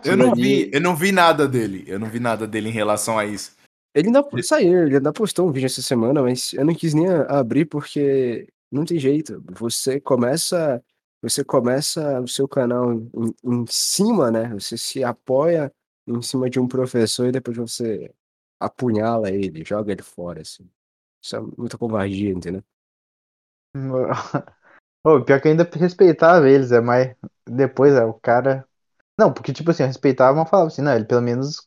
Eu 0.03 0.17
não 0.17 0.33
vi, 0.33 0.63
ali- 0.63 0.71
eu 0.73 0.81
não 0.81 0.95
vi 0.95 1.11
nada 1.11 1.47
dele. 1.47 1.83
Eu 1.87 1.99
não 1.99 2.07
vi 2.07 2.19
nada 2.19 2.47
dele 2.47 2.69
em 2.69 2.73
relação 2.73 3.19
a 3.19 3.25
isso. 3.25 3.55
Ele 3.95 4.07
ainda 4.07 4.23
saiu, 4.43 4.85
ele 4.87 4.97
ainda 4.97 5.13
postou 5.13 5.47
um 5.47 5.51
vídeo 5.53 5.67
essa 5.67 5.81
semana, 5.81 6.21
mas 6.21 6.53
eu 6.53 6.65
não 6.65 6.75
quis 6.75 6.93
nem 6.93 7.07
abrir 7.29 7.65
porque 7.65 8.47
não 8.71 8.83
tem 8.85 8.99
jeito. 8.99 9.41
Você 9.53 10.01
começa, 10.01 10.83
você 11.21 11.45
começa 11.45 12.19
o 12.21 12.27
seu 12.27 12.47
canal 12.47 12.91
em, 12.93 13.09
em 13.43 13.65
cima, 13.69 14.29
né? 14.29 14.49
Você 14.53 14.77
se 14.77 15.03
apoia 15.03 15.73
em 16.07 16.21
cima 16.21 16.49
de 16.49 16.59
um 16.59 16.67
professor 16.67 17.27
e 17.27 17.31
depois 17.31 17.55
você 17.57 18.13
apunhala 18.59 19.31
ele, 19.31 19.63
joga 19.65 19.93
ele 19.93 20.03
fora, 20.03 20.41
assim. 20.41 20.69
Isso 21.23 21.37
é 21.37 21.39
muita 21.57 21.77
covardia, 21.77 22.31
entendeu? 22.31 22.63
Ô, 25.03 25.21
pior 25.23 25.41
que 25.41 25.47
eu 25.47 25.51
ainda 25.51 25.69
respeitava 25.73 26.49
eles, 26.49 26.71
é, 26.71 26.81
mas 26.81 27.15
depois 27.47 27.93
é 27.93 28.03
o 28.05 28.13
cara. 28.13 28.67
Não, 29.17 29.33
porque 29.33 29.53
tipo 29.53 29.71
assim, 29.71 29.83
eu 29.83 29.87
respeitava, 29.87 30.37
mas 30.37 30.49
falava 30.49 30.67
assim, 30.69 30.81
não, 30.81 30.95
ele 30.95 31.05
pelo 31.05 31.21
menos 31.21 31.61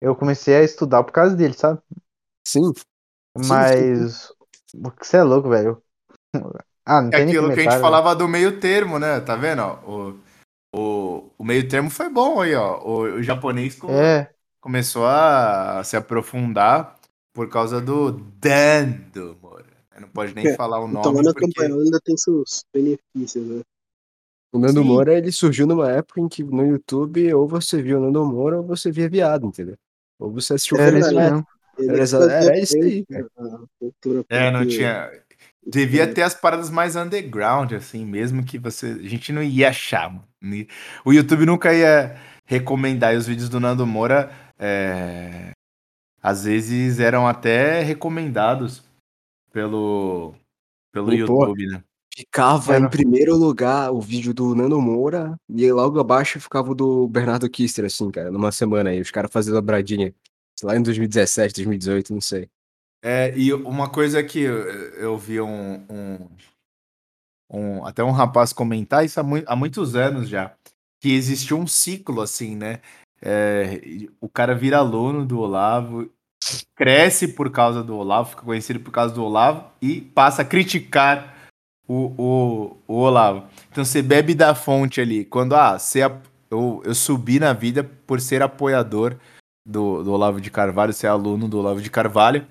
eu 0.00 0.14
comecei 0.14 0.56
a 0.56 0.62
estudar 0.62 1.02
por 1.04 1.12
causa 1.12 1.34
dele, 1.36 1.54
sabe? 1.54 1.80
Sim. 2.46 2.72
Mas. 3.38 4.32
Você 5.00 5.16
é 5.18 5.22
louco, 5.22 5.48
velho. 5.48 5.82
Ah, 6.88 7.02
não 7.02 7.10
É 7.10 7.16
tem 7.16 7.26
aquilo 7.26 7.48
que 7.52 7.58
a 7.58 7.62
gente 7.64 7.72
comentário. 7.72 7.82
falava 7.82 8.14
do 8.14 8.28
meio 8.28 8.60
termo, 8.60 8.96
né? 9.00 9.18
Tá 9.20 9.34
vendo? 9.34 9.60
ó? 9.60 9.74
O, 9.84 10.20
o, 10.72 11.30
o 11.38 11.44
meio 11.44 11.68
termo 11.68 11.90
foi 11.90 12.08
bom 12.08 12.40
aí, 12.40 12.54
ó. 12.54 12.78
O, 12.84 13.00
o 13.16 13.22
japonês 13.24 13.74
co- 13.74 13.88
É, 13.90 14.30
começou 14.60 15.04
a 15.04 15.82
se 15.84 15.96
aprofundar 15.96 16.96
por 17.34 17.48
causa 17.48 17.80
do 17.80 18.12
Dando, 18.12 19.36
Moura. 19.42 19.66
Não 20.00 20.08
pode 20.08 20.32
nem 20.34 20.46
É, 20.46 20.54
falar 20.56 20.78
o 20.78 20.86
nome 20.86 21.22
na 21.22 21.32
porque... 21.32 21.46
campanha 21.46 21.74
ainda 21.74 21.98
tem 22.04 22.16
seus 22.16 22.64
benefícios, 22.72 23.44
né? 23.48 23.62
O 24.52 24.58
Nando 24.58 24.80
Sim. 24.80 24.88
Moura, 24.88 25.16
ele 25.16 25.32
surgiu 25.32 25.66
numa 25.66 25.90
época 25.90 26.20
em 26.20 26.28
que 26.28 26.42
no 26.42 26.64
YouTube 26.64 27.32
ou 27.34 27.48
você 27.48 27.82
via 27.82 27.98
o 27.98 28.00
Nando 28.00 28.24
Moura 28.24 28.58
ou 28.58 28.62
você 28.66 28.90
via 28.90 29.08
viado, 29.08 29.46
entendeu? 29.46 29.76
Ou 30.18 30.32
você 30.32 30.54
assistiu 30.54 30.76
Felipe 30.76 31.00
isso 31.00 31.14
Neto. 31.14 31.32
mesmo. 31.32 31.46
Era 31.78 32.58
isso 32.58 32.76
aí, 32.76 33.04
cultura 33.78 34.24
É, 34.28 34.50
não 34.50 34.66
tinha... 34.66 35.10
Devia 35.66 36.06
ter 36.06 36.22
as 36.22 36.32
paradas 36.34 36.70
mais 36.70 36.94
underground, 36.94 37.72
assim, 37.72 38.04
mesmo 38.04 38.44
que 38.44 38.56
você... 38.58 38.86
A 38.86 39.08
gente 39.08 39.32
não 39.32 39.42
ia 39.42 39.68
achar, 39.68 40.10
mano. 40.10 40.66
O 41.04 41.12
YouTube 41.12 41.44
nunca 41.44 41.74
ia 41.74 42.16
recomendar. 42.44 43.14
E 43.14 43.16
os 43.16 43.26
vídeos 43.26 43.48
do 43.48 43.58
Nando 43.58 43.84
Moura, 43.84 44.30
é, 44.58 45.50
às 46.22 46.44
vezes, 46.44 47.00
eram 47.00 47.26
até 47.26 47.82
recomendados 47.82 48.84
pelo, 49.52 50.34
pelo 50.92 51.12
YouTube, 51.12 51.66
né? 51.66 51.82
Ficava 52.16 52.74
Era- 52.76 52.86
em 52.86 52.88
primeiro 52.88 53.36
lugar 53.36 53.92
o 53.92 54.00
vídeo 54.00 54.32
do 54.32 54.54
Nando 54.54 54.80
Moura 54.80 55.38
e 55.50 55.70
logo 55.70 56.00
abaixo 56.00 56.40
ficava 56.40 56.70
o 56.70 56.74
do 56.74 57.06
Bernardo 57.08 57.48
Kister, 57.50 57.84
assim, 57.84 58.10
cara, 58.10 58.30
numa 58.30 58.50
semana 58.50 58.88
aí. 58.88 59.00
Os 59.02 59.10
caras 59.10 59.30
fazendo 59.30 59.54
dobradinha. 59.54 60.14
Sei 60.58 60.66
lá, 60.66 60.74
em 60.74 60.82
2017, 60.82 61.56
2018, 61.56 62.14
não 62.14 62.20
sei. 62.22 62.48
É, 63.04 63.36
e 63.36 63.52
uma 63.52 63.90
coisa 63.90 64.22
que 64.24 64.38
eu, 64.40 65.18
vi 65.18 65.38
um, 65.42 65.84
um, 65.90 66.28
um- 67.52 67.84
até 67.84 68.02
um 68.02 68.10
rapaz 68.12 68.52
comentar 68.54 69.04
isso 69.04 69.20
há, 69.20 69.22
mui- 69.22 69.44
há 69.46 69.54
muitos 69.54 69.94
anos 69.94 70.26
já, 70.26 70.54
que 71.02 71.12
existiu 71.12 71.58
um 71.58 71.66
ciclo 71.66 72.22
assim, 72.22 72.56
né? 72.56 72.80
É, 73.20 73.78
o 74.18 74.28
cara 74.28 74.54
vira 74.54 74.78
aluno 74.78 75.26
do 75.26 75.38
Olavo, 75.38 76.10
cresce 76.74 77.28
por 77.28 77.50
causa 77.50 77.82
do 77.82 77.94
Olavo, 77.94 78.30
fica 78.30 78.42
conhecido 78.42 78.80
por 78.80 78.90
causa 78.90 79.14
do 79.14 79.22
Olavo 79.22 79.70
e 79.82 80.00
passa 80.00 80.40
a 80.40 80.44
criticar 80.44 81.35
o, 81.88 82.12
o, 82.16 82.76
o 82.86 82.94
Olavo. 82.94 83.44
Então 83.70 83.84
você 83.84 84.02
bebe 84.02 84.34
da 84.34 84.54
fonte 84.54 85.00
ali. 85.00 85.24
Quando 85.24 85.54
ah, 85.54 85.78
você, 85.78 86.02
eu, 86.50 86.82
eu 86.84 86.94
subi 86.94 87.38
na 87.38 87.52
vida 87.52 87.84
por 88.06 88.20
ser 88.20 88.42
apoiador 88.42 89.16
do, 89.66 90.02
do 90.02 90.12
Olavo 90.12 90.40
de 90.40 90.50
Carvalho, 90.50 90.92
ser 90.92 91.08
aluno 91.08 91.48
do 91.48 91.58
Olavo 91.58 91.80
de 91.80 91.90
Carvalho. 91.90 92.46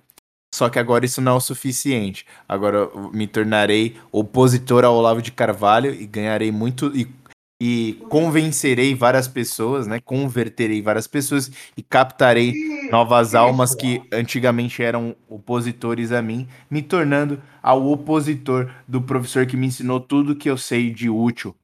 Só 0.53 0.69
que 0.69 0.79
agora 0.79 1.05
isso 1.05 1.21
não 1.21 1.33
é 1.33 1.35
o 1.35 1.41
suficiente. 1.41 2.25
Agora 2.47 2.77
eu 2.77 3.11
me 3.11 3.27
tornarei 3.27 3.97
opositor 4.11 4.85
ao 4.85 4.95
Olavo 4.95 5.21
de 5.21 5.31
Carvalho 5.31 5.93
e 5.93 6.05
ganharei 6.05 6.51
muito 6.51 6.95
e, 6.95 7.13
e 7.61 7.93
convencerei 8.09 8.93
várias 8.93 9.27
pessoas, 9.27 9.87
né? 9.87 9.99
Converterei 10.01 10.81
várias 10.81 11.07
pessoas 11.07 11.49
e 11.77 11.81
captarei 11.81 12.89
novas 12.91 13.33
almas 13.33 13.73
que 13.73 14.01
antigamente 14.11 14.83
eram 14.83 15.15
opositores 15.29 16.11
a 16.11 16.21
mim, 16.21 16.47
me 16.69 16.81
tornando 16.81 17.41
ao 17.63 17.87
opositor 17.87 18.71
do 18.87 19.01
professor 19.01 19.45
que 19.45 19.55
me 19.57 19.67
ensinou 19.67 19.99
tudo 19.99 20.35
que 20.35 20.49
eu 20.49 20.57
sei 20.57 20.91
de 20.91 21.09
útil 21.09 21.55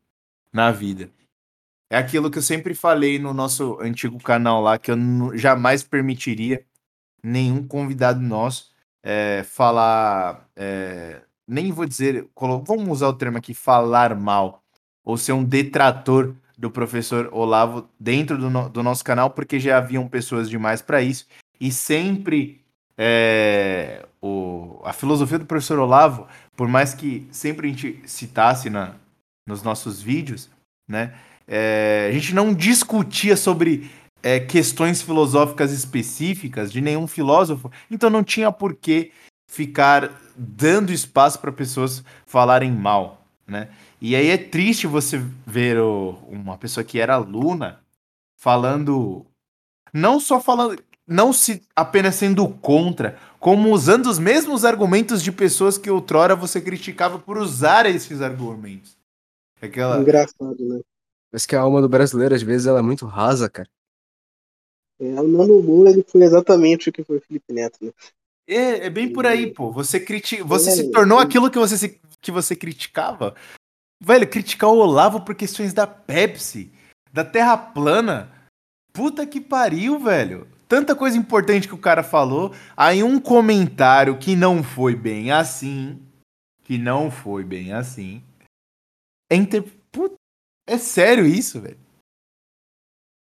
na 0.54 0.72
vida. 0.72 1.10
É 1.89 1.98
aquilo 1.98 2.32
que 2.32 2.38
eu 2.38 2.42
sempre 2.42 2.74
falei 2.74 3.20
no 3.20 3.34
nosso 3.34 3.78
antigo 3.82 4.18
canal 4.24 4.62
lá, 4.62 4.78
que 4.80 4.92
eu 4.92 4.98
jamais 5.38 5.84
permitiria 5.84 6.66
nenhum 7.24 7.68
convidado 7.68 8.22
nosso 8.22 8.72
é, 9.04 9.44
falar. 9.44 10.50
é, 10.56 11.22
nem 11.48 11.72
vou 11.72 11.86
dizer. 11.86 12.30
Vamos 12.66 12.88
usar 12.89 13.10
o 13.10 13.14
termo 13.14 13.38
aqui, 13.38 13.54
falar 13.54 14.16
mal. 14.16 14.61
Ou 15.04 15.18
ser 15.18 15.34
um 15.34 15.43
detrator 15.43 16.34
do 16.58 16.70
professor 16.70 17.30
Olavo 17.32 17.89
dentro 17.99 18.38
do, 18.38 18.49
no- 18.49 18.70
do 18.70 18.84
nosso 18.84 19.04
canal, 19.04 19.30
porque 19.32 19.60
já 19.60 19.78
haviam 19.78 20.08
pessoas 20.08 20.49
demais 20.49 20.82
para 20.82 21.02
isso. 21.02 21.26
E 21.60 21.72
sempre. 21.72 22.62
é, 22.97 24.06
o, 24.22 24.80
a 24.86 24.93
filosofia 24.93 25.39
do 25.39 25.45
professor 25.45 25.80
Olavo, 25.80 26.28
por 26.56 26.68
mais 26.68 26.93
que 26.93 27.28
sempre 27.32 27.68
a 27.68 27.72
gente 27.72 27.99
citasse 28.06 28.70
na, 28.70 28.93
nos 29.47 29.64
nossos 29.64 30.02
vídeos, 30.02 30.49
né? 30.88 31.14
é, 31.47 32.08
a 32.10 32.14
gente 32.14 32.36
não 32.36 32.54
discutia 32.54 33.36
sobre 33.36 33.89
é, 34.22 34.39
questões 34.39 35.02
filosóficas 35.02 35.72
específicas 35.72 36.72
de 36.72 36.80
nenhum 36.80 37.08
filósofo, 37.08 37.72
então 37.89 38.10
não 38.10 38.24
tinha 38.24 38.52
por 38.52 38.76
que 38.76 39.12
ficar 39.49 40.12
dando 40.36 40.93
espaço 40.93 41.39
para 41.39 41.52
pessoas 41.52 42.04
falarem 42.28 42.72
mal, 42.72 43.26
né? 43.47 43.70
E 44.02 44.16
aí 44.16 44.30
é 44.30 44.38
triste 44.38 44.88
você 44.88 45.20
ver 45.45 45.78
o- 45.80 46.18
uma 46.28 46.58
pessoa 46.58 46.84
que 46.84 46.99
era 46.99 47.14
aluna 47.14 47.80
falando, 48.36 49.26
não 49.93 50.20
só 50.20 50.41
falando, 50.41 50.82
não 51.06 51.32
se 51.32 51.62
apenas 51.76 52.16
sendo 52.16 52.47
contra, 52.49 53.20
como 53.39 53.72
usando 53.72 54.08
os 54.08 54.18
mesmos 54.18 54.66
argumentos 54.66 55.22
de 55.22 55.32
pessoas 55.32 55.78
que 55.78 55.89
outrora 55.89 56.36
você 56.36 56.60
criticava 56.60 57.20
por 57.20 57.38
usar 57.38 57.86
esses 57.86 58.22
argumentos. 58.22 58.97
Aquela. 59.62 60.02
Engraçado, 60.02 60.58
né? 60.60 60.82
Mas 61.32 61.45
que 61.45 61.56
a 61.56 61.62
alma 61.62 61.80
do 61.80 61.88
brasileiro, 61.88 62.34
às 62.34 62.41
vezes, 62.41 62.66
ela 62.66 62.80
é 62.80 62.84
muito 62.84 63.06
rasa, 63.06 63.47
cara. 63.47 63.70
É, 64.99 65.20
o 65.22 65.28
Nando 65.28 65.62
Moura, 65.62 65.91
ele 65.91 66.04
foi 66.04 66.22
exatamente 66.24 66.89
o 66.89 66.91
que 66.91 67.04
foi 67.04 67.18
o 67.18 67.22
Felipe 67.22 67.54
Neto, 67.54 67.78
né? 67.86 67.91
É, 68.47 68.88
é 68.88 68.89
bem 68.89 69.14
por 69.14 69.26
aí, 69.26 69.54
pô. 69.54 69.72
Você 69.72 69.99
critica, 69.99 70.43
você 70.43 70.70
É, 70.70 70.74
se 70.74 70.91
tornou 70.91 71.20
é. 71.20 71.24
aquilo 71.24 71.49
que 71.49 71.58
você 71.58 71.78
se- 71.78 71.99
que 72.20 72.32
você 72.32 72.56
criticava. 72.56 73.36
Velho, 74.04 74.28
criticar 74.28 74.72
o 74.72 74.80
Olavo 74.80 75.22
por 75.22 75.36
questões 75.36 75.74
da 75.74 75.86
Pepsi, 75.86 76.72
da 77.14 77.24
Terra 77.24 77.56
plana. 77.56 78.32
Puta 78.91 79.28
que 79.28 79.39
pariu, 79.39 79.99
velho. 79.99 80.47
Tanta 80.68 80.95
coisa 80.95 81.18
importante 81.18 81.68
que 81.68 81.76
o 81.76 81.78
cara 81.78 82.02
falou. 82.02 82.52
Aí 82.76 83.04
um 83.04 83.20
comentário 83.20 84.18
que 84.18 84.36
não 84.36 84.64
foi 84.64 84.95
bem 84.95 85.32
assim, 85.32 86.02
que 86.64 86.80
não 86.80 87.12
foi 87.12 87.43
bem 87.43 87.74
assim. 87.74 88.24
É 89.30 89.36
inter... 89.36 89.64
Puta, 89.91 90.16
é 90.66 90.80
sério 90.80 91.26
isso, 91.28 91.62
velho. 91.62 91.78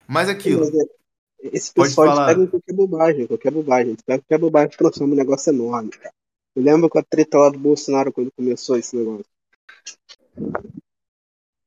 Mas 0.08 0.28
aquilo. 0.28 0.66
É, 0.66 1.50
Esse 1.56 1.72
pessoal 1.72 2.08
eles 2.08 2.26
pegam 2.26 2.48
qualquer 2.48 2.74
bobagem, 2.74 3.28
qualquer 3.28 3.52
bobagem. 3.52 3.90
Eles 3.90 4.02
pegam 4.02 4.22
qualquer 4.24 4.40
bobagem 4.40 4.74
e 4.74 4.78
transformam 4.78 5.14
um 5.14 5.20
negócio 5.20 5.52
enorme, 5.52 5.92
cara. 5.92 6.14
Eu 6.56 6.64
lembro 6.64 6.90
com 6.90 6.98
a 6.98 7.04
treta 7.04 7.38
lá 7.38 7.50
do 7.50 7.60
Bolsonaro 7.60 8.12
quando 8.12 8.32
começou 8.32 8.76
esse 8.76 8.96
negócio. 8.96 9.33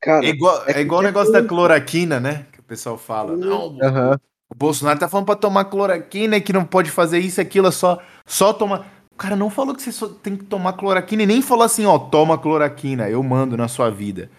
Cara, 0.03 0.25
É 0.25 0.29
igual, 0.29 0.63
é 0.67 0.73
é 0.73 0.81
igual 0.81 1.01
o 1.01 1.03
qualquer 1.03 1.07
negócio 1.09 1.33
da 1.33 1.39
coisa. 1.41 1.49
cloroquina, 1.49 2.21
né? 2.21 2.47
Que 2.53 2.61
o 2.61 2.63
pessoal 2.63 2.97
fala. 2.99 3.37
Não, 3.37 3.77
Aham. 3.83 4.19
o 4.51 4.55
Bolsonaro 4.55 4.99
tá 4.99 5.09
falando 5.09 5.27
pra 5.27 5.37
tomar 5.37 5.65
cloroquina 5.67 6.37
e 6.37 6.41
que 6.41 6.53
não 6.53 6.65
pode 6.65 6.91
fazer 6.91 7.19
isso, 7.19 7.41
aquilo, 7.41 7.69
é 7.69 7.73
só, 7.73 8.01
só 8.25 8.53
tomar. 8.53 8.87
O 9.13 9.17
cara 9.17 9.35
não 9.35 9.49
falou 9.49 9.75
que 9.75 9.83
você 9.83 9.91
só 9.91 10.09
tem 10.09 10.37
que 10.37 10.45
tomar 10.45 10.75
cloroquina 10.75 11.23
e 11.23 11.27
nem 11.27 11.41
falou 11.43 11.65
assim, 11.65 11.87
ó, 11.87 11.99
toma 11.99 12.37
cloroquina, 12.39 13.09
eu 13.09 13.23
mando 13.23 13.57
na 13.57 13.67
sua 13.67 13.91
vida. 13.91 14.31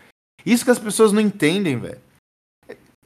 Isso 0.45 0.63
que 0.63 0.71
as 0.71 0.79
pessoas 0.79 1.11
não 1.11 1.19
entendem, 1.19 1.77
velho. 1.79 1.99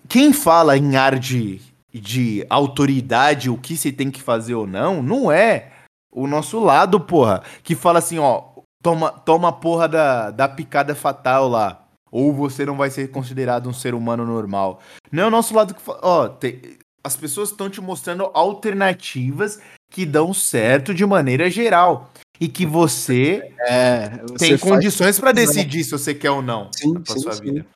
Quem 0.09 0.33
fala 0.33 0.77
em 0.77 0.97
ar 0.97 1.17
de, 1.17 1.61
de 1.93 2.45
autoridade, 2.49 3.49
o 3.49 3.57
que 3.57 3.77
se 3.77 3.91
tem 3.93 4.11
que 4.11 4.21
fazer 4.21 4.53
ou 4.53 4.67
não, 4.67 5.01
não 5.01 5.31
é 5.31 5.71
o 6.11 6.27
nosso 6.27 6.59
lado, 6.59 6.99
porra. 6.99 7.41
Que 7.63 7.73
fala 7.73 7.99
assim, 7.99 8.19
ó, 8.19 8.43
toma, 8.81 9.11
toma 9.11 9.49
a 9.49 9.53
porra 9.53 9.87
da, 9.87 10.31
da 10.31 10.47
picada 10.49 10.95
fatal 10.95 11.47
lá. 11.47 11.87
Ou 12.11 12.33
você 12.33 12.65
não 12.65 12.75
vai 12.75 12.89
ser 12.89 13.09
considerado 13.09 13.69
um 13.69 13.73
ser 13.73 13.93
humano 13.93 14.25
normal. 14.25 14.81
Não 15.11 15.23
é 15.23 15.27
o 15.27 15.31
nosso 15.31 15.53
lado 15.55 15.73
que 15.73 15.81
fala. 15.81 15.99
Ó, 16.03 16.27
te- 16.27 16.77
as 17.03 17.15
pessoas 17.15 17.49
estão 17.51 17.69
te 17.69 17.79
mostrando 17.79 18.29
alternativas 18.33 19.59
que 19.89 20.05
dão 20.05 20.33
certo 20.33 20.93
de 20.93 21.05
maneira 21.05 21.49
geral. 21.49 22.11
E 22.39 22.47
que 22.47 22.65
você 22.65 23.53
É, 23.59 24.17
você 24.23 24.49
tem 24.49 24.57
condições 24.57 25.19
pra 25.19 25.31
decidir 25.31 25.83
se 25.83 25.91
você 25.91 26.13
quer 26.13 26.31
ou 26.31 26.41
não 26.41 26.71
Sim, 26.75 26.95
pra 26.95 27.13
sim, 27.13 27.19
sua 27.19 27.33
sim. 27.33 27.43
vida. 27.43 27.67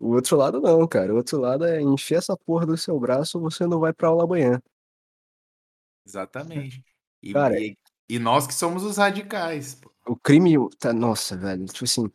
O 0.00 0.14
outro 0.14 0.36
lado 0.36 0.60
não, 0.60 0.86
cara. 0.86 1.12
O 1.12 1.16
outro 1.16 1.38
lado 1.38 1.64
é 1.66 1.80
encher 1.82 2.18
essa 2.18 2.36
porra 2.36 2.64
do 2.64 2.76
seu 2.76 2.98
braço 2.98 3.40
você 3.40 3.66
não 3.66 3.80
vai 3.80 3.92
pra 3.92 4.08
aula 4.08 4.24
amanhã. 4.24 4.62
Exatamente. 6.06 6.82
E, 7.22 7.32
Cara, 7.32 7.60
e, 7.60 7.76
e 8.10 8.18
nós 8.18 8.46
que 8.46 8.54
somos 8.54 8.82
os 8.82 8.96
radicais. 8.96 9.76
pô. 9.76 9.90
O 10.06 10.16
crime 10.16 10.56
tá. 10.78 10.92
Nossa, 10.92 11.36
velho. 11.36 11.64
Tipo 11.66 11.84
assim. 11.84 12.10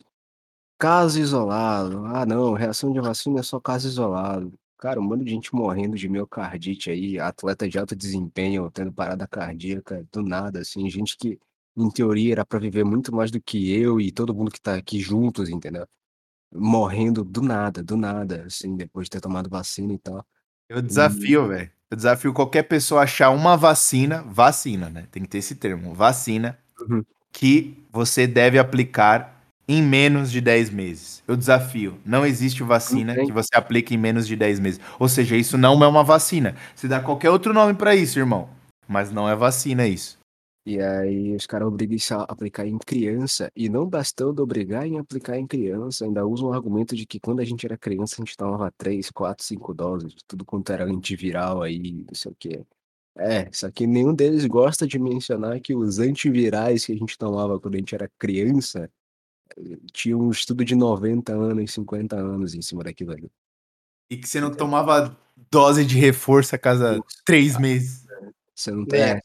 Caso 0.77 1.19
isolado. 1.19 2.05
Ah, 2.05 2.25
não. 2.25 2.53
Reação 2.53 2.91
de 2.91 2.99
vacina 2.99 3.39
é 3.39 3.43
só 3.43 3.59
caso 3.59 3.87
isolado. 3.87 4.53
Cara, 4.77 4.99
um 4.99 5.03
monte 5.03 5.23
de 5.23 5.31
gente 5.31 5.55
morrendo 5.55 5.95
de 5.95 6.09
miocardite 6.09 6.91
aí. 6.91 7.17
Atleta 7.17 7.67
de 7.69 7.79
alto 7.79 7.95
desempenho 7.95 8.69
tendo 8.69 8.91
parada 8.91 9.25
cardíaca 9.25 10.05
do 10.11 10.21
nada, 10.21 10.59
assim. 10.59 10.89
Gente 10.89 11.17
que, 11.17 11.39
em 11.77 11.89
teoria, 11.89 12.33
era 12.33 12.45
pra 12.45 12.59
viver 12.59 12.83
muito 12.83 13.15
mais 13.15 13.31
do 13.31 13.41
que 13.41 13.71
eu 13.71 14.01
e 14.01 14.11
todo 14.11 14.35
mundo 14.35 14.51
que 14.51 14.59
tá 14.61 14.75
aqui 14.75 14.99
juntos, 14.99 15.49
entendeu? 15.49 15.87
Morrendo 16.53 17.23
do 17.23 17.41
nada, 17.41 17.81
do 17.81 17.95
nada, 17.95 18.43
assim, 18.45 18.75
depois 18.75 19.05
de 19.05 19.11
ter 19.11 19.21
tomado 19.21 19.49
vacina 19.49 19.93
e 19.93 19.97
tal. 19.97 20.25
Eu 20.67 20.81
desafio, 20.81 21.47
velho. 21.47 21.71
Eu 21.95 21.97
desafio 21.97 22.33
qualquer 22.33 22.63
pessoa 22.63 22.99
a 22.99 23.03
achar 23.05 23.29
uma 23.29 23.55
vacina, 23.55 24.21
vacina, 24.27 24.89
né? 24.89 25.05
Tem 25.09 25.23
que 25.23 25.29
ter 25.29 25.37
esse 25.37 25.55
termo, 25.55 25.93
vacina, 25.93 26.57
Uhum. 26.81 27.05
que 27.31 27.81
você 27.89 28.27
deve 28.27 28.59
aplicar 28.59 29.41
em 29.65 29.81
menos 29.81 30.29
de 30.29 30.41
10 30.41 30.69
meses. 30.71 31.23
Eu 31.25 31.37
desafio. 31.37 31.97
Não 32.05 32.25
existe 32.25 32.61
vacina 32.63 33.15
tem. 33.15 33.25
que 33.25 33.31
você 33.31 33.47
aplique 33.55 33.95
em 33.95 33.97
menos 33.97 34.27
de 34.27 34.35
10 34.35 34.59
meses. 34.59 34.77
Ou 34.99 35.07
seja, 35.07 35.37
isso 35.37 35.57
não 35.57 35.81
é 35.81 35.87
uma 35.87 36.03
vacina. 36.03 36.53
Você 36.75 36.85
dá 36.89 36.99
qualquer 36.99 37.29
outro 37.29 37.53
nome 37.53 37.73
pra 37.73 37.95
isso, 37.95 38.19
irmão. 38.19 38.49
Mas 38.85 39.09
não 39.09 39.29
é 39.29 39.33
vacina 39.33 39.87
isso. 39.87 40.17
E 40.65 40.79
aí 40.81 41.35
os 41.35 41.45
caras 41.45 41.67
obrigam 41.67 41.95
isso 41.95 42.15
a 42.15 42.23
aplicar 42.23 42.65
em 42.65 42.77
criança, 42.79 43.51
e 43.55 43.69
não 43.69 43.87
bastando 43.87 44.41
obrigar 44.41 44.87
em 44.87 44.97
aplicar 44.97 45.37
em 45.37 45.45
criança, 45.45 46.05
ainda 46.05 46.25
usam 46.25 46.49
o 46.49 46.53
argumento 46.53 46.95
de 46.95 47.05
que 47.05 47.19
quando 47.19 47.39
a 47.39 47.45
gente 47.45 47.65
era 47.65 47.77
criança 47.77 48.15
a 48.15 48.25
gente 48.25 48.35
tomava 48.35 48.71
3, 48.77 49.11
4, 49.11 49.45
5 49.45 49.73
doses, 49.75 50.15
tudo 50.27 50.43
quanto 50.43 50.71
era 50.71 50.85
antiviral 50.85 51.61
aí, 51.61 52.03
não 52.07 52.15
sei 52.15 52.31
o 52.31 52.35
quê. 52.39 52.65
É, 53.17 53.49
só 53.51 53.71
que 53.71 53.87
nenhum 53.87 54.13
deles 54.13 54.45
gosta 54.45 54.87
de 54.87 54.99
mencionar 54.99 55.59
que 55.61 55.75
os 55.75 55.99
antivirais 55.99 56.85
que 56.85 56.93
a 56.93 56.95
gente 56.97 57.17
tomava 57.17 57.59
quando 57.59 57.75
a 57.75 57.77
gente 57.77 57.95
era 57.95 58.11
criança 58.19 58.91
eh, 59.57 59.77
tinham 59.93 60.21
um 60.21 60.31
estudo 60.31 60.65
de 60.65 60.75
90 60.75 61.33
anos, 61.33 61.71
50 61.73 62.15
anos 62.15 62.55
em 62.55 62.61
cima 62.61 62.83
daquilo 62.83 63.11
ali. 63.11 63.31
E 64.09 64.17
que 64.17 64.27
você 64.27 64.41
não 64.41 64.51
tomava 64.51 65.17
dose 65.51 65.85
de 65.85 65.97
reforço 65.97 66.55
a 66.55 66.57
cada 66.57 66.99
três 67.25 67.57
meses. 67.59 68.05
Você 68.55 68.71
não 68.71 68.85
É. 68.93 69.11
é, 69.11 69.21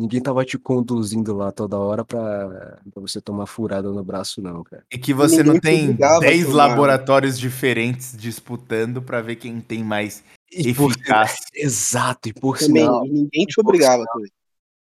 ninguém 0.00 0.20
tava 0.20 0.44
te 0.44 0.58
conduzindo 0.58 1.34
lá 1.36 1.52
toda 1.52 1.78
hora 1.78 2.04
pra, 2.04 2.48
pra 2.92 3.00
você 3.00 3.20
tomar 3.20 3.46
furada 3.46 3.90
no 3.90 4.02
braço, 4.02 4.40
não, 4.40 4.64
cara. 4.64 4.84
E 4.90 4.98
que 4.98 5.12
você 5.12 5.42
não 5.42 5.54
Ninguém 5.54 5.60
tem 5.60 5.84
obrigava 5.84 6.16
a 6.16 6.20
10 6.20 6.44
tomar. 6.46 6.66
laboratórios 6.68 7.38
diferentes 7.38 8.16
disputando 8.16 9.02
pra 9.02 9.20
ver 9.20 9.36
quem 9.36 9.60
tem 9.60 9.84
mais 9.84 10.24
E 10.50 10.72
por- 10.74 10.90
eficácia. 10.92 11.44
Exato, 11.54 12.28
e 12.28 12.32
por 12.32 12.58
Também, 12.58 12.82
sinal, 12.84 13.04
ninguém 13.04 13.44
te 13.46 13.54
por 13.56 13.66
obrigava 13.66 14.04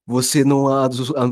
você 0.07 0.45
não, 0.45 0.67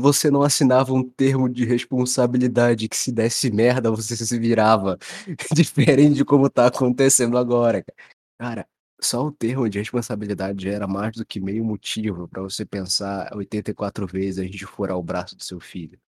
você 0.01 0.31
não 0.31 0.41
assinava 0.41 0.93
um 0.93 1.03
termo 1.03 1.47
de 1.47 1.63
responsabilidade 1.63 2.89
que 2.89 2.97
se 2.97 3.11
desse 3.11 3.51
merda, 3.51 3.91
você 3.91 4.15
se 4.17 4.39
virava. 4.39 4.97
Diferente 5.53 6.15
de 6.15 6.25
como 6.25 6.49
tá 6.49 6.65
acontecendo 6.67 7.37
agora, 7.37 7.83
cara. 7.83 7.95
Cara, 8.39 8.67
só 9.05 9.25
o 9.25 9.31
termo 9.31 9.69
de 9.69 9.79
responsabilidade 9.79 10.67
era 10.69 10.87
mais 10.87 11.15
do 11.15 11.25
que 11.25 11.39
meio 11.39 11.63
motivo 11.63 12.27
pra 12.27 12.41
você 12.41 12.65
pensar 12.65 13.29
84 13.35 14.07
vezes 14.07 14.39
a 14.39 14.43
gente 14.43 14.65
furar 14.65 14.97
o 14.97 15.03
braço 15.03 15.35
do 15.35 15.43
seu 15.43 15.59
filho. 15.59 15.99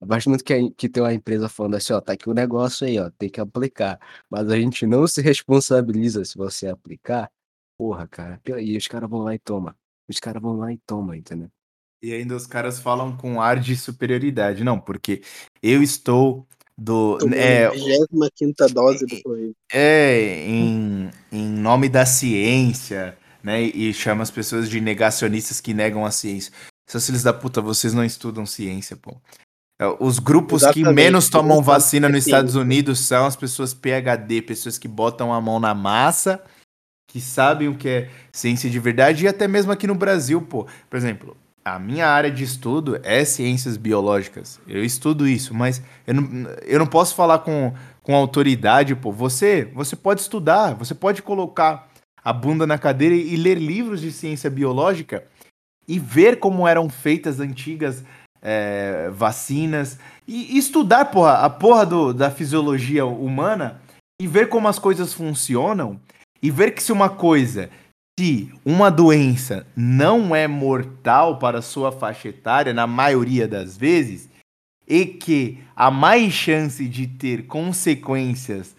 A 0.00 0.06
partir 0.06 0.26
do 0.26 0.30
momento 0.30 0.44
que, 0.44 0.52
a- 0.52 0.70
que 0.76 0.88
tem 0.88 1.02
uma 1.02 1.14
empresa 1.14 1.48
falando 1.48 1.74
assim, 1.76 1.92
ó, 1.92 2.00
tá 2.00 2.12
aqui 2.12 2.28
o 2.28 2.34
negócio 2.34 2.86
aí, 2.86 2.98
ó, 2.98 3.10
tem 3.18 3.30
que 3.30 3.40
aplicar. 3.40 3.98
Mas 4.30 4.50
a 4.50 4.56
gente 4.58 4.86
não 4.86 5.06
se 5.06 5.22
responsabiliza 5.22 6.24
se 6.24 6.36
você 6.36 6.68
aplicar. 6.68 7.30
Porra, 7.78 8.06
cara. 8.06 8.40
E 8.58 8.76
os 8.76 8.86
caras 8.86 9.08
vão 9.08 9.20
lá 9.20 9.34
e 9.34 9.38
toma. 9.38 9.76
Os 10.08 10.20
caras 10.20 10.42
vão 10.42 10.56
lá 10.56 10.72
e 10.72 10.78
toma, 10.86 11.16
entendeu? 11.16 11.50
E 12.02 12.12
ainda 12.12 12.36
os 12.36 12.46
caras 12.46 12.78
falam 12.78 13.16
com 13.16 13.40
ar 13.40 13.58
de 13.58 13.74
superioridade. 13.74 14.62
Não, 14.62 14.78
porque 14.78 15.22
eu 15.62 15.82
estou 15.82 16.46
do. 16.76 17.18
É, 17.34 17.66
a 17.66 17.70
25 17.70 18.74
dose 18.74 19.06
do 19.06 19.22
Correio. 19.22 19.54
é 19.72 20.44
em, 20.46 21.10
em 21.32 21.48
nome 21.48 21.88
da 21.88 22.04
ciência, 22.04 23.16
né? 23.42 23.62
E 23.62 23.92
chama 23.94 24.22
as 24.22 24.30
pessoas 24.30 24.68
de 24.68 24.80
negacionistas 24.80 25.60
que 25.60 25.72
negam 25.72 26.04
a 26.04 26.10
ciência. 26.10 26.52
Seus 26.88 27.06
filhos 27.06 27.22
da 27.22 27.32
puta, 27.32 27.60
vocês 27.60 27.94
não 27.94 28.04
estudam 28.04 28.44
ciência, 28.44 28.96
pô. 28.96 29.16
É, 29.78 29.86
Os 30.00 30.18
grupos 30.18 30.62
que 30.62 30.80
Exatamente, 30.80 30.94
menos 30.94 31.28
tomam 31.28 31.62
vacina 31.62 32.06
que 32.06 32.14
nos 32.14 32.26
Estados. 32.26 32.54
Unidos 32.54 33.00
são 33.00 33.26
as 33.26 33.36
pessoas 33.36 33.74
PhD, 33.74 34.42
pessoas 34.42 34.78
que 34.78 34.88
botam 34.88 35.32
a 35.32 35.40
mão 35.40 35.58
na 35.58 35.74
massa, 35.74 36.42
que 37.08 37.20
sabem 37.20 37.68
o 37.68 37.76
que 37.76 37.88
é 37.88 38.10
ciência 38.32 38.70
de 38.70 38.78
verdade, 38.78 39.24
e 39.24 39.28
até 39.28 39.48
mesmo 39.48 39.72
aqui 39.72 39.86
no 39.86 39.94
Brasil, 39.94 40.40
pô. 40.42 40.66
Por 40.88 40.96
exemplo, 40.96 41.36
a 41.66 41.80
minha 41.80 42.06
área 42.06 42.30
de 42.30 42.44
estudo 42.44 43.00
é 43.02 43.24
ciências 43.24 43.76
biológicas. 43.76 44.60
Eu 44.68 44.84
estudo 44.84 45.26
isso, 45.26 45.52
mas 45.52 45.82
eu 46.06 46.14
não, 46.14 46.48
eu 46.62 46.78
não 46.78 46.86
posso 46.86 47.12
falar 47.16 47.40
com, 47.40 47.74
com 48.04 48.14
autoridade, 48.14 48.94
pô. 48.94 49.10
Você, 49.10 49.64
você 49.74 49.96
pode 49.96 50.20
estudar, 50.20 50.74
você 50.74 50.94
pode 50.94 51.22
colocar 51.22 51.88
a 52.22 52.32
bunda 52.32 52.68
na 52.68 52.78
cadeira 52.78 53.16
e, 53.16 53.36
ler 53.36 53.58
livros 53.58 54.00
de 54.00 54.12
ciência 54.12 54.48
biológica 54.48 55.24
e 55.88 55.98
ver 55.98 56.38
como 56.38 56.68
eram 56.68 56.88
feitas 56.88 57.40
antigas 57.40 58.04
é, 58.40 59.10
vacinas 59.10 59.98
e, 60.26 60.54
e 60.54 60.58
estudar, 60.58 61.06
porra, 61.06 61.38
a 61.38 61.50
porra 61.50 61.84
do, 61.84 62.14
da 62.14 62.30
fisiologia 62.30 63.04
humana 63.04 63.80
e 64.22 64.28
ver 64.28 64.48
como 64.48 64.68
as 64.68 64.78
coisas 64.78 65.12
funcionam 65.12 66.00
e 66.40 66.48
ver 66.48 66.70
que 66.76 66.82
se 66.82 66.92
uma 66.92 67.08
coisa, 67.08 67.68
se 68.18 68.50
uma 68.64 68.90
doença 68.90 69.66
não 69.76 70.34
é 70.34 70.48
mortal 70.48 71.38
para 71.38 71.60
sua 71.60 71.92
faixa 71.92 72.28
etária, 72.28 72.72
na 72.72 72.86
maioria 72.86 73.46
das 73.46 73.76
vezes, 73.76 74.28
e 74.88 75.04
que 75.04 75.62
há 75.74 75.90
mais 75.90 76.32
chance 76.32 76.88
de 76.88 77.06
ter 77.06 77.46
consequências 77.46 78.74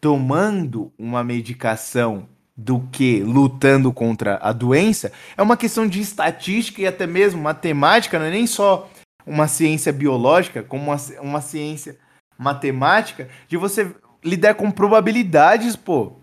tomando 0.00 0.92
uma 0.98 1.22
medicação 1.22 2.28
do 2.56 2.80
que 2.90 3.22
lutando 3.22 3.92
contra 3.92 4.38
a 4.42 4.52
doença, 4.52 5.12
é 5.36 5.42
uma 5.42 5.56
questão 5.56 5.86
de 5.86 6.00
estatística 6.00 6.82
e 6.82 6.86
até 6.86 7.06
mesmo 7.06 7.40
matemática, 7.40 8.18
não 8.18 8.26
é 8.26 8.30
nem 8.30 8.48
só 8.48 8.90
uma 9.24 9.46
ciência 9.46 9.92
biológica, 9.92 10.60
como 10.60 10.90
uma, 10.90 10.96
uma 11.20 11.40
ciência 11.40 11.96
matemática 12.36 13.28
de 13.46 13.56
você 13.56 13.94
lidar 14.24 14.54
com 14.54 14.72
probabilidades, 14.72 15.76
pô. 15.76 16.20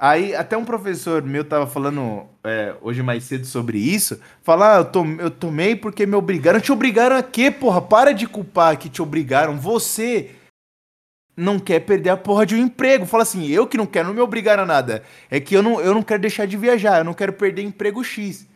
Aí 0.00 0.32
até 0.32 0.56
um 0.56 0.64
professor 0.64 1.22
meu 1.24 1.44
tava 1.44 1.66
falando 1.66 2.24
é, 2.44 2.76
hoje 2.80 3.02
mais 3.02 3.24
cedo 3.24 3.44
sobre 3.44 3.78
isso. 3.78 4.20
Falar, 4.42 4.76
ah, 4.76 4.78
eu, 4.78 4.84
tom, 4.84 5.16
eu 5.18 5.28
tomei 5.28 5.74
porque 5.74 6.06
me 6.06 6.14
obrigaram. 6.14 6.60
Te 6.60 6.70
obrigaram 6.70 7.16
a 7.16 7.22
quê, 7.22 7.50
porra? 7.50 7.82
Para 7.82 8.12
de 8.14 8.28
culpar 8.28 8.78
que 8.78 8.88
te 8.88 9.02
obrigaram. 9.02 9.58
Você 9.58 10.36
não 11.36 11.58
quer 11.58 11.80
perder 11.80 12.10
a 12.10 12.16
porra 12.16 12.46
de 12.46 12.54
um 12.54 12.58
emprego. 12.58 13.06
Fala 13.06 13.24
assim, 13.24 13.48
eu 13.48 13.66
que 13.66 13.76
não 13.76 13.86
quero, 13.86 14.06
não 14.06 14.14
me 14.14 14.20
obrigaram 14.20 14.62
a 14.62 14.66
nada. 14.66 15.02
É 15.28 15.40
que 15.40 15.54
eu 15.54 15.62
não, 15.62 15.80
eu 15.80 15.92
não 15.92 16.02
quero 16.02 16.22
deixar 16.22 16.46
de 16.46 16.56
viajar, 16.56 16.98
eu 16.98 17.04
não 17.04 17.14
quero 17.14 17.32
perder 17.32 17.62
emprego 17.62 18.02
X. 18.04 18.46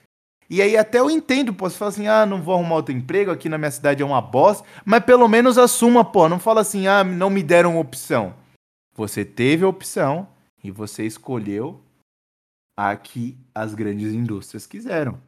E 0.49 0.61
aí 0.61 0.77
até 0.77 1.01
eu 1.01 1.11
entendo, 1.11 1.55
pô, 1.55 1.69
você 1.69 1.77
fala 1.77 1.91
assim, 1.91 2.07
ah, 2.07 2.27
não 2.27 2.43
vou 2.43 2.55
arrumar 2.55 2.77
outro 2.77 2.95
emprego, 2.95 3.31
aqui 3.31 3.49
na 3.49 3.57
minha 3.57 3.71
cidade 3.71 4.03
é 4.03 4.07
uma 4.07 4.21
bosta, 4.21 4.67
mas 4.85 5.03
pelo 5.03 5.27
menos 5.27 5.57
assuma, 5.57 6.05
pô, 6.05 6.29
não 6.29 6.39
fala 6.39 6.61
assim, 6.61 6.87
ah, 6.87 7.03
não 7.03 7.31
me 7.31 7.43
deram 7.43 7.79
opção. 7.79 8.35
Você 8.95 9.25
teve 9.25 9.65
a 9.65 9.69
opção, 9.69 10.29
e 10.63 10.71
você 10.71 11.05
escolheu 11.05 11.81
a 12.77 12.97
que 12.97 13.37
as 13.55 13.75
grandes 13.75 14.13
indústrias 14.13 14.67
quiseram. 14.67 15.21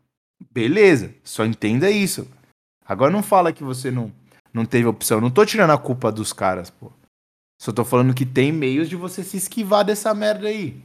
Beleza, 0.51 1.14
só 1.22 1.45
entenda 1.45 1.91
isso. 1.91 2.28
Agora 2.87 3.11
não 3.11 3.22
fala 3.22 3.53
que 3.53 3.64
você 3.64 3.91
não, 3.91 4.12
não 4.53 4.64
teve 4.64 4.87
opção. 4.87 5.20
Não 5.20 5.30
tô 5.30 5.45
tirando 5.45 5.70
a 5.70 5.78
culpa 5.78 6.12
dos 6.12 6.32
caras, 6.32 6.70
pô. 6.70 6.93
Só 7.61 7.72
tô 7.72 7.85
falando 7.85 8.14
que 8.14 8.26
tem 8.26 8.53
meios 8.53 8.89
de 8.89 8.97
você 8.97 9.22
se 9.22 9.37
esquivar 9.37 9.85
dessa 9.85 10.12
merda 10.14 10.49
aí. 10.49 10.82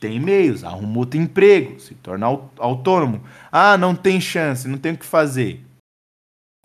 Tem 0.00 0.18
meios, 0.18 0.64
arruma 0.64 0.98
outro 0.98 1.20
emprego, 1.20 1.78
se 1.78 1.94
torna 1.94 2.26
autônomo. 2.58 3.22
Ah, 3.52 3.78
não 3.78 3.94
tem 3.94 4.20
chance, 4.20 4.66
não 4.66 4.78
tem 4.78 4.94
o 4.94 4.98
que 4.98 5.06
fazer. 5.06 5.64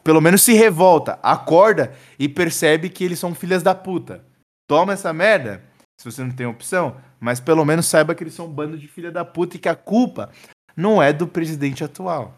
Pelo 0.03 0.21
menos 0.21 0.41
se 0.41 0.53
revolta, 0.53 1.19
acorda 1.21 1.93
e 2.17 2.27
percebe 2.27 2.89
que 2.89 3.03
eles 3.03 3.19
são 3.19 3.35
filhas 3.35 3.61
da 3.61 3.75
puta. 3.75 4.25
Toma 4.67 4.93
essa 4.93 5.13
merda 5.13 5.61
se 5.99 6.05
você 6.05 6.23
não 6.23 6.31
tem 6.31 6.45
opção, 6.45 7.01
mas 7.19 7.39
pelo 7.39 7.65
menos 7.65 7.87
saiba 7.87 8.13
que 8.13 8.23
eles 8.23 8.33
são 8.33 8.45
um 8.45 8.53
bando 8.53 8.77
de 8.77 8.87
filha 8.87 9.11
da 9.11 9.25
puta 9.25 9.55
e 9.55 9.59
que 9.59 9.67
a 9.67 9.75
culpa 9.75 10.31
não 10.75 11.01
é 11.01 11.11
do 11.11 11.27
presidente 11.27 11.83
atual. 11.83 12.37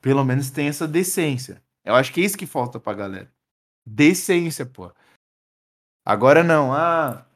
Pelo 0.00 0.24
menos 0.24 0.50
tem 0.50 0.68
essa 0.68 0.88
decência. 0.88 1.62
Eu 1.84 1.94
acho 1.94 2.12
que 2.12 2.20
é 2.20 2.24
isso 2.24 2.38
que 2.38 2.46
falta 2.46 2.80
pra 2.80 2.94
galera. 2.94 3.30
Decência, 3.86 4.64
pô. 4.64 4.90
Agora 6.04 6.42
não, 6.42 6.72
ah, 6.72 7.26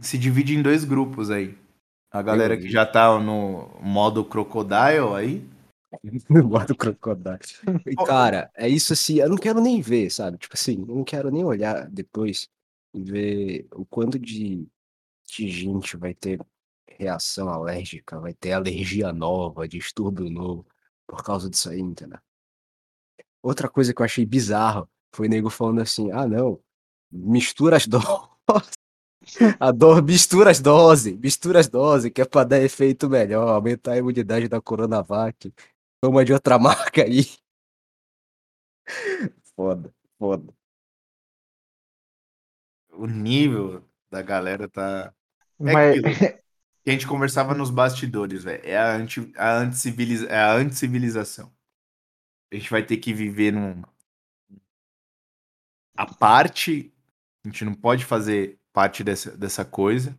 se 0.00 0.16
divide 0.16 0.54
em 0.54 0.62
dois 0.62 0.84
grupos 0.84 1.30
aí. 1.30 1.58
A 2.12 2.22
galera 2.22 2.56
que 2.56 2.68
já 2.68 2.86
tá 2.86 3.18
no 3.18 3.68
modo 3.80 4.24
crocodile 4.24 5.14
aí. 5.16 5.44
no 6.30 6.44
modo 6.44 6.76
crocodile. 6.76 7.38
Cara, 8.06 8.50
é 8.54 8.68
isso 8.68 8.92
assim, 8.92 9.18
eu 9.18 9.28
não 9.28 9.36
quero 9.36 9.60
nem 9.60 9.80
ver, 9.80 10.10
sabe? 10.10 10.38
Tipo 10.38 10.54
assim, 10.54 10.84
eu 10.88 10.94
não 10.94 11.04
quero 11.04 11.30
nem 11.30 11.44
olhar 11.44 11.88
depois 11.88 12.48
ver 12.94 13.66
o 13.72 13.84
quanto 13.84 14.18
de, 14.18 14.66
de 15.26 15.48
gente 15.48 15.96
vai 15.96 16.14
ter 16.14 16.40
reação 16.88 17.48
alérgica, 17.48 18.18
vai 18.18 18.32
ter 18.32 18.52
alergia 18.52 19.12
nova, 19.12 19.68
distúrbio 19.68 20.30
novo, 20.30 20.66
por 21.06 21.22
causa 21.22 21.50
disso 21.50 21.70
aí, 21.70 21.80
entendeu? 21.80 22.18
Outra 23.42 23.68
coisa 23.68 23.94
que 23.94 24.00
eu 24.00 24.04
achei 24.04 24.24
bizarro 24.24 24.88
foi 25.14 25.26
o 25.26 25.30
nego 25.30 25.50
falando 25.50 25.80
assim: 25.80 26.10
ah, 26.10 26.26
não, 26.26 26.60
mistura 27.10 27.76
as 27.76 27.86
doses. 27.86 28.76
A 29.58 29.72
dor, 29.72 30.02
mistura 30.02 30.50
as 30.50 30.60
doses, 30.60 31.16
mistura 31.16 31.58
as 31.58 31.68
doses, 31.68 32.10
que 32.12 32.22
é 32.22 32.24
pra 32.24 32.44
dar 32.44 32.60
efeito 32.60 33.10
melhor, 33.10 33.48
aumentar 33.48 33.92
a 33.92 33.98
imunidade 33.98 34.48
da 34.48 34.60
Coronavac. 34.60 35.52
Toma 36.00 36.24
de 36.24 36.32
outra 36.32 36.58
marca 36.60 37.02
aí. 37.02 37.24
Foda, 39.56 39.92
foda 40.18 40.55
o 42.96 43.06
nível 43.06 43.84
da 44.10 44.22
galera 44.22 44.68
tá. 44.68 45.12
É 45.60 45.72
Mas... 45.72 46.00
que 46.84 46.90
a 46.90 46.92
gente 46.92 47.06
conversava 47.06 47.54
nos 47.54 47.70
bastidores, 47.70 48.44
velho. 48.44 48.62
É 48.64 48.76
a, 48.76 48.94
anti, 48.94 49.32
a, 49.36 49.56
anticiviliza, 49.58 50.26
é 50.26 50.38
a 50.38 50.54
anticivilização. 50.54 51.52
A 52.52 52.56
gente 52.56 52.70
vai 52.70 52.82
ter 52.82 52.96
que 52.98 53.12
viver 53.12 53.52
num. 53.52 53.82
A 55.96 56.06
parte. 56.06 56.92
A 57.44 57.48
gente 57.48 57.64
não 57.64 57.74
pode 57.74 58.04
fazer 58.04 58.58
parte 58.72 59.02
dessa, 59.02 59.36
dessa 59.36 59.64
coisa. 59.64 60.18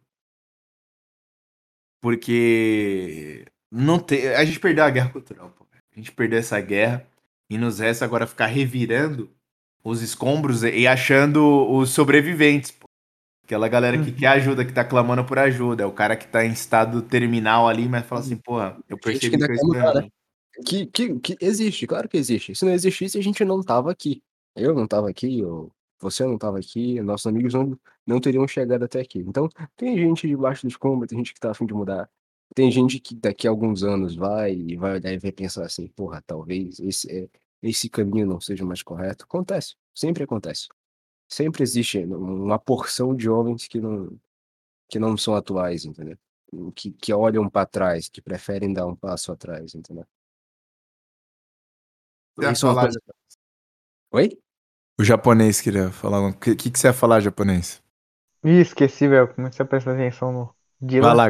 Porque. 2.01 3.45
Não 3.71 3.99
tem, 3.99 4.27
a 4.29 4.45
gente 4.45 4.59
perdeu 4.59 4.83
a 4.83 4.89
guerra 4.89 5.11
cultural, 5.11 5.49
pô. 5.51 5.65
A 5.73 5.95
gente 5.95 6.11
perdeu 6.11 6.39
essa 6.39 6.59
guerra. 6.59 7.07
E 7.49 7.57
nos 7.57 7.79
resta 7.79 8.03
agora 8.03 8.27
ficar 8.27 8.47
revirando 8.47 9.33
os 9.83 10.01
escombros 10.01 10.63
e 10.63 10.87
achando 10.87 11.69
os 11.69 11.89
sobreviventes. 11.91 12.71
Pô. 12.71 12.87
Aquela 13.43 13.69
galera 13.69 13.97
que 14.03 14.11
quer 14.11 14.27
ajuda, 14.27 14.65
que 14.65 14.73
tá 14.73 14.83
clamando 14.83 15.23
por 15.23 15.39
ajuda. 15.39 15.83
É 15.83 15.85
o 15.85 15.91
cara 15.91 16.17
que 16.17 16.27
tá 16.27 16.45
em 16.45 16.51
estado 16.51 17.01
terminal 17.01 17.67
ali, 17.67 17.87
mas 17.87 18.05
fala 18.05 18.19
assim, 18.19 18.35
porra, 18.35 18.77
eu 18.89 18.97
percebi 18.97 19.37
que, 19.37 19.47
que, 19.47 19.67
né? 19.67 20.09
que, 20.65 20.85
que, 20.87 21.19
que 21.19 21.37
existe, 21.39 21.87
claro 21.87 22.09
que 22.09 22.17
existe. 22.17 22.53
Se 22.53 22.65
não 22.65 22.73
existisse, 22.73 23.17
a 23.17 23.23
gente 23.23 23.45
não 23.45 23.63
tava 23.63 23.89
aqui. 23.89 24.21
Eu 24.53 24.75
não 24.75 24.85
tava 24.85 25.09
aqui, 25.09 25.41
ou 25.43 25.71
você 25.99 26.25
não 26.25 26.37
tava 26.37 26.59
aqui, 26.59 26.99
nossos 27.01 27.25
amigos 27.27 27.53
não, 27.53 27.79
não 28.05 28.19
teriam 28.19 28.47
chegado 28.47 28.83
até 28.83 28.99
aqui. 28.99 29.19
Então, 29.19 29.47
tem 29.75 29.97
gente 29.97 30.27
debaixo 30.27 30.63
do 30.63 30.69
escombro, 30.69 31.07
tem 31.07 31.17
gente 31.17 31.33
que 31.33 31.39
tá 31.39 31.51
afim 31.51 31.65
de 31.65 31.73
mudar. 31.73 32.09
Tem 32.55 32.71
gente 32.71 32.99
que 32.99 33.15
daqui 33.15 33.47
a 33.47 33.51
alguns 33.51 33.83
anos 33.83 34.15
vai 34.15 34.53
e 34.53 34.75
vai 34.75 34.95
olhar 34.95 35.13
e 35.13 35.17
vai 35.19 35.31
pensar 35.31 35.65
assim, 35.65 35.87
porra, 35.87 36.23
talvez 36.25 36.79
esse, 36.79 37.09
é, 37.11 37.29
esse 37.61 37.89
caminho 37.89 38.25
não 38.25 38.39
seja 38.39 38.65
mais 38.65 38.83
correto. 38.83 39.25
Acontece, 39.25 39.75
sempre 39.93 40.23
acontece. 40.23 40.67
Sempre 41.27 41.63
existe 41.63 41.99
uma 42.05 42.57
porção 42.57 43.15
de 43.15 43.29
homens 43.29 43.67
que 43.67 43.79
não, 43.81 44.17
que 44.89 44.99
não 44.99 45.17
são 45.17 45.35
atuais, 45.35 45.85
entendeu? 45.85 46.17
Que, 46.73 46.91
que 46.91 47.13
olham 47.13 47.49
para 47.49 47.65
trás, 47.65 48.07
que 48.07 48.21
preferem 48.21 48.71
dar 48.71 48.85
um 48.85 48.95
passo 48.95 49.31
atrás, 49.31 49.75
entendeu? 49.75 50.05
Isso 52.39 52.67
é 52.67 52.69
uma 52.69 52.81
coisa... 52.81 53.01
Oi? 54.11 54.39
O 54.99 55.03
japonês 55.03 55.59
queria 55.61 55.91
falar. 55.91 56.21
O 56.21 56.33
que, 56.33 56.55
que, 56.55 56.71
que 56.71 56.79
você 56.79 56.87
ia 56.87 56.93
falar, 56.93 57.19
japonês? 57.19 57.83
Ih, 58.43 58.61
esqueci, 58.61 59.07
velho. 59.07 59.33
Comecei 59.33 59.63
a 59.63 59.67
prestar 59.67 59.93
atenção 59.93 60.31
no. 60.31 60.55
Vai 61.01 61.15
lá. 61.15 61.25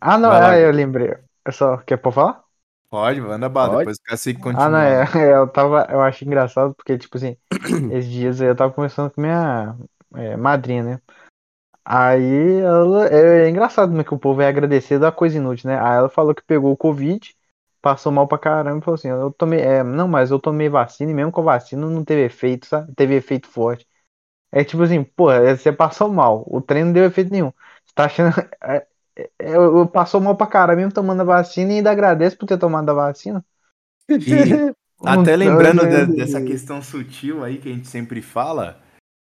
Ah, 0.00 0.16
não, 0.16 0.32
é, 0.32 0.64
eu 0.64 0.70
lembrei. 0.70 1.14
Eu 1.44 1.52
só. 1.52 1.78
Quer 1.78 1.96
por 1.96 2.12
falar? 2.12 2.43
Pode, 2.90 3.20
manda 3.20 3.48
bala, 3.48 3.78
depois 3.78 3.96
o 3.98 4.02
cacique 4.02 4.40
continua. 4.40 4.66
Ah, 4.66 4.70
não, 4.70 4.78
é, 4.78 5.04
é, 5.32 5.36
eu 5.36 5.48
tava, 5.48 5.86
eu 5.90 6.00
acho 6.00 6.24
engraçado, 6.24 6.74
porque, 6.74 6.96
tipo 6.98 7.16
assim, 7.16 7.36
esses 7.92 8.10
dias 8.10 8.40
eu 8.40 8.54
tava 8.54 8.72
conversando 8.72 9.10
com 9.10 9.20
minha 9.20 9.76
é, 10.14 10.36
madrinha, 10.36 10.82
né? 10.82 11.00
Aí 11.84 12.60
ela, 12.60 13.08
é, 13.08 13.46
é 13.46 13.50
engraçado 13.50 13.90
como 13.90 14.00
é 14.00 14.04
que 14.04 14.14
o 14.14 14.18
povo 14.18 14.40
é 14.42 14.48
agradecido 14.48 15.00
da 15.02 15.12
coisa 15.12 15.36
inútil, 15.36 15.68
né? 15.70 15.78
Aí 15.80 15.96
ela 15.98 16.08
falou 16.08 16.34
que 16.34 16.42
pegou 16.42 16.72
o 16.72 16.76
Covid, 16.76 17.34
passou 17.82 18.10
mal 18.12 18.26
pra 18.28 18.38
caramba 18.38 18.78
e 18.78 18.82
falou 18.84 18.96
assim, 18.96 19.08
eu 19.08 19.32
tomei, 19.32 19.60
é, 19.60 19.82
não, 19.84 20.08
mas 20.08 20.30
eu 20.30 20.38
tomei 20.40 20.68
vacina 20.68 21.10
e 21.10 21.14
mesmo 21.14 21.32
com 21.32 21.42
a 21.42 21.44
vacina 21.44 21.86
não 21.88 22.04
teve 22.04 22.24
efeito, 22.24 22.66
sabe? 22.66 22.94
Teve 22.94 23.14
efeito 23.16 23.48
forte. 23.48 23.86
É 24.52 24.64
tipo 24.64 24.82
assim, 24.82 25.02
pô, 25.04 25.26
você 25.32 25.72
passou 25.72 26.08
mal, 26.12 26.44
o 26.48 26.60
treino 26.60 26.86
não 26.86 26.94
deu 26.94 27.04
efeito 27.04 27.30
nenhum. 27.32 27.52
Você 27.84 27.94
tá 27.94 28.04
achando. 28.06 28.32
É, 28.62 28.86
eu, 29.38 29.78
eu 29.78 29.86
passou 29.86 30.20
mal 30.20 30.36
pra 30.36 30.46
cara 30.46 30.74
mesmo 30.74 30.92
tomando 30.92 31.20
a 31.20 31.24
vacina 31.24 31.72
e 31.72 31.76
ainda 31.76 31.90
agradeço 31.90 32.36
por 32.36 32.46
ter 32.46 32.58
tomado 32.58 32.90
a 32.90 32.94
vacina. 32.94 33.44
E 34.08 34.16
até 35.04 35.36
lembrando 35.36 35.86
de, 35.86 36.16
dessa 36.16 36.42
questão 36.42 36.82
sutil 36.82 37.44
aí 37.44 37.58
que 37.58 37.68
a 37.68 37.72
gente 37.72 37.88
sempre 37.88 38.20
fala, 38.20 38.82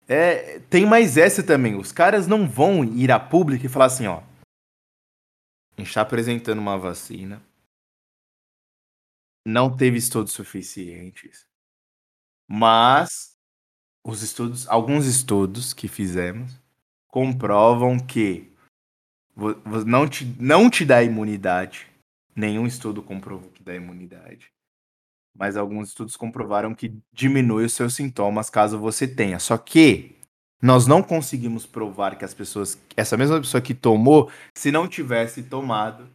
é, 0.08 0.60
tem 0.70 0.86
mais 0.86 1.18
essa 1.18 1.44
também. 1.44 1.76
Os 1.76 1.92
caras 1.92 2.28
não 2.28 2.48
vão 2.48 2.84
ir 2.84 3.12
a 3.12 3.20
público 3.20 3.66
e 3.66 3.70
falar 3.70 3.86
assim, 3.86 4.08
ó. 4.08 4.22
A 5.76 5.82
gente 5.82 5.94
tá 5.94 6.02
apresentando 6.02 6.60
uma 6.60 6.78
vacina. 6.78 7.42
Não 9.46 9.76
teve 9.76 9.98
estudos 9.98 10.34
suficientes. 10.34 11.46
Mas 12.50 13.38
os 14.04 14.24
estudos, 14.24 14.68
alguns 14.70 15.06
estudos 15.06 15.74
que 15.74 15.88
fizemos 15.88 16.60
comprovam 17.08 18.00
que 18.00 18.56
não 19.86 20.08
te, 20.08 20.26
não 20.40 20.70
te 20.70 20.84
dá 20.84 21.04
imunidade. 21.04 21.88
Nenhum 22.36 22.66
estudo 22.66 23.02
comprovou 23.02 23.50
que 23.50 23.64
dá 23.64 23.76
imunidade. 23.76 24.52
Mas 25.38 25.56
alguns 25.56 25.90
estudos 25.90 26.18
comprovaram 26.18 26.74
que 26.74 26.94
diminui 27.14 27.66
os 27.66 27.74
seus 27.74 27.94
sintomas 27.94 28.50
caso 28.50 28.80
você 28.80 29.08
tenha. 29.08 29.40
Só 29.40 29.58
que 29.58 30.16
nós 30.62 30.88
não 30.88 31.04
conseguimos 31.04 31.66
provar 31.66 32.18
que 32.18 32.26
as 32.26 32.34
pessoas, 32.34 32.78
essa 32.96 33.16
mesma 33.16 33.40
pessoa 33.40 33.62
que 33.62 33.76
tomou, 33.76 34.32
se 34.56 34.72
não 34.72 34.88
tivesse 34.88 35.44
tomado, 35.44 36.10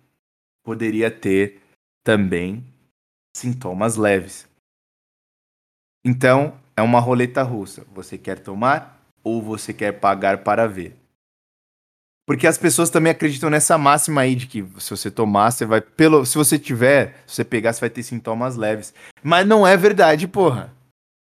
poderia 0.64 1.10
ter 1.10 1.62
também 2.04 2.64
sintomas 3.36 3.96
leves. 3.96 4.48
Então, 6.04 6.58
é 6.76 6.82
uma 6.82 6.98
roleta 6.98 7.42
russa. 7.42 7.86
Você 7.94 8.18
quer 8.18 8.40
tomar 8.40 9.00
ou 9.22 9.40
você 9.40 9.72
quer 9.72 9.92
pagar 10.00 10.42
para 10.42 10.66
ver? 10.66 10.96
Porque 12.26 12.46
as 12.46 12.56
pessoas 12.56 12.88
também 12.88 13.10
acreditam 13.10 13.50
nessa 13.50 13.76
máxima 13.76 14.20
aí 14.20 14.34
de 14.34 14.46
que 14.46 14.64
se 14.78 14.90
você 14.90 15.10
tomar, 15.10 15.50
você 15.50 15.66
vai. 15.66 15.80
Pelo, 15.80 16.24
se 16.24 16.36
você 16.38 16.58
tiver, 16.58 17.16
se 17.26 17.36
você 17.36 17.44
pegar, 17.44 17.72
você 17.72 17.80
vai 17.80 17.90
ter 17.90 18.02
sintomas 18.02 18.56
leves. 18.56 18.94
Mas 19.22 19.46
não 19.46 19.66
é 19.66 19.76
verdade, 19.76 20.28
porra. 20.28 20.72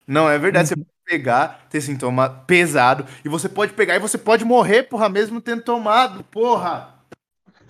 Não 0.06 0.30
é 0.30 0.38
verdade. 0.38 0.68
Você 0.68 0.76
pegar, 1.04 1.66
ter 1.70 1.80
sintoma 1.80 2.28
pesado, 2.28 3.06
e 3.24 3.28
você 3.28 3.48
pode 3.48 3.72
pegar 3.72 3.94
e 3.94 4.00
você 4.00 4.18
pode 4.18 4.44
morrer, 4.44 4.84
porra, 4.84 5.08
mesmo 5.08 5.40
tendo 5.40 5.62
tomado, 5.62 6.24
porra. 6.24 6.94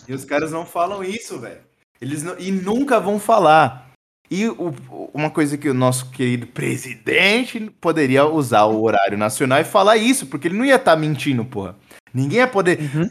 E 0.09 0.12
os 0.14 0.25
caras 0.25 0.53
não 0.53 0.64
falam 0.64 1.03
isso, 1.05 1.39
velho. 1.39 1.61
Eles 2.01 2.23
não, 2.23 2.39
e 2.39 2.51
nunca 2.51 3.01
vão 3.01 3.19
falar. 3.19 3.91
E 4.31 4.49
o- 4.49 4.75
uma 5.14 5.31
coisa 5.31 5.57
que 5.57 5.69
o 5.69 5.75
nosso 5.75 6.11
querido 6.11 6.47
presidente 6.47 7.71
poderia 7.81 8.27
usar 8.27 8.64
o 8.64 8.83
horário 8.83 9.17
nacional 9.17 9.61
e 9.61 9.64
falar 9.64 9.97
isso, 9.97 10.27
porque 10.27 10.49
ele 10.49 10.57
não 10.59 10.64
ia 10.64 10.77
estar 10.77 10.97
mentindo, 10.97 11.45
porra. 11.45 11.77
Ninguém 12.17 12.39
ia 12.39 12.49
poder. 12.49 12.81
Uhum. 12.81 13.09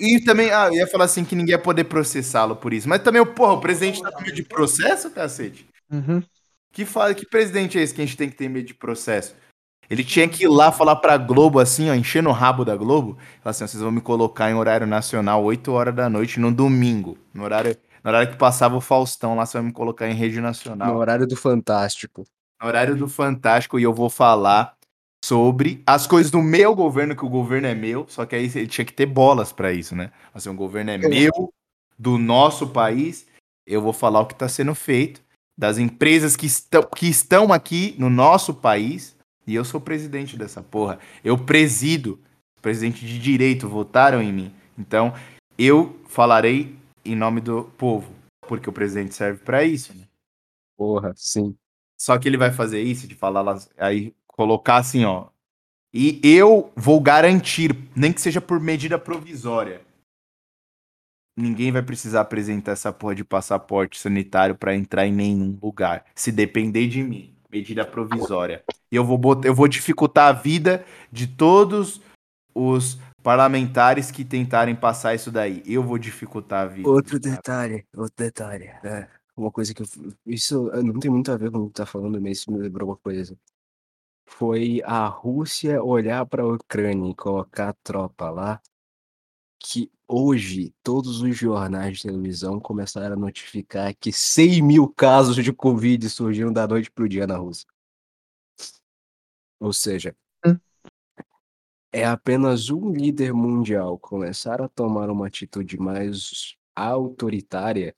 E, 0.00 0.16
e 0.16 0.24
também, 0.24 0.50
ah, 0.50 0.66
eu 0.66 0.74
ia 0.74 0.86
falar 0.88 1.04
assim 1.04 1.24
que 1.24 1.36
ninguém 1.36 1.52
ia 1.52 1.58
poder 1.58 1.84
processá-lo 1.84 2.56
por 2.56 2.72
isso. 2.72 2.88
Mas 2.88 3.00
também, 3.00 3.24
porra, 3.24 3.52
o 3.52 3.60
presidente 3.60 4.02
tá 4.02 4.10
com 4.10 4.20
medo 4.22 4.34
de 4.34 4.42
processo, 4.42 5.08
cacete? 5.10 5.68
Uhum. 5.88 6.20
Que, 6.72 6.84
fala, 6.84 7.14
que 7.14 7.24
presidente 7.24 7.78
é 7.78 7.82
esse 7.82 7.94
que 7.94 8.00
a 8.02 8.04
gente 8.04 8.16
tem 8.16 8.28
que 8.28 8.36
ter 8.36 8.48
medo 8.48 8.66
de 8.66 8.74
processo? 8.74 9.36
Ele 9.88 10.02
tinha 10.02 10.28
que 10.28 10.44
ir 10.44 10.48
lá 10.48 10.72
falar 10.72 10.96
pra 10.96 11.16
Globo, 11.16 11.60
assim, 11.60 11.90
ó, 11.90 11.94
enchendo 11.94 12.28
o 12.28 12.32
rabo 12.32 12.64
da 12.64 12.76
Globo. 12.76 13.18
Falar 13.40 13.50
assim, 13.52 13.64
ó, 13.64 13.66
vocês 13.68 13.82
vão 13.82 13.92
me 13.92 14.00
colocar 14.00 14.50
em 14.50 14.54
horário 14.54 14.86
nacional, 14.86 15.44
8 15.44 15.70
horas 15.70 15.94
da 15.94 16.10
noite, 16.10 16.40
no 16.40 16.50
domingo. 16.52 17.16
No 17.32 17.44
horário, 17.44 17.76
no 18.02 18.10
horário 18.10 18.30
que 18.32 18.36
passava 18.36 18.76
o 18.76 18.80
Faustão 18.80 19.36
lá, 19.36 19.46
você 19.46 19.58
vai 19.58 19.66
me 19.66 19.72
colocar 19.72 20.08
em 20.08 20.14
rede 20.14 20.36
No 20.36 20.42
nacional. 20.42 20.96
horário 20.96 21.26
do 21.26 21.36
Fantástico. 21.36 22.24
No 22.60 22.66
horário 22.66 22.96
do 22.96 23.08
Fantástico, 23.08 23.78
e 23.78 23.84
eu 23.84 23.94
vou 23.94 24.10
falar 24.10 24.74
sobre 25.30 25.80
as 25.86 26.08
coisas 26.08 26.28
do 26.28 26.42
meu 26.42 26.74
governo, 26.74 27.14
que 27.14 27.24
o 27.24 27.28
governo 27.28 27.68
é 27.68 27.74
meu, 27.74 28.04
só 28.08 28.26
que 28.26 28.34
aí 28.34 28.50
ele 28.52 28.66
tinha 28.66 28.84
que 28.84 28.92
ter 28.92 29.06
bolas 29.06 29.52
pra 29.52 29.72
isso, 29.72 29.94
né? 29.94 30.10
Assim, 30.34 30.48
o 30.48 30.54
governo 30.54 30.90
é 30.90 30.98
meu, 30.98 31.54
do 31.96 32.18
nosso 32.18 32.70
país, 32.70 33.28
eu 33.64 33.80
vou 33.80 33.92
falar 33.92 34.22
o 34.22 34.26
que 34.26 34.34
tá 34.34 34.48
sendo 34.48 34.74
feito, 34.74 35.22
das 35.56 35.78
empresas 35.78 36.34
que 36.34 36.46
estão, 36.46 36.82
que 36.82 37.06
estão 37.06 37.52
aqui 37.52 37.94
no 37.96 38.10
nosso 38.10 38.52
país, 38.52 39.16
e 39.46 39.54
eu 39.54 39.64
sou 39.64 39.80
presidente 39.80 40.36
dessa 40.36 40.64
porra. 40.64 40.98
Eu 41.22 41.38
presido, 41.38 42.18
presidente 42.60 43.06
de 43.06 43.16
direito, 43.16 43.68
votaram 43.68 44.20
em 44.20 44.32
mim. 44.32 44.52
Então, 44.76 45.14
eu 45.56 45.96
falarei 46.08 46.76
em 47.04 47.14
nome 47.14 47.40
do 47.40 47.70
povo, 47.78 48.12
porque 48.48 48.68
o 48.68 48.72
presidente 48.72 49.14
serve 49.14 49.44
pra 49.44 49.62
isso, 49.62 49.96
né? 49.96 50.08
Porra, 50.76 51.12
sim. 51.14 51.54
Só 51.96 52.18
que 52.18 52.28
ele 52.28 52.36
vai 52.36 52.50
fazer 52.50 52.82
isso 52.82 53.06
de 53.06 53.14
falar 53.14 53.42
lá, 53.42 53.56
aí 53.78 54.12
colocar 54.40 54.76
assim, 54.76 55.04
ó. 55.04 55.26
E 55.92 56.18
eu 56.24 56.72
vou 56.74 56.98
garantir, 56.98 57.76
nem 57.94 58.10
que 58.10 58.22
seja 58.22 58.40
por 58.40 58.58
medida 58.58 58.98
provisória. 58.98 59.82
Ninguém 61.36 61.70
vai 61.70 61.82
precisar 61.82 62.22
apresentar 62.22 62.72
essa 62.72 62.90
porra 62.90 63.14
de 63.14 63.22
passaporte 63.22 63.98
sanitário 63.98 64.54
pra 64.54 64.74
entrar 64.74 65.06
em 65.06 65.12
nenhum 65.12 65.58
lugar, 65.62 66.06
se 66.14 66.32
depender 66.32 66.88
de 66.88 67.02
mim. 67.02 67.34
Medida 67.52 67.84
provisória. 67.84 68.64
E 68.90 68.96
eu 68.96 69.04
vou 69.04 69.18
botar, 69.18 69.46
eu 69.46 69.54
vou 69.54 69.68
dificultar 69.68 70.28
a 70.28 70.32
vida 70.32 70.86
de 71.12 71.26
todos 71.26 72.00
os 72.54 72.98
parlamentares 73.22 74.10
que 74.10 74.24
tentarem 74.24 74.74
passar 74.74 75.14
isso 75.14 75.30
daí. 75.30 75.62
Eu 75.66 75.82
vou 75.82 75.98
dificultar 75.98 76.62
a 76.62 76.66
vida. 76.66 76.88
Outro 76.88 77.20
detalhe, 77.20 77.84
outro 77.94 78.14
detalhe. 78.16 78.64
É, 78.82 79.06
uma 79.36 79.50
coisa 79.50 79.74
que 79.74 79.82
eu, 79.82 79.86
isso 80.24 80.70
não 80.82 80.98
tem 80.98 81.10
muito 81.10 81.30
a 81.30 81.36
ver 81.36 81.50
com 81.50 81.58
o 81.58 81.68
que 81.68 81.74
tá 81.74 81.84
falando, 81.84 82.18
mas 82.22 82.38
isso 82.38 82.50
me 82.50 82.58
lembrou 82.58 82.88
uma 82.88 82.96
coisa. 82.96 83.36
Foi 84.30 84.80
a 84.84 85.06
Rússia 85.06 85.82
olhar 85.82 86.24
para 86.24 86.42
a 86.42 86.46
Ucrânia 86.46 87.10
e 87.10 87.14
colocar 87.14 87.68
a 87.70 87.72
tropa 87.74 88.30
lá, 88.30 88.62
que 89.58 89.90
hoje 90.08 90.72
todos 90.82 91.20
os 91.20 91.36
jornais 91.36 91.98
de 91.98 92.04
televisão 92.04 92.58
começaram 92.58 93.14
a 93.16 93.18
notificar 93.18 93.94
que 93.94 94.12
100 94.12 94.62
mil 94.62 94.88
casos 94.88 95.36
de 95.36 95.52
Covid 95.52 96.08
surgiram 96.08 96.52
da 96.52 96.66
noite 96.66 96.90
pro 96.90 97.08
dia 97.08 97.26
na 97.26 97.36
Rússia. 97.36 97.66
Ou 99.58 99.72
seja, 99.72 100.16
Hum. 100.46 100.58
é 101.92 102.04
apenas 102.04 102.70
um 102.70 102.92
líder 102.92 103.32
mundial 103.34 103.98
começar 103.98 104.62
a 104.62 104.68
tomar 104.68 105.10
uma 105.10 105.26
atitude 105.26 105.78
mais 105.78 106.56
autoritária 106.74 107.94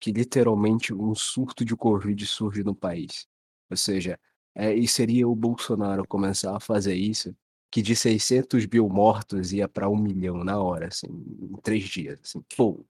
que 0.00 0.12
literalmente 0.12 0.94
um 0.94 1.14
surto 1.14 1.64
de 1.64 1.76
Covid 1.76 2.26
surge 2.26 2.64
no 2.64 2.74
país. 2.74 3.28
Ou 3.70 3.76
seja, 3.76 4.18
é, 4.60 4.74
e 4.74 4.86
seria 4.86 5.26
o 5.26 5.34
Bolsonaro 5.34 6.06
começar 6.06 6.54
a 6.54 6.60
fazer 6.60 6.94
isso, 6.94 7.34
que 7.70 7.80
de 7.80 7.96
600 7.96 8.66
mil 8.66 8.88
mortos 8.90 9.52
ia 9.54 9.66
para 9.66 9.88
um 9.88 9.96
milhão 9.96 10.44
na 10.44 10.60
hora, 10.60 10.88
assim, 10.88 11.06
em 11.08 11.56
três 11.62 11.84
dias. 11.84 12.18
Assim, 12.22 12.42
pô, 12.56 12.84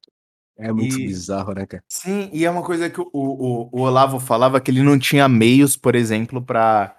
é 0.57 0.73
muito 0.73 0.97
E- 0.99 1.07
bizarro, 1.07 1.53
né, 1.55 1.66
cara? 1.66 1.85
Sim, 1.89 2.29
e 2.33 2.45
é 2.45 2.51
uma 2.51 2.62
coisa 2.64 2.91
que 2.91 3.01
o, 3.01 3.09
o, 3.12 3.68
o 3.71 3.81
Olavo 3.83 4.18
falava 4.18 4.61
que 4.61 4.71
ele 4.71 4.83
não 4.83 4.99
tinha 4.99 5.29
meios, 5.29 5.77
por 5.77 5.95
exemplo, 5.95 6.43
pra. 6.43 6.97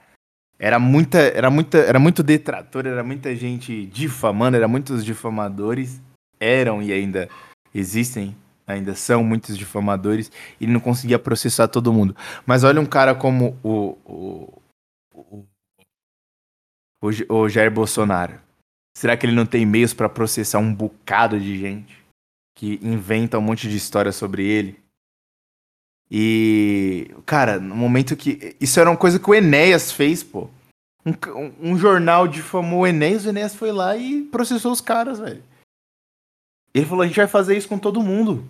Era 0.57 0.79
muita, 0.79 1.17
era 1.17 1.49
muita, 1.49 1.77
era 1.79 1.99
muito 1.99 2.23
detrator, 2.23 2.85
era 2.85 3.03
muita 3.03 3.35
gente 3.35 3.85
difamando, 3.87 4.55
era 4.55 4.67
muitos 4.67 5.03
difamadores, 5.03 5.99
eram 6.39 6.81
e 6.83 6.93
ainda 6.93 7.27
existem, 7.73 8.37
ainda 8.67 8.93
são 8.93 9.23
muitos 9.23 9.57
difamadores, 9.57 10.31
e 10.59 10.65
ele 10.65 10.71
não 10.73 10.79
conseguia 10.79 11.17
processar 11.17 11.67
todo 11.67 11.91
mundo. 11.91 12.15
Mas 12.45 12.63
olha 12.63 12.79
um 12.79 12.85
cara 12.85 13.15
como 13.15 13.57
o, 13.63 13.97
o, 14.05 14.60
o, 17.01 17.09
o 17.33 17.49
Jair 17.49 17.71
Bolsonaro. 17.71 18.39
Será 18.97 19.15
que 19.17 19.25
ele 19.25 19.35
não 19.35 19.45
tem 19.45 19.65
meios 19.65 19.93
pra 19.93 20.09
processar 20.09 20.59
um 20.59 20.73
bocado 20.73 21.39
de 21.39 21.57
gente 21.57 21.97
que 22.57 22.79
inventa 22.81 23.37
um 23.37 23.41
monte 23.41 23.69
de 23.69 23.75
história 23.77 24.11
sobre 24.11 24.45
ele? 24.45 24.79
E, 26.09 27.09
cara, 27.25 27.57
no 27.59 27.75
momento 27.75 28.17
que. 28.17 28.55
Isso 28.59 28.79
era 28.79 28.89
uma 28.89 28.97
coisa 28.97 29.17
que 29.17 29.29
o 29.29 29.33
Enéas 29.33 29.91
fez, 29.91 30.21
pô. 30.21 30.49
Um, 31.05 31.71
um- 31.71 31.77
jornal 31.77 32.27
difamou 32.27 32.81
o 32.81 32.87
Enéas, 32.87 33.25
o 33.25 33.29
Enéas 33.29 33.55
foi 33.55 33.71
lá 33.71 33.95
e 33.97 34.23
processou 34.25 34.71
os 34.71 34.81
caras, 34.81 35.19
velho. 35.19 35.41
Ele 36.73 36.85
falou: 36.85 37.03
a 37.03 37.07
gente 37.07 37.15
vai 37.15 37.27
fazer 37.27 37.57
isso 37.57 37.69
com 37.69 37.79
todo 37.79 38.03
mundo. 38.03 38.45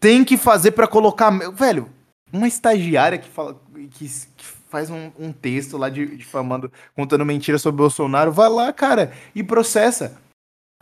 Tem 0.00 0.24
que 0.24 0.36
fazer 0.36 0.72
pra 0.72 0.86
colocar. 0.86 1.30
Velho, 1.52 1.90
uma 2.32 2.46
estagiária 2.46 3.18
que 3.18 3.28
fala. 3.28 3.60
que, 3.74 4.08
que 4.08 4.55
faz 4.76 4.90
um, 4.90 5.10
um 5.18 5.32
texto 5.32 5.78
lá 5.78 5.88
de- 5.88 6.16
difamando, 6.18 6.70
contando 6.94 7.24
mentira 7.24 7.56
sobre 7.58 7.76
o 7.80 7.84
Bolsonaro, 7.84 8.30
vai 8.30 8.50
lá, 8.50 8.70
cara, 8.74 9.10
e 9.34 9.42
processa. 9.42 10.18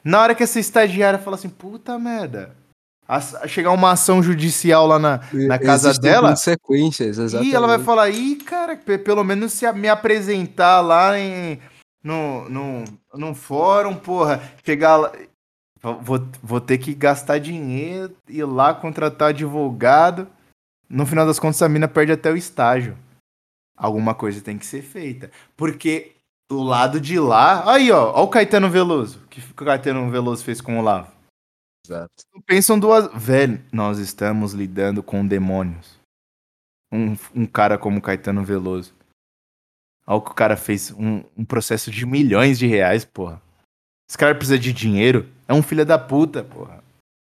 Na 0.02 0.20
hora 0.20 0.34
que 0.34 0.42
essa 0.42 0.58
estagiária 0.58 1.16
fala 1.18 1.36
assim, 1.36 1.48
puta 1.48 1.96
merda. 1.96 2.56
a- 3.06 3.18
a 3.42 3.46
chegar 3.46 3.70
uma 3.70 3.92
ação 3.92 4.20
judicial 4.22 4.86
lá 4.86 4.98
na, 4.98 5.20
na 5.32 5.58
casa 5.58 5.90
Existem 5.90 6.10
dela. 6.10 6.30
consequências, 6.30 7.18
exatamente. 7.18 7.52
E 7.52 7.54
ela 7.54 7.66
vai 7.68 7.78
falar, 7.78 8.08
ih, 8.10 8.36
cara, 8.36 8.76
pe- 8.76 8.96
pelo 8.98 9.22
menos 9.22 9.52
se 9.52 9.70
me 9.74 9.88
apresentar 9.90 10.80
lá 10.80 11.16
em, 11.18 11.60
no, 12.02 12.48
no, 12.48 12.84
num 13.14 13.34
fórum, 13.34 13.94
porra, 13.94 14.42
chegar 14.64 14.96
lá. 14.96 15.12
Vou, 16.00 16.26
vou 16.42 16.60
ter 16.62 16.78
que 16.78 16.94
gastar 16.94 17.38
dinheiro, 17.38 18.10
ir 18.26 18.44
lá 18.44 18.72
contratar 18.74 19.28
advogado. 19.28 20.26
No 20.88 21.04
final 21.06 21.26
das 21.26 21.38
contas, 21.38 21.60
a 21.62 21.68
mina 21.68 21.86
perde 21.86 22.12
até 22.12 22.32
o 22.32 22.36
estágio. 22.36 22.96
Alguma 23.76 24.14
coisa 24.14 24.40
tem 24.40 24.58
que 24.58 24.66
ser 24.66 24.82
feita. 24.82 25.30
Porque 25.56 26.12
do 26.48 26.62
lado 26.62 27.00
de 27.00 27.18
lá. 27.18 27.72
Aí, 27.72 27.90
ó, 27.90 28.12
ó 28.12 28.24
o 28.24 28.28
Caetano 28.28 28.70
Veloso. 28.70 29.18
O 29.24 29.28
que 29.28 29.40
o 29.40 29.54
Caetano 29.54 30.10
Veloso 30.10 30.44
fez 30.44 30.60
com 30.60 30.76
o 30.76 30.78
Olavo? 30.80 31.12
Exato. 31.86 32.12
Pensam 32.46 32.78
duas. 32.78 33.10
Velho, 33.14 33.62
nós 33.72 33.98
estamos 33.98 34.52
lidando 34.52 35.02
com 35.02 35.26
demônios. 35.26 35.98
Um, 36.92 37.16
um 37.34 37.46
cara 37.46 37.76
como 37.76 38.00
Caetano 38.00 38.44
Veloso. 38.44 38.94
Olha 40.06 40.18
o 40.18 40.22
que 40.22 40.30
o 40.30 40.34
cara 40.34 40.56
fez. 40.56 40.90
Um, 40.92 41.24
um 41.36 41.44
processo 41.44 41.90
de 41.90 42.06
milhões 42.06 42.58
de 42.58 42.66
reais, 42.66 43.04
porra. 43.04 43.42
Esse 44.08 44.18
cara 44.18 44.34
precisa 44.34 44.58
de 44.58 44.72
dinheiro. 44.72 45.28
É 45.48 45.52
um 45.52 45.62
filho 45.62 45.84
da 45.84 45.98
puta, 45.98 46.44
porra. 46.44 46.82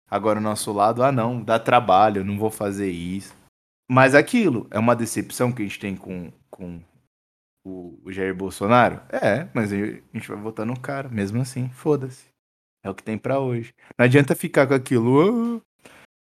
Agora 0.09 0.37
o 0.37 0.43
nosso 0.43 0.71
lado, 0.71 1.03
ah 1.03 1.11
não, 1.11 1.41
dá 1.41 1.57
trabalho, 1.57 2.23
não 2.23 2.37
vou 2.37 2.51
fazer 2.51 2.91
isso. 2.91 3.33
Mas 3.89 4.15
aquilo, 4.15 4.67
é 4.71 4.79
uma 4.79 4.95
decepção 4.95 5.51
que 5.51 5.61
a 5.61 5.65
gente 5.65 5.79
tem 5.79 5.95
com, 5.95 6.31
com 6.49 6.81
o, 7.65 7.99
o 8.03 8.11
Jair 8.11 8.33
Bolsonaro? 8.35 9.01
É, 9.11 9.47
mas 9.53 9.71
a 9.71 9.75
gente 9.75 10.27
vai 10.27 10.37
votar 10.37 10.65
no 10.65 10.79
cara, 10.79 11.09
mesmo 11.09 11.41
assim, 11.41 11.69
foda-se. 11.69 12.25
É 12.83 12.89
o 12.89 12.95
que 12.95 13.03
tem 13.03 13.17
pra 13.17 13.39
hoje. 13.39 13.73
Não 13.97 14.03
adianta 14.05 14.35
ficar 14.35 14.67
com 14.67 14.73
aquilo. 14.73 15.61
"Ah, 15.85 15.89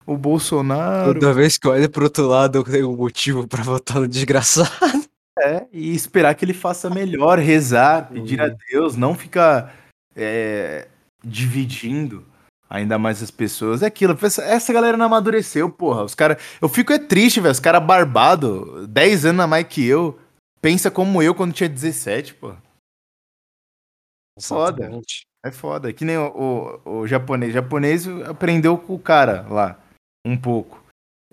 o 0.08 0.16
Bolsonaro. 0.18 1.14
Toda 1.20 1.34
vez 1.34 1.58
que 1.58 1.68
olha 1.68 1.90
pro 1.90 2.04
outro 2.04 2.28
lado, 2.28 2.60
eu 2.60 2.64
tenho 2.64 2.92
um 2.92 2.96
motivo 2.96 3.48
pra 3.48 3.64
votar 3.64 4.00
no 4.00 4.08
desgraçado. 4.08 4.70
É, 5.38 5.68
e 5.70 5.94
esperar 5.94 6.34
que 6.34 6.46
ele 6.46 6.54
faça 6.54 6.90
melhor, 6.90 7.38
rezar, 7.40 8.08
pedir 8.08 8.40
a 8.40 8.46
Uhum. 8.46 8.56
Deus, 8.72 8.96
não 8.96 9.14
ficar 9.14 9.76
é, 10.16 10.88
dividindo 11.22 12.26
ainda 12.70 12.98
mais 12.98 13.22
as 13.22 13.32
pessoas. 13.32 13.84
É 13.84 13.88
aquilo, 13.88 14.18
essa, 14.22 14.74
galera 14.74 14.98
não 14.98 15.06
amadureceu, 15.06 15.70
porra. 15.70 16.04
Os 16.04 16.16
cara, 16.16 16.38
eu 16.62 16.70
fico 16.70 16.94
é 16.94 17.00
triste, 17.00 17.40
velho. 17.40 17.52
Os 17.52 17.60
caras 17.60 17.84
barbado, 17.84 18.88
10 18.88 19.26
anos 19.26 19.44
a 19.44 19.48
mais 19.48 19.68
que 19.68 19.86
eu, 19.86 20.20
pensa 20.62 20.90
como 20.90 21.22
eu 21.22 21.36
quando 21.36 21.54
tinha 21.54 21.70
17, 21.70 22.36
porra. 22.36 22.62
Foda. 24.42 24.92
É 25.46 25.52
foda. 25.52 25.94
Que 25.94 26.04
nem 26.04 26.18
o, 26.18 26.82
o, 26.86 27.00
o 27.00 27.08
japonês. 27.08 27.52
O 27.52 27.54
japonês 27.54 28.08
aprendeu 28.28 28.78
com 28.78 28.96
o 28.96 29.00
cara 29.00 29.46
lá. 29.50 29.80
Um 30.26 30.36
pouco. 30.36 30.84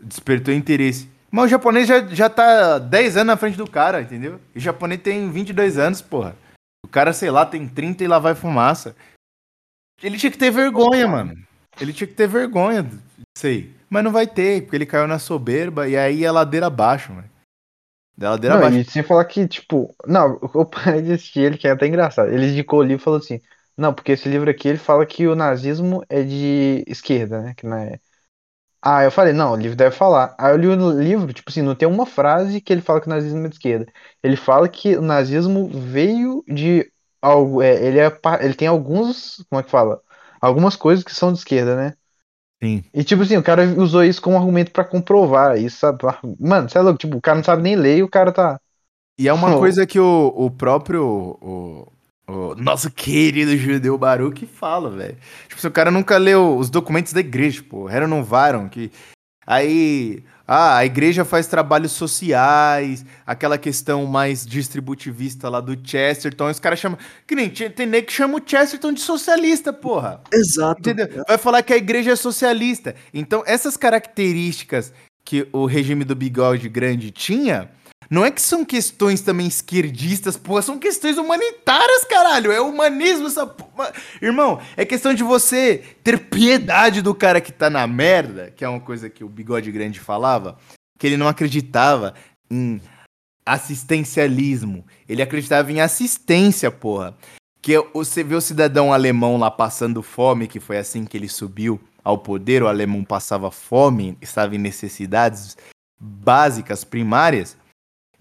Despertou 0.01 0.55
interesse. 0.55 1.11
Mas 1.30 1.47
o 1.47 1.49
japonês 1.49 1.89
já, 1.89 2.07
já 2.07 2.28
tá 2.28 2.78
10 2.78 3.16
anos 3.16 3.26
na 3.28 3.37
frente 3.39 3.57
do 3.57 3.68
cara, 3.68 4.03
entendeu? 4.03 4.39
E 4.55 4.59
o 4.59 4.61
japonês 4.61 5.01
tem 5.01 5.30
22 5.30 5.78
anos, 5.78 6.03
porra. 6.03 6.37
O 6.85 6.89
cara, 6.89 7.12
sei 7.14 7.30
lá, 7.30 7.47
tem 7.47 7.66
30 7.66 8.05
e 8.05 8.07
lá 8.07 8.18
vai 8.18 8.35
fumaça. 8.35 8.95
Ele 10.03 10.18
tinha 10.18 10.32
que 10.32 10.38
ter 10.38 10.50
vergonha, 10.50 11.07
mano. 11.07 11.34
Ele 11.80 11.92
tinha 11.92 12.07
que 12.07 12.14
ter 12.14 12.26
vergonha, 12.26 12.88
sei. 13.36 13.72
Mas 13.88 14.05
não 14.05 14.11
vai 14.11 14.26
ter, 14.26 14.62
porque 14.62 14.76
ele 14.76 14.86
caiu 14.86 15.07
na 15.07 15.18
soberba 15.18 15.88
e 15.88 15.96
aí 15.96 16.24
é 16.24 16.30
ladeira 16.30 16.66
abaixo, 16.66 17.12
mano. 17.12 17.28
Da 18.16 18.30
ladeira 18.30 18.57
Não, 18.57 18.66
abaixo. 18.66 18.78
e 18.78 18.84
sem 18.90 19.03
falar 19.03 19.24
que, 19.24 19.46
tipo, 19.46 19.94
não, 20.07 20.38
eu 20.55 20.66
parei 20.66 21.03
de 21.03 21.12
assistir 21.12 21.40
ele, 21.40 21.59
que 21.59 21.66
é 21.66 21.70
até 21.70 21.86
engraçado. 21.86 22.30
Ele 22.30 22.48
indicou 22.50 22.80
o 22.80 22.82
livro 22.82 23.03
e 23.03 23.05
falou 23.05 23.18
assim: 23.18 23.40
não, 23.76 23.92
porque 23.94 24.12
esse 24.12 24.28
livro 24.28 24.50
aqui 24.50 24.68
ele 24.68 24.78
fala 24.78 25.07
que 25.07 25.26
o 25.26 25.34
nazismo 25.34 26.05
é 26.09 26.22
de 26.22 26.84
esquerda, 26.86 27.40
né? 27.40 27.55
Que 27.55 27.66
não 27.66 27.76
é. 27.76 27.98
Ah, 28.84 29.05
eu 29.05 29.12
falei, 29.12 29.32
não, 29.32 29.53
o 29.53 29.57
livro 29.57 29.76
deve 29.76 29.94
falar. 29.94 30.34
Aí 30.38 30.53
eu 30.53 30.57
li 30.57 30.66
o 30.66 31.00
livro, 31.00 31.32
tipo 31.32 31.48
assim, 31.50 31.62
não 31.62 31.74
tem 31.74 31.86
uma 31.86 32.05
frase 32.05 32.61
que 32.61 32.72
ele 32.72 32.82
fala 32.82 33.00
que 33.00 33.07
o 33.07 33.11
nazismo 33.11 33.46
é 33.46 33.48
de 33.48 33.55
esquerda. 33.55 33.86
Ele 34.22 34.36
fala 34.36 34.68
que 34.68 34.96
o 34.96 35.03
nazismo 35.03 35.68
veio 35.68 36.44
de 36.48 36.90
algo. 37.22 37.62
É, 37.62 37.74
ele, 37.84 37.98
é, 38.00 38.12
ele 38.42 38.54
tem 38.54 38.68
alguns. 38.68 39.44
Como 39.48 39.60
é 39.60 39.62
que 39.64 39.70
fala? 39.70 40.02
Algumas 40.40 40.76
coisas 40.76 41.04
que 41.04 41.14
são 41.14 41.32
de 41.32 41.38
esquerda, 41.38 41.76
né? 41.76 41.94
Sim. 42.62 42.84
E 42.94 43.02
tipo 43.02 43.22
assim, 43.22 43.36
o 43.36 43.42
cara 43.42 43.64
usou 43.80 44.04
isso 44.04 44.20
como 44.20 44.36
argumento 44.36 44.70
pra 44.70 44.84
comprovar 44.84 45.58
isso, 45.58 45.78
sabe? 45.78 45.98
Mano, 46.38 46.68
você 46.68 46.78
é 46.78 46.80
louco, 46.80 46.98
tipo, 46.98 47.16
o 47.16 47.20
cara 47.20 47.36
não 47.38 47.44
sabe 47.44 47.62
nem 47.62 47.74
ler 47.76 47.98
e 47.98 48.02
o 48.02 48.08
cara 48.08 48.32
tá. 48.32 48.60
E 49.18 49.28
é 49.28 49.32
uma 49.32 49.54
Oh. 49.54 49.58
coisa 49.60 49.86
que 49.86 49.98
o, 49.98 50.32
o 50.36 50.50
próprio. 50.50 51.04
O, 51.04 51.92
o 52.28 52.54
nosso 52.54 52.90
querido 52.90 53.56
judeu 53.56 53.98
Baruch 53.98 54.46
fala, 54.46 54.90
velho. 54.90 55.16
Tipo, 55.48 55.60
se 55.60 55.66
o 55.66 55.72
cara 55.72 55.90
nunca 55.90 56.16
leu 56.18 56.56
os 56.56 56.70
documentos 56.70 57.12
da 57.12 57.20
igreja, 57.20 57.62
pô. 57.68 57.86
Renovaram 57.86 58.68
que. 58.68 58.90
Aí. 59.46 60.22
Ah, 60.55 60.76
a 60.76 60.84
igreja 60.84 61.24
faz 61.24 61.46
trabalhos 61.46 61.92
sociais, 61.92 63.07
aquela 63.26 63.57
questão 63.57 64.05
mais 64.05 64.44
distributivista 64.44 65.48
lá 65.48 65.62
do 65.62 65.74
Chesterton. 65.82 66.50
Os 66.50 66.61
caras 66.61 66.78
chamam. 66.78 66.98
Que 67.26 67.34
nem 67.34 67.48
tem 67.48 67.86
nem 67.86 68.03
que 68.03 68.12
chama 68.12 68.36
o 68.36 68.42
Chesterton 68.44 68.92
de 68.92 69.00
socialista, 69.00 69.72
porra. 69.72 70.20
Exato. 70.30 70.78
Entendeu? 70.78 71.24
Vai 71.26 71.38
falar 71.38 71.62
que 71.62 71.72
a 71.72 71.76
igreja 71.78 72.11
é 72.11 72.16
socialista. 72.16 72.94
Então, 73.14 73.42
essas 73.46 73.78
características 73.78 74.92
que 75.24 75.48
o 75.55 75.64
regime 75.64 76.05
do 76.05 76.14
bigode 76.14 76.68
grande 76.68 77.11
tinha, 77.11 77.70
não 78.12 78.26
é 78.26 78.30
que 78.30 78.42
são 78.42 78.62
questões 78.62 79.22
também 79.22 79.46
esquerdistas, 79.46 80.36
porra, 80.36 80.60
são 80.60 80.78
questões 80.78 81.16
humanitárias, 81.16 82.04
caralho. 82.04 82.52
É 82.52 82.60
humanismo 82.60 83.26
essa 83.26 83.46
porra. 83.46 83.90
Irmão, 84.20 84.60
é 84.76 84.84
questão 84.84 85.14
de 85.14 85.22
você 85.22 85.82
ter 86.04 86.18
piedade 86.28 87.00
do 87.00 87.14
cara 87.14 87.40
que 87.40 87.50
tá 87.50 87.70
na 87.70 87.86
merda, 87.86 88.52
que 88.54 88.66
é 88.66 88.68
uma 88.68 88.80
coisa 88.80 89.08
que 89.08 89.24
o 89.24 89.30
bigode 89.30 89.72
grande 89.72 89.98
falava, 89.98 90.58
que 90.98 91.06
ele 91.06 91.16
não 91.16 91.26
acreditava 91.26 92.12
em 92.50 92.82
assistencialismo. 93.46 94.84
Ele 95.08 95.22
acreditava 95.22 95.72
em 95.72 95.80
assistência, 95.80 96.70
porra. 96.70 97.16
Que 97.62 97.78
você 97.94 98.22
vê 98.22 98.34
o 98.34 98.42
cidadão 98.42 98.92
alemão 98.92 99.38
lá 99.38 99.50
passando 99.50 100.02
fome, 100.02 100.48
que 100.48 100.60
foi 100.60 100.76
assim 100.76 101.06
que 101.06 101.16
ele 101.16 101.30
subiu 101.30 101.80
ao 102.04 102.18
poder, 102.18 102.62
o 102.62 102.68
alemão 102.68 103.04
passava 103.04 103.50
fome, 103.50 104.18
estava 104.20 104.54
em 104.54 104.58
necessidades 104.58 105.56
básicas, 105.98 106.84
primárias. 106.84 107.56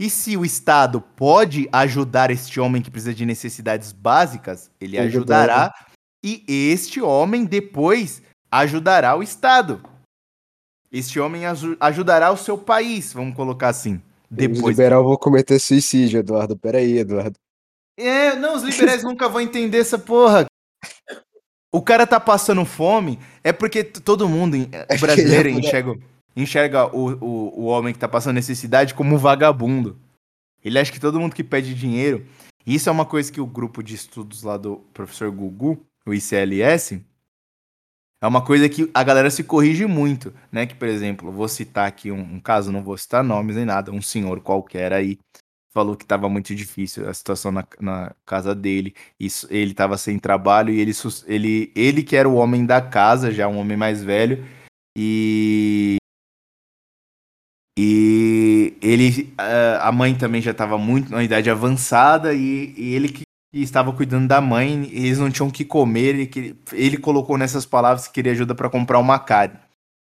E 0.02 0.10
se 0.10 0.36
o 0.36 0.44
Estado 0.44 1.00
pode 1.00 1.70
ajudar 1.72 2.32
este 2.32 2.60
homem 2.60 2.82
que 2.82 2.90
precisa 2.90 3.14
de 3.14 3.24
necessidades 3.24 3.92
básicas, 3.92 4.72
ele 4.82 4.98
ajudará. 4.98 5.72
E 6.26 6.44
este 6.48 7.00
homem 7.00 7.46
depois 7.46 8.22
ajudará 8.52 9.16
o 9.16 9.22
Estado. 9.22 9.80
Este 10.92 11.20
homem 11.20 11.46
aju- 11.46 11.78
ajudará 11.80 12.32
o 12.32 12.38
seu 12.38 12.58
país, 12.58 13.14
vamos 13.14 13.36
colocar 13.36 13.70
assim. 13.70 14.02
Os 14.30 14.38
Depois. 14.38 14.76
liberal 14.78 15.04
vão 15.04 15.16
cometer 15.18 15.60
suicídio, 15.60 16.20
Eduardo. 16.20 16.58
Peraí, 16.58 16.98
Eduardo. 16.98 17.36
É, 17.98 18.36
não, 18.36 18.56
os 18.56 18.64
liberais 18.64 19.04
nunca 19.04 19.30
vão 19.30 19.40
entender 19.42 19.78
essa 19.80 20.00
porra. 20.00 20.46
O 21.74 21.82
cara 21.82 22.06
tá 22.08 22.20
passando 22.20 22.66
fome, 22.66 23.20
é 23.44 23.54
porque 23.54 23.84
todo 23.84 24.28
mundo, 24.28 24.56
en- 24.58 24.64
o 24.66 25.00
brasileiro 25.00 25.50
é 25.50 25.52
enxerga, 25.52 25.96
enxerga 26.36 26.88
o, 26.88 27.12
o, 27.24 27.62
o 27.62 27.66
homem 27.66 27.94
que 27.94 28.00
tá 28.00 28.08
passando 28.08 28.36
necessidade 28.36 28.94
como 28.94 29.16
um 29.16 29.18
vagabundo. 29.18 29.98
Ele 30.64 30.78
acha 30.80 30.92
que 30.92 31.00
todo 31.00 31.20
mundo 31.20 31.36
que 31.36 31.44
pede 31.44 31.74
dinheiro. 31.74 32.26
Isso 32.66 32.90
é 32.90 32.92
uma 32.92 33.06
coisa 33.06 33.32
que 33.32 33.42
o 33.42 33.46
grupo 33.46 33.82
de 33.82 33.96
estudos 33.96 34.44
lá 34.44 34.58
do 34.58 34.78
professor 34.94 35.32
Gugu, 35.32 35.84
o 36.06 36.14
ICLS, 36.14 37.04
é 38.22 38.28
uma 38.28 38.44
coisa 38.44 38.70
que 38.70 38.90
a 38.94 39.04
galera 39.04 39.32
se 39.32 39.44
corrige 39.44 39.88
muito, 39.88 40.32
né? 40.52 40.68
Que, 40.68 40.76
por 40.76 40.88
exemplo, 40.88 41.32
vou 41.32 41.48
citar 41.48 41.88
aqui 41.88 42.12
um, 42.12 42.36
um 42.36 42.40
caso, 42.40 42.72
não 42.72 42.84
vou 42.84 42.96
citar 42.98 43.24
nomes 43.24 43.56
nem 43.56 43.66
nada, 43.66 43.92
um 43.92 44.02
senhor 44.02 44.40
qualquer 44.42 44.94
aí 44.94 45.18
falou 45.74 45.96
que 45.96 46.04
estava 46.04 46.30
muito 46.30 46.54
difícil 46.54 47.08
a 47.10 47.14
situação 47.14 47.52
na, 47.52 47.66
na 47.80 48.14
casa 48.26 48.54
dele. 48.54 48.94
Ele 49.50 49.72
estava 49.72 49.98
sem 49.98 50.20
trabalho 50.20 50.74
e 50.74 50.80
ele, 50.80 50.92
ele, 51.26 51.72
ele 51.76 52.04
que 52.04 52.16
era 52.16 52.30
o 52.30 52.36
homem 52.36 52.66
da 52.66 52.82
casa, 52.82 53.32
já 53.32 53.48
um 53.48 53.58
homem 53.58 53.78
mais 53.78 54.04
velho, 54.04 54.46
e 54.96 55.98
e 57.84 58.78
ele, 58.80 59.34
ah, 59.40 59.88
a 59.88 59.92
mãe 59.92 60.14
também 60.14 60.40
já 60.40 60.52
estava 60.52 60.78
muito 60.78 61.12
na 61.12 61.24
idade 61.24 61.50
avançada 61.50 62.32
e, 62.32 62.76
e 62.78 62.94
ele 62.94 63.10
que 63.10 63.24
estava 63.52 63.92
cuidando 63.92 64.28
da 64.28 64.40
mãe, 64.40 64.88
eles 64.92 65.18
não 65.18 65.32
tinham 65.32 65.48
o 65.48 65.52
que 65.52 65.66
comer, 65.66 66.14
ele, 66.16 66.56
ele 66.74 66.98
colocou 66.98 67.40
nessas 67.40 67.66
palavras 67.66 68.08
que 68.08 68.14
queria 68.14 68.34
ajuda 68.34 68.54
para 68.54 68.70
comprar 68.70 69.00
uma 69.00 69.18
carne. 69.18 69.58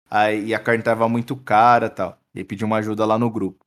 Aí 0.09 0.47
e 0.47 0.53
a 0.53 0.59
carne 0.59 0.81
estava 0.81 1.07
muito 1.07 1.33
cara, 1.33 1.89
tal. 1.89 2.17
Ele 2.35 2.43
pediu 2.43 2.67
uma 2.67 2.75
ajuda 2.77 3.05
lá 3.05 3.17
no 3.17 3.29
grupo. 3.29 3.65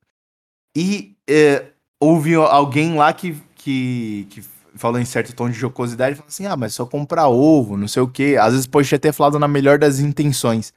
E 0.77 1.15
é, 1.27 1.71
houve 1.99 2.35
alguém 2.35 2.93
lá 2.95 3.11
que, 3.11 3.35
que, 3.55 4.27
que 4.29 4.43
falou 4.75 4.99
em 4.99 5.05
certo 5.05 5.35
tom 5.35 5.49
de 5.49 5.57
jocosidade, 5.57 6.15
falou 6.15 6.27
assim: 6.27 6.45
"Ah, 6.45 6.55
mas 6.55 6.75
só 6.75 6.85
comprar 6.85 7.27
ovo, 7.27 7.75
não 7.75 7.87
sei 7.87 8.03
o 8.03 8.07
quê". 8.07 8.37
Às 8.39 8.51
vezes 8.51 8.67
pode 8.67 8.99
ter 8.99 9.11
falado 9.11 9.39
na 9.39 9.47
melhor 9.47 9.79
das 9.79 9.99
intenções. 9.99 10.71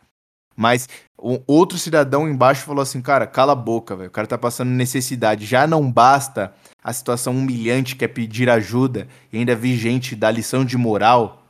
Mas 0.56 0.88
o 1.18 1.42
outro 1.48 1.76
cidadão 1.76 2.28
embaixo 2.28 2.64
falou 2.64 2.80
assim, 2.80 3.02
cara, 3.02 3.26
cala 3.26 3.52
a 3.52 3.56
boca, 3.56 3.96
velho. 3.96 4.08
O 4.08 4.12
cara 4.12 4.26
tá 4.26 4.38
passando 4.38 4.70
necessidade. 4.70 5.44
Já 5.44 5.66
não 5.66 5.90
basta 5.90 6.54
a 6.82 6.92
situação 6.92 7.36
humilhante 7.36 7.96
que 7.96 8.04
é 8.04 8.08
pedir 8.08 8.48
ajuda 8.48 9.08
e 9.32 9.38
ainda 9.38 9.56
vi 9.56 9.76
gente 9.76 10.14
dar 10.14 10.30
lição 10.30 10.64
de 10.64 10.78
moral 10.78 11.42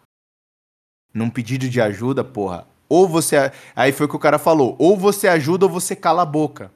num 1.13 1.29
pedido 1.29 1.69
de 1.69 1.81
ajuda, 1.81 2.25
porra. 2.25 2.67
Ou 2.89 3.07
você. 3.07 3.53
Aí 3.77 3.93
foi 3.93 4.07
o 4.07 4.09
que 4.09 4.17
o 4.17 4.21
cara 4.21 4.39
falou. 4.39 4.75
Ou 4.79 4.97
você 4.97 5.29
ajuda 5.29 5.67
ou 5.67 5.71
você 5.71 5.95
cala 5.95 6.23
a 6.23 6.27
boca. 6.27 6.73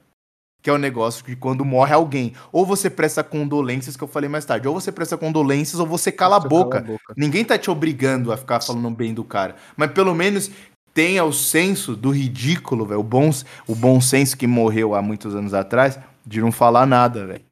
Que 0.60 0.70
é 0.70 0.72
o 0.72 0.78
negócio 0.78 1.24
que 1.24 1.34
quando 1.34 1.64
morre 1.64 1.94
alguém. 1.94 2.34
Ou 2.52 2.66
você 2.66 2.90
presta 2.90 3.24
condolências, 3.24 3.96
que 3.96 4.04
eu 4.04 4.08
falei 4.08 4.28
mais 4.28 4.44
tarde. 4.44 4.68
Ou 4.68 4.74
você 4.74 4.92
presta 4.92 5.16
condolências 5.16 5.80
ou 5.80 5.86
você 5.86 6.12
cala 6.12 6.36
a 6.36 6.40
Você 6.40 6.48
boca. 6.48 6.82
Cala 6.82 6.84
a 6.84 6.92
boca. 6.92 7.14
Ninguém 7.16 7.44
tá 7.44 7.56
te 7.56 7.70
obrigando 7.70 8.30
a 8.30 8.36
ficar 8.36 8.60
falando 8.60 8.90
bem 8.90 9.14
do 9.14 9.24
cara. 9.24 9.56
Mas 9.76 9.90
pelo 9.92 10.14
menos 10.14 10.50
tenha 10.94 11.24
o 11.24 11.32
senso 11.32 11.96
do 11.96 12.10
ridículo, 12.10 12.86
velho. 12.86 13.00
O 13.00 13.04
bom, 13.04 13.30
o 13.66 13.74
bom 13.74 14.00
senso 14.00 14.36
que 14.36 14.46
morreu 14.46 14.94
há 14.94 15.02
muitos 15.02 15.34
anos 15.34 15.54
atrás 15.54 15.98
de 16.24 16.40
não 16.40 16.52
falar 16.52 16.86
nada, 16.86 17.26
velho. 17.26 17.44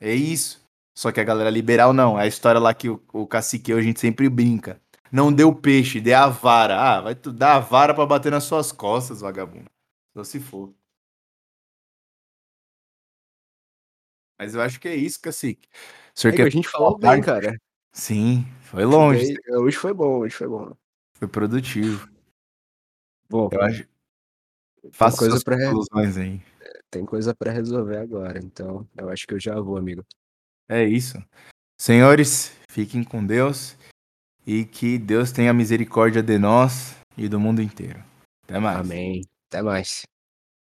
É 0.00 0.14
isso. 0.14 0.60
Só 0.94 1.10
que 1.10 1.20
a 1.20 1.24
galera 1.24 1.50
liberal 1.50 1.92
não. 1.92 2.18
É 2.18 2.24
a 2.24 2.26
história 2.26 2.60
lá 2.60 2.74
que 2.74 2.88
o, 2.88 3.02
o 3.12 3.26
cacique 3.26 3.72
a 3.72 3.80
gente 3.80 4.00
sempre 4.00 4.28
brinca. 4.28 4.80
Não 5.10 5.32
deu 5.32 5.54
peixe, 5.54 6.00
dê 6.00 6.14
a 6.14 6.28
vara. 6.28 6.80
Ah, 6.80 7.00
vai 7.00 7.14
tu 7.14 7.32
dar 7.32 7.56
a 7.56 7.60
vara 7.60 7.94
pra 7.94 8.06
bater 8.06 8.32
nas 8.32 8.44
suas 8.44 8.72
costas, 8.72 9.20
vagabundo. 9.20 9.70
Só 10.14 10.24
se 10.24 10.40
for. 10.40 10.74
Mas 14.38 14.54
eu 14.54 14.60
acho 14.60 14.80
que 14.80 14.88
é 14.88 14.96
isso, 14.96 15.20
cacique. 15.20 15.68
O 16.14 16.20
senhor 16.20 16.32
É 16.32 16.36
que 16.36 16.42
quer 16.42 16.48
a 16.48 16.50
gente 16.50 16.68
falou 16.68 16.98
bem, 16.98 17.20
cara. 17.20 17.56
Sim, 17.92 18.46
foi 18.62 18.84
longe. 18.84 19.36
Hoje 19.50 19.76
foi 19.76 19.94
bom, 19.94 20.18
hoje 20.18 20.34
foi 20.34 20.48
bom. 20.48 20.72
Foi 21.14 21.28
produtivo. 21.28 22.11
Bom, 23.32 23.48
Eu 23.50 23.62
acho. 23.62 23.88
Faça 24.92 25.16
coisa 25.16 25.32
suas 25.32 25.42
pra 25.42 25.56
re- 25.56 25.66
conclusões 25.70 26.18
aí. 26.18 26.40
tem 26.90 27.06
coisa 27.06 27.34
pra 27.34 27.50
resolver 27.50 27.96
agora, 27.96 28.38
então 28.38 28.86
eu 28.96 29.08
acho 29.08 29.26
que 29.26 29.32
eu 29.32 29.40
já 29.40 29.58
vou, 29.58 29.78
amigo. 29.78 30.04
É 30.68 30.84
isso. 30.84 31.16
Senhores, 31.80 32.52
fiquem 32.70 33.02
com 33.02 33.24
Deus 33.24 33.74
e 34.46 34.66
que 34.66 34.98
Deus 34.98 35.32
tenha 35.32 35.52
misericórdia 35.54 36.22
de 36.22 36.38
nós 36.38 36.94
e 37.16 37.26
do 37.28 37.40
mundo 37.40 37.62
inteiro. 37.62 38.04
Até 38.44 38.58
mais. 38.58 38.80
Amém. 38.80 39.22
Até 39.48 39.62
mais. 39.62 40.02